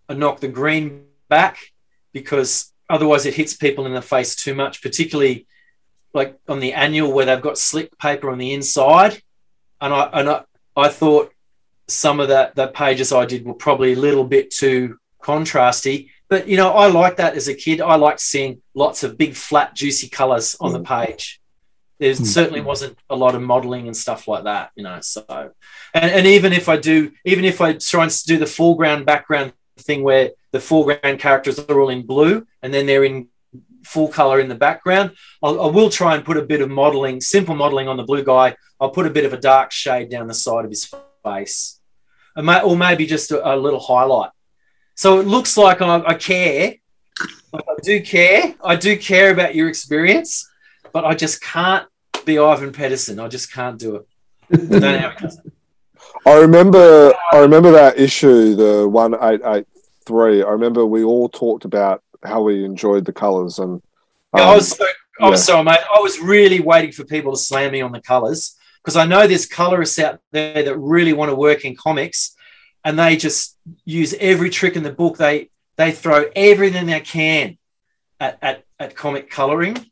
[0.09, 1.57] I knocked the green back
[2.13, 5.47] because otherwise it hits people in the face too much particularly
[6.15, 9.21] like on the annual where they've got slick paper on the inside,
[9.81, 10.43] and I and I,
[10.75, 11.31] I thought
[11.87, 16.09] some of that the pages I did were probably a little bit too contrasty.
[16.29, 17.81] But you know, I like that as a kid.
[17.81, 21.39] I liked seeing lots of big, flat, juicy colors on the page.
[21.99, 22.25] There Mm.
[22.25, 24.99] certainly wasn't a lot of modeling and stuff like that, you know.
[25.01, 25.23] So,
[25.93, 29.53] and, and even if I do, even if I try and do the foreground background
[29.79, 33.29] thing where the foreground characters are all in blue and then they're in
[33.85, 35.11] full color in the background.
[35.43, 38.23] I'll, I will try and put a bit of modeling, simple modeling on the blue
[38.23, 38.55] guy.
[38.79, 40.91] I'll put a bit of a dark shade down the side of his
[41.23, 41.79] face,
[42.35, 44.31] or maybe just a, a little highlight.
[44.95, 46.75] So it looks like I, I care.
[47.53, 48.55] I do care.
[48.63, 50.49] I do care about your experience,
[50.91, 51.87] but I just can't
[52.25, 53.19] be Ivan Pedersen.
[53.19, 54.07] I just can't do it.
[54.51, 55.33] I don't know how it.
[56.25, 59.67] I remember I remember that issue, the one eight eight
[60.05, 60.43] three.
[60.43, 63.81] I remember we all talked about how we enjoyed the colours and um,
[64.35, 64.85] yeah, I was so
[65.21, 65.79] I was so mate.
[65.93, 69.27] I was really waiting for people to slam me on the colours because I know
[69.27, 72.34] there's colorists out there that really want to work in comics
[72.85, 75.17] and they just use every trick in the book.
[75.17, 77.57] They they throw everything they can
[78.21, 79.91] at, at, at comic coloring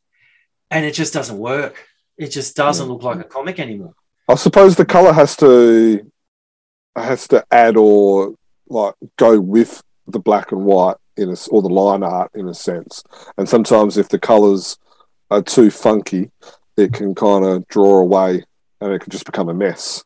[0.72, 1.88] and it just doesn't work.
[2.18, 3.96] It just doesn't look like a comic anymore.
[4.30, 6.10] I suppose the color has to
[6.96, 8.36] has to add or
[8.70, 12.54] like go with the black and white in a, or the line art in a
[12.54, 13.04] sense.
[13.38, 14.78] And sometimes if the colors
[15.32, 16.32] are too funky,
[16.78, 18.46] it can kind of draw away
[18.80, 20.04] and it can just become a mess.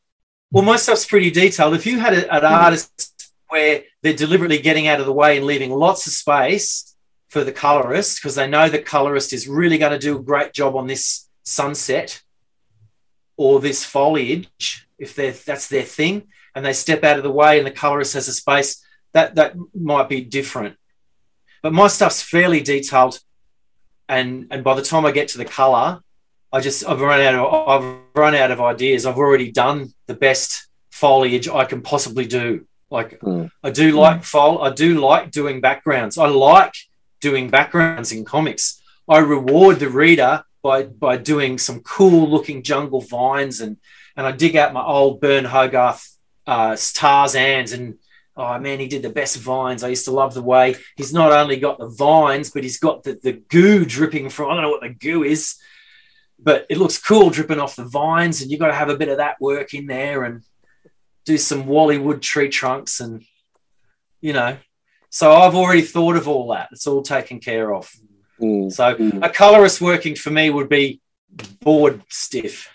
[0.52, 1.74] Well, my stuff's pretty detailed.
[1.74, 2.46] If you had a, an hmm.
[2.46, 6.96] artist where they're deliberately getting out of the way and leaving lots of space
[7.30, 10.54] for the colorist because they know the colorist is really going to do a great
[10.54, 12.22] job on this sunset
[13.36, 17.68] or this foliage, if that's their thing, and they step out of the way and
[17.68, 18.84] the colorist has a space,
[19.14, 20.76] that that might be different.
[21.62, 23.20] But my stuff's fairly detailed,
[24.10, 26.02] and and by the time I get to the color,
[26.52, 29.06] I just I've run out of I've run out of ideas.
[29.06, 32.66] I've already done the best foliage I can possibly do.
[32.90, 33.52] Like mm.
[33.64, 36.18] I do like fol I do like doing backgrounds.
[36.18, 36.74] I like
[37.20, 38.82] doing backgrounds in comics.
[39.10, 43.78] I reward the reader by by doing some cool looking jungle vines and
[44.16, 46.18] and I dig out my old Burne Hogarth
[46.48, 48.00] uh, Tarzans and
[48.38, 49.84] oh man, he did the best vines.
[49.84, 53.04] I used to love the way he's not only got the vines, but he's got
[53.04, 55.56] the, the goo dripping from I don't know what the goo is,
[56.40, 59.10] but it looks cool dripping off the vines, and you've got to have a bit
[59.10, 60.44] of that work in there and
[61.26, 63.24] do some Wally Wood tree trunks and
[64.22, 64.58] you know.
[65.10, 66.70] So I've already thought of all that.
[66.72, 67.90] It's all taken care of.
[68.40, 68.72] Mm.
[68.72, 69.26] So mm.
[69.26, 71.02] a colorist working for me would be
[71.62, 72.70] bored stiff.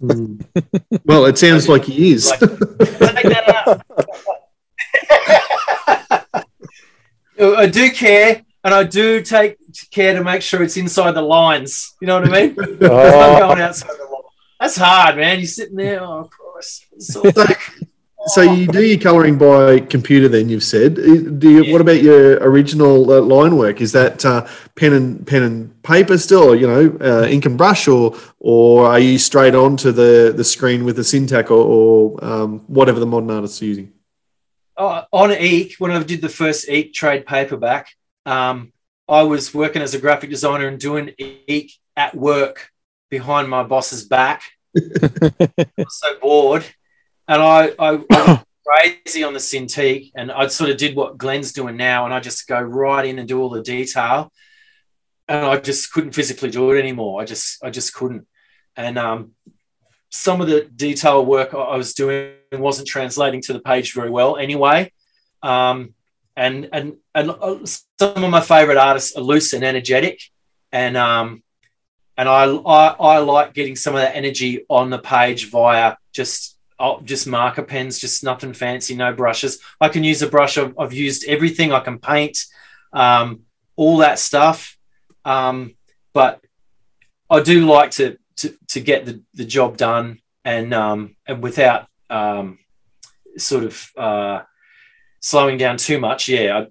[0.00, 0.44] Mm.
[1.04, 2.30] well, it sounds like he is.
[2.30, 2.42] Like,
[7.40, 9.56] I do care, and I do take
[9.90, 11.94] care to make sure it's inside the lines.
[12.00, 12.56] You know what I mean?
[12.82, 13.38] Oh.
[13.38, 14.22] going outside the line.
[14.58, 15.38] That's hard, man.
[15.38, 16.02] You're sitting there.
[16.02, 16.86] Oh, Christ.
[16.98, 17.22] So,
[18.26, 20.96] so you do your colouring by computer, then you've said.
[20.96, 21.72] Do you, yeah.
[21.72, 23.80] What about your original uh, line work?
[23.80, 27.56] Is that uh, pen and pen and paper still, or, you know, uh, ink and
[27.56, 32.24] brush, or or are you straight onto the the screen with the Cintiq or, or
[32.24, 33.92] um, whatever the modern artists are using?
[34.76, 37.88] Oh, on Eek, when I did the first Eek trade paperback,
[38.30, 38.72] um,
[39.08, 42.70] I was working as a graphic designer and doing Eek at work
[43.10, 44.42] behind my boss's back.
[44.76, 44.80] I
[45.76, 46.64] was so bored
[47.30, 51.52] and I, I, went crazy on the Cintiq, and I sort of did what Glenn's
[51.52, 54.32] doing now, and I just go right in and do all the detail,
[55.28, 57.22] and I just couldn't physically do it anymore.
[57.22, 58.26] I just, I just couldn't,
[58.76, 59.30] and um,
[60.10, 64.36] some of the detail work I was doing wasn't translating to the page very well
[64.36, 64.92] anyway.
[65.40, 65.94] Um,
[66.40, 70.22] and and and uh, some of my favorite artists are loose and energetic,
[70.72, 71.42] and um,
[72.16, 76.56] and I, I I like getting some of that energy on the page via just
[76.78, 79.60] I'll just marker pens, just nothing fancy, no brushes.
[79.82, 80.56] I can use a brush.
[80.56, 81.72] I've, I've used everything.
[81.72, 82.38] I can paint,
[82.94, 83.42] um,
[83.76, 84.78] all that stuff.
[85.26, 85.74] Um,
[86.14, 86.40] but
[87.28, 91.86] I do like to to, to get the, the job done and um, and without
[92.08, 92.58] um,
[93.36, 94.40] sort of uh,
[95.20, 96.28] slowing down too much.
[96.28, 96.64] Yeah,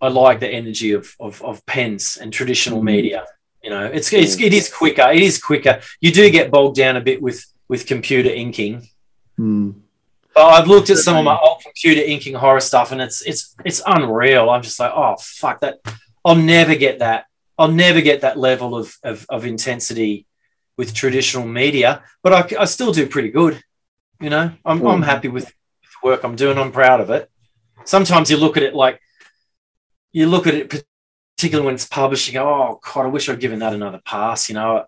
[0.00, 2.84] I, I like the energy of, of, of pens and traditional mm.
[2.84, 3.24] media.
[3.62, 5.10] You know, it's, it's it is quicker.
[5.10, 5.80] It is quicker.
[6.00, 8.88] You do get bogged down a bit with with computer inking
[9.36, 9.70] Hmm.
[10.34, 13.54] But I've looked at some of my old computer inking horror stuff, and it's it's
[13.64, 14.50] it's unreal.
[14.50, 15.80] I'm just like, oh fuck that!
[16.24, 17.26] I'll never get that.
[17.58, 20.26] I'll never get that level of of, of intensity
[20.76, 22.02] with traditional media.
[22.22, 23.62] But I, I still do pretty good.
[24.20, 24.92] You know, I'm mm.
[24.92, 25.52] I'm happy with the
[26.02, 26.58] work I'm doing.
[26.58, 27.30] I'm proud of it.
[27.86, 29.00] Sometimes you look at it like
[30.12, 30.84] you look at it,
[31.36, 32.36] particularly when it's publishing.
[32.36, 34.48] Oh God, I wish I'd given that another pass.
[34.48, 34.84] You know,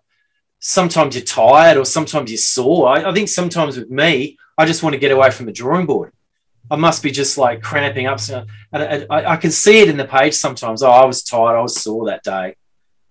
[0.59, 2.89] sometimes you're tired or sometimes you're sore.
[2.89, 5.85] I, I, think sometimes with me, I just want to get away from the drawing
[5.85, 6.11] board.
[6.71, 8.19] I must be just like cramping up.
[8.19, 10.83] So, and I, I, can see it in the page sometimes.
[10.83, 11.57] Oh, I was tired.
[11.57, 12.55] I was sore that day.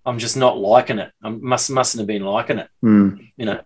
[0.05, 1.11] I'm just not liking it.
[1.21, 2.69] I must mustn't have been liking it.
[2.83, 3.31] Mm.
[3.35, 3.61] You know.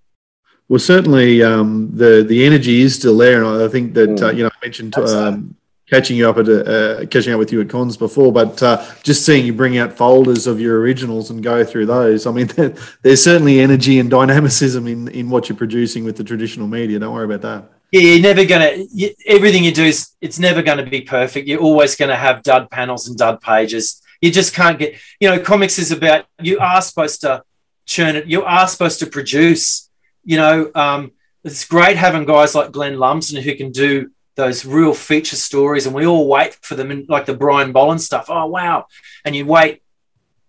[0.67, 4.21] Well, certainly um, the the energy is still there, and I think that mm.
[4.21, 5.55] uh, you know I mentioned um,
[5.89, 9.25] catching you up at uh, catching up with you at cons before, but uh, just
[9.25, 12.25] seeing you bring out folders of your originals and go through those.
[12.25, 12.47] I mean,
[13.01, 16.99] there's certainly energy and dynamicism in in what you're producing with the traditional media.
[16.99, 17.69] Don't worry about that.
[17.91, 18.85] Yeah, you're never gonna.
[18.91, 21.47] You, everything you do is it's never going to be perfect.
[21.47, 24.01] You're always going to have dud panels and dud pages.
[24.21, 24.95] You just can't get.
[25.19, 27.43] You know, comics is about you are supposed to
[27.85, 28.25] churn it.
[28.25, 29.89] You are supposed to produce.
[30.25, 31.11] You know, um,
[31.43, 35.95] it's great having guys like Glenn Lumsden who can do those real feature stories, and
[35.95, 38.25] we all wait for them, in, like the Brian Bolland stuff.
[38.29, 38.87] Oh wow!
[39.25, 39.83] And you wait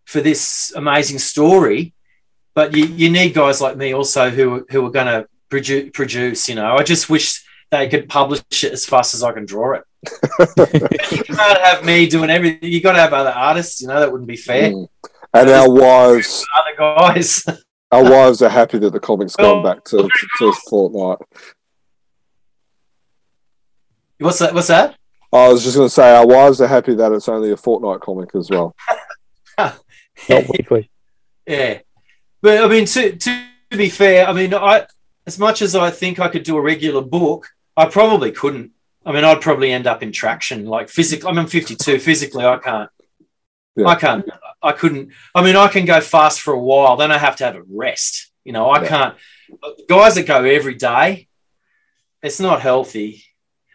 [0.05, 1.95] for this amazing story,
[2.55, 6.49] but you, you need guys like me also who who are going to produce, produce.
[6.49, 9.75] You know, I just wish they could publish it as fast as I can draw
[9.75, 9.83] it.
[11.13, 12.71] you can't have me doing everything.
[12.71, 13.81] You got to have other artists.
[13.81, 14.71] You know, that wouldn't be fair.
[14.71, 14.89] Mm.
[15.33, 17.45] And our wives, other guys.
[17.91, 21.19] our wives are happy that the comic's gone back to, to, to fortnight.
[24.25, 24.55] What's that?
[24.55, 24.97] What's that?
[25.31, 28.01] I was just going to say our wives are happy that it's only a fortnight
[28.01, 28.75] comic as well.
[29.59, 30.91] Not weekly.
[31.47, 31.81] Yeah,
[32.41, 34.87] but I mean, to to be fair, I mean, I
[35.27, 38.71] as much as I think I could do a regular book, I probably couldn't.
[39.05, 41.29] I mean, I'd probably end up in traction, like physically.
[41.29, 41.99] I mean, I'm 52.
[41.99, 42.91] Physically, I can't.
[43.77, 43.89] Yeah.
[43.89, 44.27] I can't.
[44.63, 45.13] I couldn't.
[45.35, 47.63] I mean, I can go fast for a while, then I have to have a
[47.69, 48.31] rest.
[48.43, 48.89] You know, I yeah.
[48.89, 49.15] can't.
[49.63, 51.29] Uh, guys that go every day,
[52.23, 53.25] it's not healthy.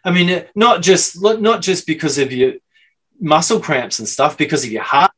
[0.09, 2.53] I mean, not just not just because of your
[3.19, 5.11] muscle cramps and stuff, because of your heart,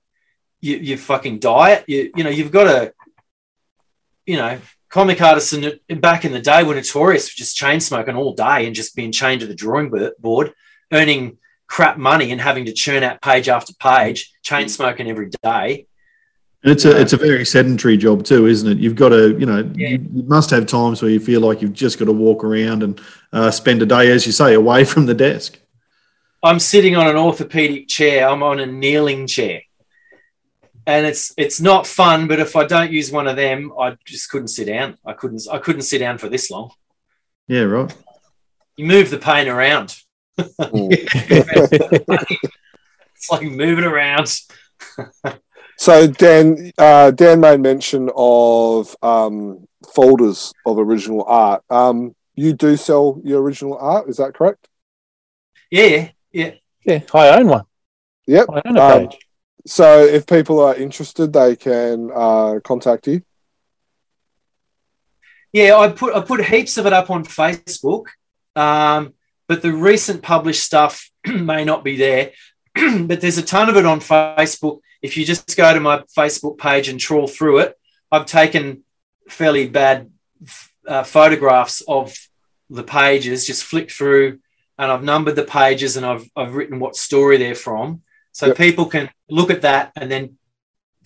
[0.60, 1.86] your, your fucking diet.
[1.88, 2.94] You you know, you've got to,
[4.26, 4.60] you know,
[4.90, 8.66] comic artists in, back in the day were notorious for just chain smoking all day
[8.66, 9.90] and just being chained to the drawing
[10.20, 10.54] board,
[10.92, 11.38] earning
[11.68, 14.70] crap money and having to churn out page after page, chain mm.
[14.70, 15.88] smoking every day.
[16.64, 18.78] And it's a it's a very sedentary job too, isn't it?
[18.78, 19.88] You've got to, you know, yeah.
[19.88, 22.84] you, you, must have times where you feel like you've just got to walk around
[22.84, 23.02] and
[23.34, 25.60] uh, spend a day, as you say, away from the desk.
[26.44, 28.28] I'm sitting on an orthopedic chair.
[28.28, 29.62] I'm on a kneeling chair
[30.86, 32.28] and it's it's not fun.
[32.28, 34.98] But if I don't use one of them, I just couldn't sit down.
[35.06, 36.72] I couldn't I couldn't sit down for this long.
[37.48, 37.94] Yeah, right.
[38.78, 39.96] You move the pain around.
[40.38, 40.52] it's
[43.30, 44.34] like moving around.
[45.78, 51.64] so Dan uh, Dan made mention of um, folders of original art.
[51.70, 54.68] Um, you do sell your original art, is that correct?
[55.70, 57.02] Yeah, yeah, yeah.
[57.14, 57.66] I own one.
[58.26, 58.48] Yep.
[58.50, 59.20] I own a um, page.
[59.68, 63.22] So if people are interested, they can uh, contact you.
[65.54, 68.06] Yeah, I put I put heaps of it up on Facebook,
[68.56, 69.14] um,
[69.48, 72.32] but the recent published stuff may not be there.
[72.74, 74.80] but there's a ton of it on Facebook.
[75.02, 77.78] If you just go to my Facebook page and trawl through it,
[78.12, 78.84] I've taken
[79.28, 80.10] fairly bad
[80.88, 82.16] uh, photographs of
[82.72, 84.40] the pages, just flick through,
[84.78, 88.02] and I've numbered the pages and I've I've written what story they're from.
[88.32, 88.58] So yep.
[88.58, 90.38] people can look at that and then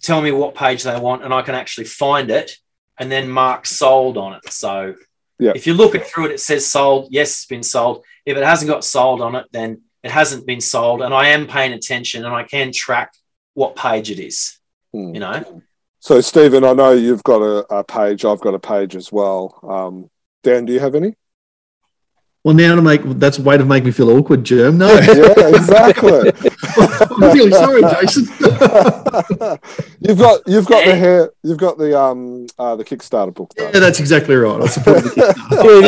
[0.02, 2.58] tell me what page they want, and I can actually find it
[2.98, 4.52] and then mark sold on it.
[4.52, 4.96] So
[5.40, 5.56] yep.
[5.56, 7.10] if you look at through it, it says sold.
[7.12, 8.06] Yes, it's been sold.
[8.26, 11.02] If it hasn't got sold on it, then it hasn't been sold.
[11.02, 13.14] And I am paying attention and I can track
[13.54, 14.58] what page it is.
[14.94, 15.14] Hmm.
[15.14, 15.62] You know.
[16.00, 18.26] So Stephen, I know you've got a, a, page.
[18.26, 19.60] I've got a page as well.
[19.64, 20.12] Um,
[20.44, 21.16] Dan, do you have any?
[22.46, 24.78] Well, now to make that's a way to make me feel awkward, Germ.
[24.78, 26.32] No, yeah, exactly.
[26.78, 28.26] I'm really sorry, Jason.
[30.00, 33.52] you've got you've got the hair, you've got the um uh, the Kickstarter book.
[33.58, 33.72] Though.
[33.72, 34.62] Yeah, that's exactly right.
[34.62, 35.12] I suppose.
[35.18, 35.34] yeah,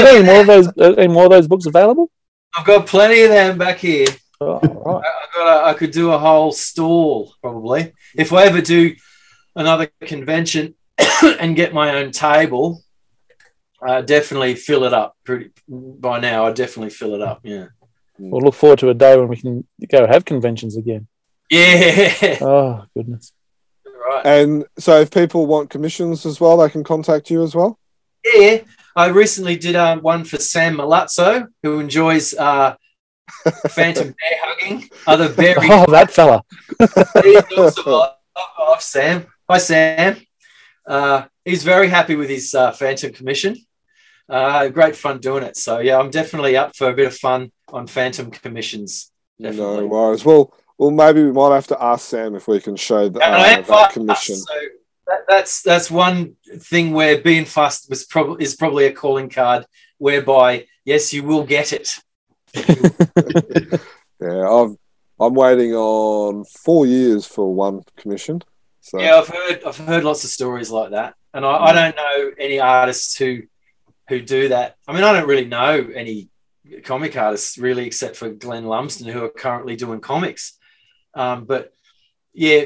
[0.08, 0.68] any more of those?
[0.70, 2.10] Uh, any more of those books available?
[2.58, 4.08] I've got plenty of them back here.
[4.42, 5.06] Oh, right.
[5.06, 8.96] I, got a, I could do a whole stall probably if I ever do
[9.56, 10.74] another convention
[11.40, 12.82] and get my own table
[13.86, 15.16] uh, definitely fill it up.
[15.24, 17.42] Pretty by now, I definitely fill it up.
[17.44, 17.68] Yeah.
[18.20, 21.08] We'll look forward to a day when we can go have conventions again.
[21.50, 22.38] Yeah.
[22.42, 23.34] Oh goodness.
[23.86, 24.26] Right.
[24.26, 27.78] And so, if people want commissions as well, they can contact you as well.
[28.24, 28.60] Yeah,
[28.96, 32.76] I recently did um, one for Sam Malazzo, who enjoys uh,
[33.70, 34.90] phantom bear hugging.
[35.06, 36.44] Other very oh, that fella.
[38.58, 39.26] off Sam.
[39.50, 40.18] Hi, Sam.
[40.86, 43.58] Uh, he's very happy with his uh, phantom commission
[44.30, 45.58] uh, great fun doing it.
[45.58, 49.12] So yeah, I'm definitely up for a bit of fun on Phantom commissions.
[49.40, 49.82] Definitely.
[49.82, 50.26] No worries.
[50.26, 53.62] Well, well, maybe we might have to ask Sam if we can show the, uh,
[53.62, 54.36] that commission.
[54.36, 54.54] So
[55.08, 59.66] that, that's that's one thing where being fast was probably is probably a calling card
[59.98, 61.90] whereby yes, you will get it.
[64.22, 64.76] yeah, I've
[65.20, 68.42] I'm waiting on four years for one commission.
[68.82, 69.00] So.
[69.00, 72.32] Yeah, I've heard I've heard lots of stories like that, and I, I don't know
[72.40, 73.42] any artists who
[74.10, 74.76] who do that.
[74.88, 76.30] I mean, I don't really know any
[76.84, 80.58] comic artists, really, except for Glenn Lumsden, who are currently doing comics.
[81.14, 81.74] Um, but
[82.34, 82.66] yeah,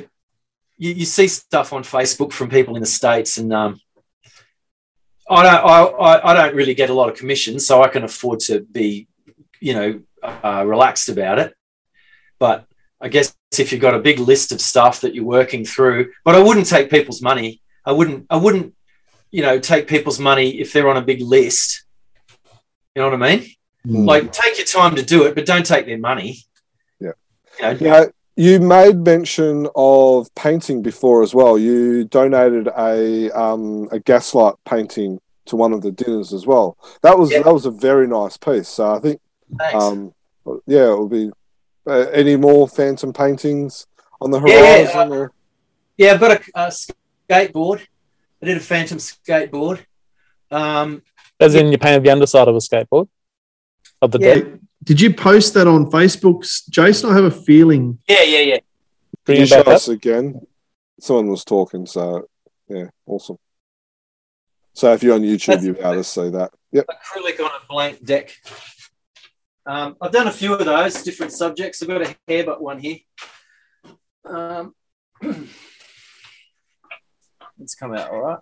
[0.77, 3.79] you, you, see stuff on Facebook from people in the states, and um,
[5.29, 8.39] I don't, I, I don't really get a lot of commissions, so I can afford
[8.41, 9.07] to be,
[9.59, 11.55] you know, uh, relaxed about it.
[12.39, 12.65] But
[12.99, 16.35] I guess if you've got a big list of stuff that you're working through, but
[16.35, 17.61] I wouldn't take people's money.
[17.85, 18.75] I wouldn't, I wouldn't,
[19.31, 21.85] you know, take people's money if they're on a big list.
[22.95, 23.49] You know what I mean?
[23.87, 24.05] Mm.
[24.05, 26.39] Like, take your time to do it, but don't take their money.
[26.99, 27.11] Yeah.
[27.59, 28.05] You know, yeah.
[28.37, 31.57] You made mention of painting before as well.
[31.57, 36.77] You donated a um, a gaslight painting to one of the dinners as well.
[37.03, 38.69] That was that was a very nice piece.
[38.69, 39.21] So I think,
[39.73, 40.13] um,
[40.65, 41.29] yeah, it will be.
[41.85, 43.87] Uh, any more phantom paintings
[44.21, 45.11] on the horizon?
[45.11, 45.27] Yeah, uh,
[45.97, 46.71] yeah I've got a, a,
[47.29, 47.81] skateboard.
[48.41, 49.79] I did a phantom skateboard.
[50.49, 51.03] Um,
[51.39, 53.07] As in, you painted the underside of a skateboard
[54.01, 54.33] of the yeah.
[54.35, 54.45] deck.
[54.83, 57.11] Did you post that on Facebook, Jason?
[57.11, 57.99] I have a feeling.
[58.07, 58.57] Yeah, yeah, yeah.
[59.25, 60.41] Can you show us again?
[60.99, 62.27] Someone was talking, so
[62.67, 63.37] yeah, awesome.
[64.73, 66.51] So if you're on YouTube, That's, you'll be able to see that.
[66.71, 66.87] Yep.
[66.87, 68.35] Acrylic on a blank deck.
[69.65, 71.81] Um, I've done a few of those different subjects.
[71.81, 72.97] I've got a hair but one here.
[74.25, 74.73] Um,
[77.61, 78.39] it's come out all right.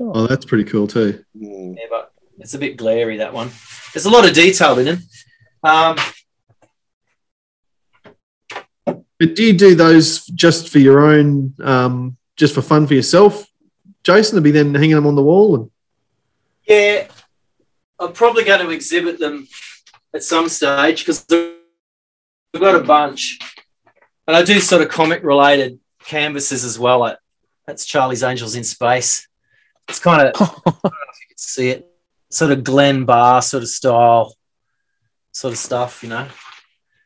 [0.00, 1.24] Oh, that's pretty cool too.
[1.34, 3.50] Yeah, but it's a bit glary that one.
[3.92, 4.98] There's a lot of detail in it.
[5.62, 5.96] Um,
[8.84, 13.46] but do you do those just for your own, um, just for fun for yourself,
[14.02, 14.36] Jason?
[14.36, 15.70] To be then hanging them on the wall and.
[16.66, 17.08] Yeah,
[17.98, 19.46] I'm probably going to exhibit them
[20.14, 23.38] at some stage because I've got a bunch,
[24.26, 27.00] and I do sort of comic related canvases as well.
[27.00, 27.18] Like,
[27.66, 29.28] that's Charlie's Angels in Space.
[29.88, 31.88] It's kind of I don't know if you can see it
[32.30, 34.34] sort of Glen Bar sort of style,
[35.32, 36.26] sort of stuff, you know.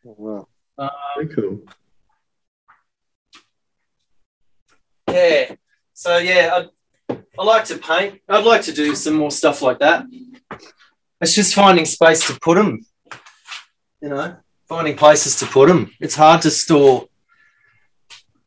[0.06, 0.48] Oh, wow.
[0.78, 1.60] Um, Very cool.
[5.10, 5.54] Yeah.
[5.94, 6.66] So yeah,
[7.10, 8.20] I I like to paint.
[8.28, 10.06] I'd like to do some more stuff like that.
[11.20, 12.86] It's just finding space to put them.
[14.00, 14.36] You know,
[14.68, 15.92] finding places to put them.
[15.98, 17.08] It's hard to store.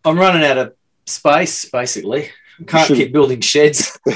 [0.04, 0.74] I'm running out of
[1.06, 2.30] space, basically.
[2.68, 4.00] Can't should keep building sheds.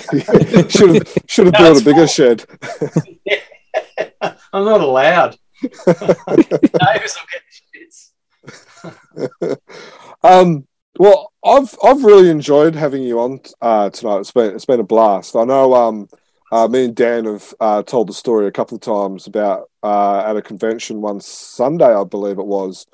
[0.69, 2.45] should have should have no, built a bigger shed.
[4.53, 5.37] I'm not allowed.
[5.61, 8.13] Neighbours will get sheds.
[10.23, 10.67] um,
[10.97, 14.19] well, I've I've really enjoyed having you on uh, tonight.
[14.19, 15.35] It's been it's been a blast.
[15.35, 16.07] I know um,
[16.51, 20.23] uh, me and Dan have uh, told the story a couple of times about uh,
[20.25, 22.85] at a convention one Sunday, I believe it was,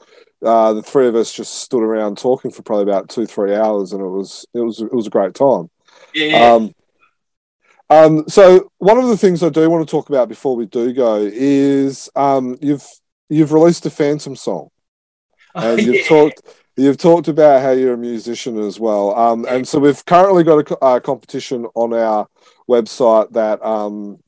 [0.44, 3.94] uh, the three of us just stood around talking for probably about two, three hours,
[3.94, 5.70] and it was it was it was a great time.
[6.14, 6.54] Yeah.
[6.54, 6.76] Um,
[7.90, 10.94] um, so one of the things I do want to talk about before we do
[10.94, 12.88] go is um, you've
[13.30, 14.70] you've released a Phantom song,
[15.56, 16.08] and you've yeah.
[16.08, 16.42] talked
[16.78, 19.16] you've talked about how you're a musician as well.
[19.16, 22.28] Um, and so we've currently got a, a competition on our
[22.70, 24.20] website that um,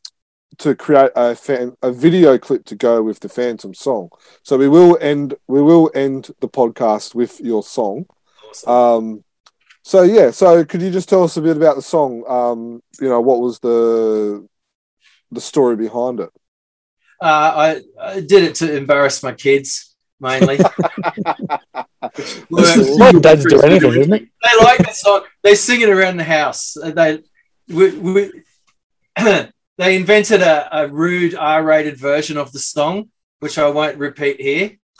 [0.59, 4.09] to create a fan, a video clip to go with the Phantom song.
[4.43, 8.05] So we will end we will end the podcast with your song.
[8.49, 8.71] Awesome.
[8.71, 9.23] Um,
[9.83, 12.23] so yeah, so could you just tell us a bit about the song?
[12.27, 14.47] Um, you know, what was the
[15.31, 16.29] the story behind it?
[17.21, 17.25] Uh,
[17.55, 20.59] I, I did it to embarrass my kids mainly.
[22.49, 24.27] Well, dads do anything, isn't it?
[24.43, 25.23] They like the song.
[25.41, 26.75] They sing it around the house.
[26.83, 27.19] They
[27.67, 28.31] we, we
[29.77, 33.09] they invented a, a rude R-rated version of the song,
[33.39, 34.77] which I won't repeat here.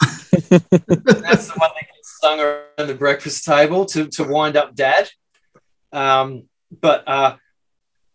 [0.50, 5.10] That's the one that gets sung around the breakfast table to, to wind up dad.
[5.92, 6.44] Um,
[6.80, 7.36] but uh,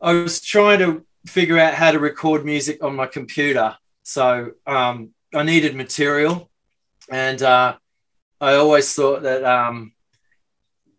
[0.01, 3.77] I was trying to figure out how to record music on my computer.
[4.03, 6.49] So um, I needed material.
[7.09, 7.77] And uh,
[8.41, 9.93] I always thought that um,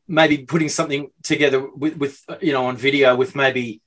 [0.08, 3.82] maybe putting something together with, with, you know, on video with maybe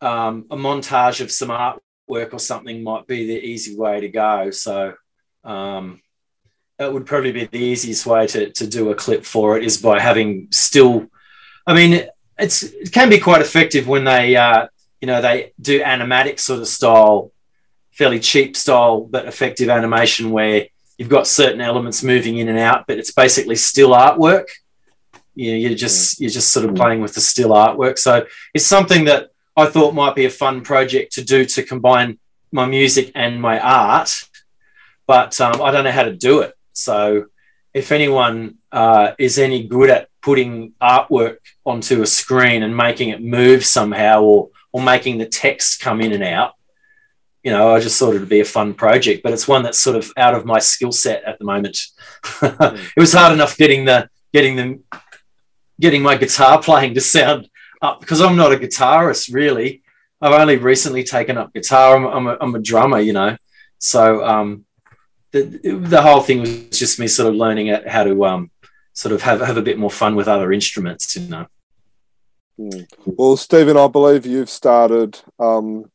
[0.00, 4.50] um, a montage of some artwork or something might be the easy way to go.
[4.50, 4.94] So
[5.44, 6.00] um,
[6.78, 9.78] that would probably be the easiest way to, to do a clip for it is
[9.78, 11.06] by having still.
[11.66, 12.06] I mean,
[12.38, 14.68] it's it can be quite effective when they uh,
[15.00, 17.32] you know they do animatic sort of style,
[17.92, 20.66] fairly cheap style but effective animation where
[20.98, 24.46] you've got certain elements moving in and out, but it's basically still artwork.
[25.34, 27.98] You know, you're just you're just sort of playing with the still artwork.
[27.98, 32.18] So it's something that I thought might be a fun project to do to combine
[32.52, 34.12] my music and my art,
[35.06, 36.54] but um, I don't know how to do it.
[36.72, 37.26] So
[37.72, 43.22] if anyone uh, is any good at putting artwork onto a screen and making it
[43.22, 46.52] move somehow or or making the text come in and out,
[47.42, 49.96] you know, I just thought it'd be a fun project, but it's one that's sort
[49.96, 51.78] of out of my skill set at the moment.
[52.42, 54.84] it was hard enough getting the getting them
[55.80, 57.48] getting my guitar playing to sound
[57.86, 59.82] up because I'm not a guitarist really.
[60.20, 61.96] I've only recently taken up guitar.
[61.96, 63.36] I'm, I'm, a, I'm a drummer, you know.
[63.78, 64.64] So um,
[65.32, 65.42] the
[65.92, 68.50] the whole thing was just me sort of learning at how to um,
[68.92, 71.46] sort of have have a bit more fun with other instruments, you know.
[72.58, 72.80] Hmm.
[73.04, 75.90] Well, Stephen, I believe you've started um,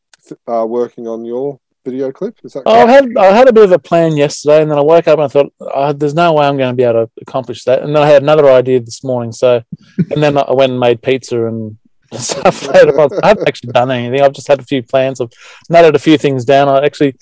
[0.47, 2.38] uh, working on your video clip.
[2.43, 2.63] Is that?
[2.65, 5.07] Oh, I had I had a bit of a plan yesterday, and then I woke
[5.07, 7.63] up and I thought, oh, "There's no way I'm going to be able to accomplish
[7.63, 9.31] that." And then I had another idea this morning.
[9.31, 9.63] So,
[9.97, 11.77] and then I went and made pizza and
[12.17, 13.09] stuff later on.
[13.23, 14.21] I haven't actually done anything.
[14.21, 15.21] I've just had a few plans.
[15.21, 15.31] I've
[15.69, 16.67] noted a few things down.
[16.67, 17.15] I actually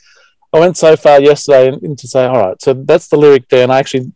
[0.52, 3.72] I went so far yesterday into say, all right, so that's the lyric there, and
[3.72, 4.12] I actually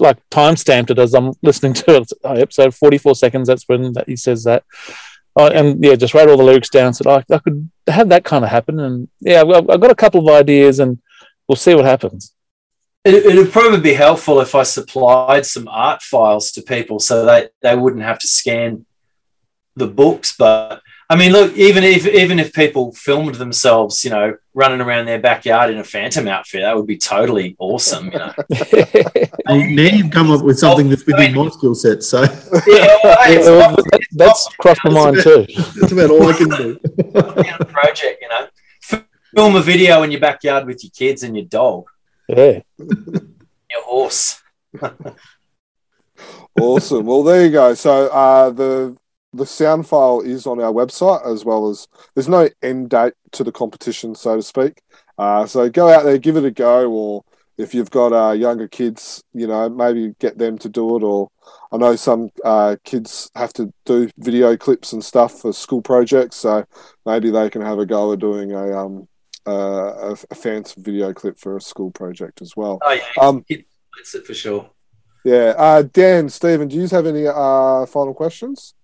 [0.00, 2.12] like time stamped it as I'm listening to it.
[2.24, 3.46] Oh, Episode 44 seconds.
[3.46, 4.64] That's when that he says that.
[5.36, 6.94] Oh, and yeah, just wrote all the lyrics down.
[6.94, 9.96] so oh, I could have that kind of happen, and yeah, I've, I've got a
[9.96, 10.98] couple of ideas, and
[11.46, 12.32] we'll see what happens.
[13.04, 17.50] It, would probably be helpful if I supplied some art files to people so they,
[17.62, 18.84] they wouldn't have to scan
[19.76, 20.34] the books.
[20.36, 25.06] But I mean, look, even if even if people filmed themselves, you know, running around
[25.06, 28.06] their backyard in a phantom outfit, that would be totally awesome.
[28.06, 28.34] You know.
[28.50, 32.02] well, now you've come up with something that's within my skill set.
[32.02, 32.22] So
[32.66, 33.76] yeah, well,
[34.12, 35.46] that's crossed my mind too.
[35.76, 36.78] That's about all I can do.
[37.66, 39.02] project, you know,
[39.36, 41.84] film a video in your backyard with your kids and your dog.
[42.28, 42.62] Yeah.
[42.78, 44.42] Your horse.
[46.60, 47.06] awesome.
[47.06, 47.74] Well, there you go.
[47.74, 48.96] So uh, the
[49.36, 53.44] the sound file is on our website as well as there's no end date to
[53.44, 54.82] the competition, so to speak.
[55.18, 57.24] Uh, so go out there, give it a go, or
[57.58, 61.02] if you've got uh, younger kids, you know, maybe get them to do it.
[61.02, 61.28] Or
[61.72, 66.36] I know some uh, kids have to do video clips and stuff for school projects,
[66.36, 66.64] so
[67.04, 69.08] maybe they can have a go at doing a um
[69.46, 72.78] a, a fancy video clip for a school project as well.
[72.82, 73.44] Oh yeah, um,
[73.96, 74.70] that's it for sure.
[75.24, 78.74] Yeah, uh, Dan, Stephen, do you have any uh, final questions?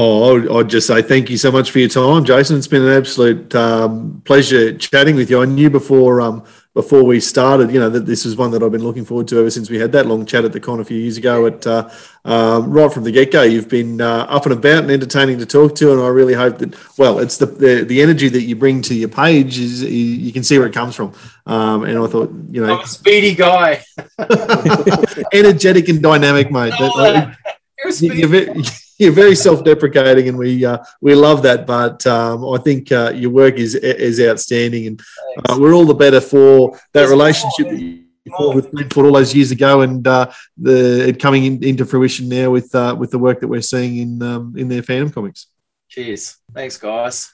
[0.00, 2.56] Oh, I'd just say thank you so much for your time, Jason.
[2.56, 5.42] It's been an absolute um, pleasure chatting with you.
[5.42, 8.70] I knew before um, before we started, you know, that this is one that I've
[8.70, 10.84] been looking forward to ever since we had that long chat at the con a
[10.84, 11.46] few years ago.
[11.46, 11.90] At uh,
[12.24, 15.46] um, right from the get go, you've been uh, up and about and entertaining to
[15.46, 16.76] talk to, and I really hope that.
[16.96, 20.32] Well, it's the the, the energy that you bring to your page is you, you
[20.32, 21.12] can see where it comes from.
[21.44, 23.82] Um, and I thought, you know, I'm a speedy guy,
[25.32, 26.74] energetic and dynamic, mate.
[26.78, 27.32] Oh,
[27.98, 28.62] you're, very,
[29.00, 31.66] you're very self-deprecating, and we uh, we love that.
[31.66, 35.00] But um, I think uh, your work is is outstanding, and
[35.48, 37.74] uh, we're all the better for that There's relationship more.
[37.74, 38.04] that you
[38.36, 42.28] formed with Glenfoot all those years ago, and uh, the it coming in, into fruition
[42.28, 45.46] now with uh, with the work that we're seeing in um, in their Phantom comics.
[45.88, 47.32] Cheers, thanks, guys.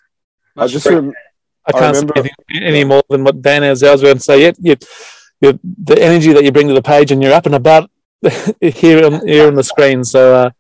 [0.55, 1.13] Much I just rem-
[1.67, 3.83] I can't I remember- say anything any more than what Dan has.
[3.83, 4.53] I was going to say, yeah,
[5.41, 7.91] yeah, the energy that you bring to the page, and you're up and about
[8.61, 10.05] here on here on the screen.
[10.05, 10.51] So uh,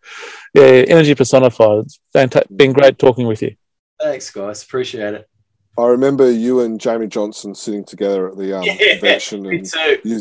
[0.54, 1.80] yeah, energy personified.
[1.80, 2.56] It's fantastic.
[2.56, 3.56] Been great talking with you.
[4.00, 4.62] Thanks, guys.
[4.62, 5.28] Appreciate it.
[5.76, 9.72] I remember you and Jamie Johnson sitting together at the um, yeah, convention, and
[10.04, 10.20] you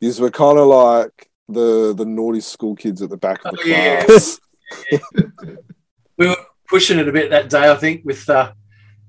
[0.00, 3.60] you were kind of like the the naughty school kids at the back of the
[3.60, 4.40] oh, class.
[4.90, 4.98] Yeah.
[6.16, 6.36] we were
[6.68, 8.52] pushing it a bit that day, I think, with uh,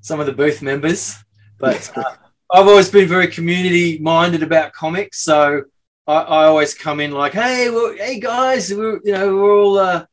[0.02, 1.16] some of the booth members.
[1.58, 2.04] But uh,
[2.52, 5.64] I've always been very community minded about comics, so
[6.06, 9.78] I, I always come in like, "Hey, well, hey guys, we're you know we're all
[9.80, 10.06] uh,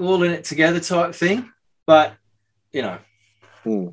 [0.00, 1.50] all in it together type thing.
[1.86, 2.14] But
[2.72, 2.98] you know,
[3.62, 3.88] hmm.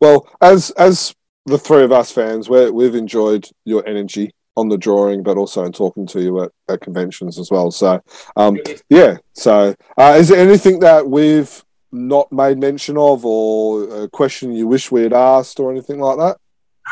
[0.00, 1.14] well, as as
[1.46, 5.64] the three of us fans, we we've enjoyed your energy on the drawing, but also
[5.64, 7.70] in talking to you at, at conventions as well.
[7.70, 8.02] So,
[8.36, 9.16] um, yeah.
[9.32, 14.66] So, uh, is there anything that we've not made mention of, or a question you
[14.66, 16.36] wish we had asked, or anything like that?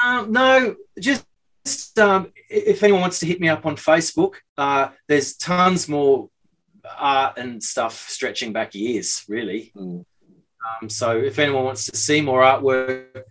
[0.02, 1.26] Um, no, just
[1.98, 6.28] um, if anyone wants to hit me up on Facebook, uh, there's tons more
[6.98, 9.72] art and stuff stretching back years, really.
[9.76, 10.04] Mm.
[10.82, 13.22] Um, so if anyone wants to see more artwork,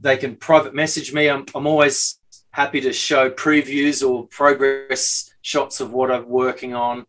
[0.00, 1.28] they can private message me.
[1.28, 2.18] I'm, I'm always
[2.50, 7.06] happy to show previews or progress shots of what I'm working on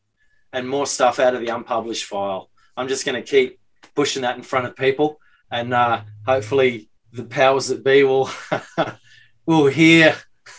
[0.54, 2.50] and more stuff out of the unpublished file.
[2.76, 3.60] I'm just going to keep
[3.96, 5.20] pushing that in front of people,
[5.52, 8.30] and uh, hopefully the powers that be will
[9.46, 10.16] will hear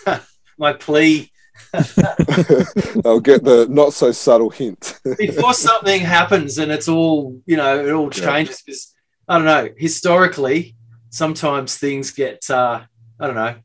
[0.59, 1.31] my plea
[3.05, 4.99] I'll get the not so subtle hint.
[5.19, 8.95] Before something happens and it's all, you know, it all changes because
[9.29, 10.77] I don't know, historically,
[11.11, 12.83] sometimes things get, uh,
[13.19, 13.57] I don't know,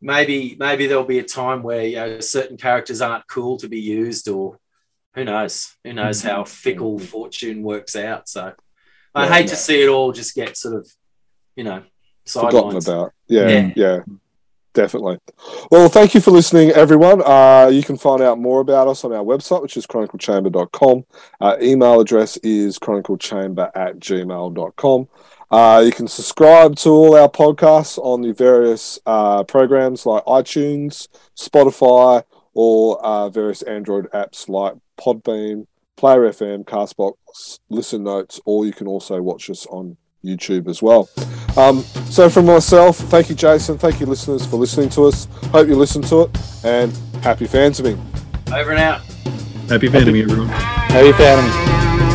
[0.00, 3.80] maybe maybe there'll be a time where you know, certain characters aren't cool to be
[3.80, 4.58] used or
[5.14, 6.50] who knows who knows how mm-hmm.
[6.50, 8.52] fickle fortune works out so
[9.14, 9.46] i yeah, hate yeah.
[9.46, 10.86] to see it all just get sort of
[11.56, 11.82] you know
[12.26, 13.12] forgotten about.
[13.26, 13.98] Yeah, yeah, Yeah.
[14.76, 15.18] Definitely.
[15.70, 17.22] Well, thank you for listening, everyone.
[17.24, 21.04] Uh, you can find out more about us on our website, which is chroniclechamber.com.
[21.40, 25.08] Our email address is chroniclechamber at gmail.com.
[25.50, 31.08] Uh, you can subscribe to all our podcasts on the various uh, programs like iTunes,
[31.36, 32.22] Spotify,
[32.52, 35.66] or uh, various Android apps like Podbean,
[35.96, 41.08] Player FM, Castbox, Listen Notes, or you can also watch us on YouTube as well.
[41.56, 41.80] Um,
[42.10, 43.78] so, from myself, thank you, Jason.
[43.78, 45.26] Thank you, listeners, for listening to us.
[45.52, 47.96] Hope you listen to it, and happy fans of me.
[48.52, 49.00] Over and out.
[49.68, 50.48] Happy Phantom, everyone.
[50.48, 52.05] How you found me?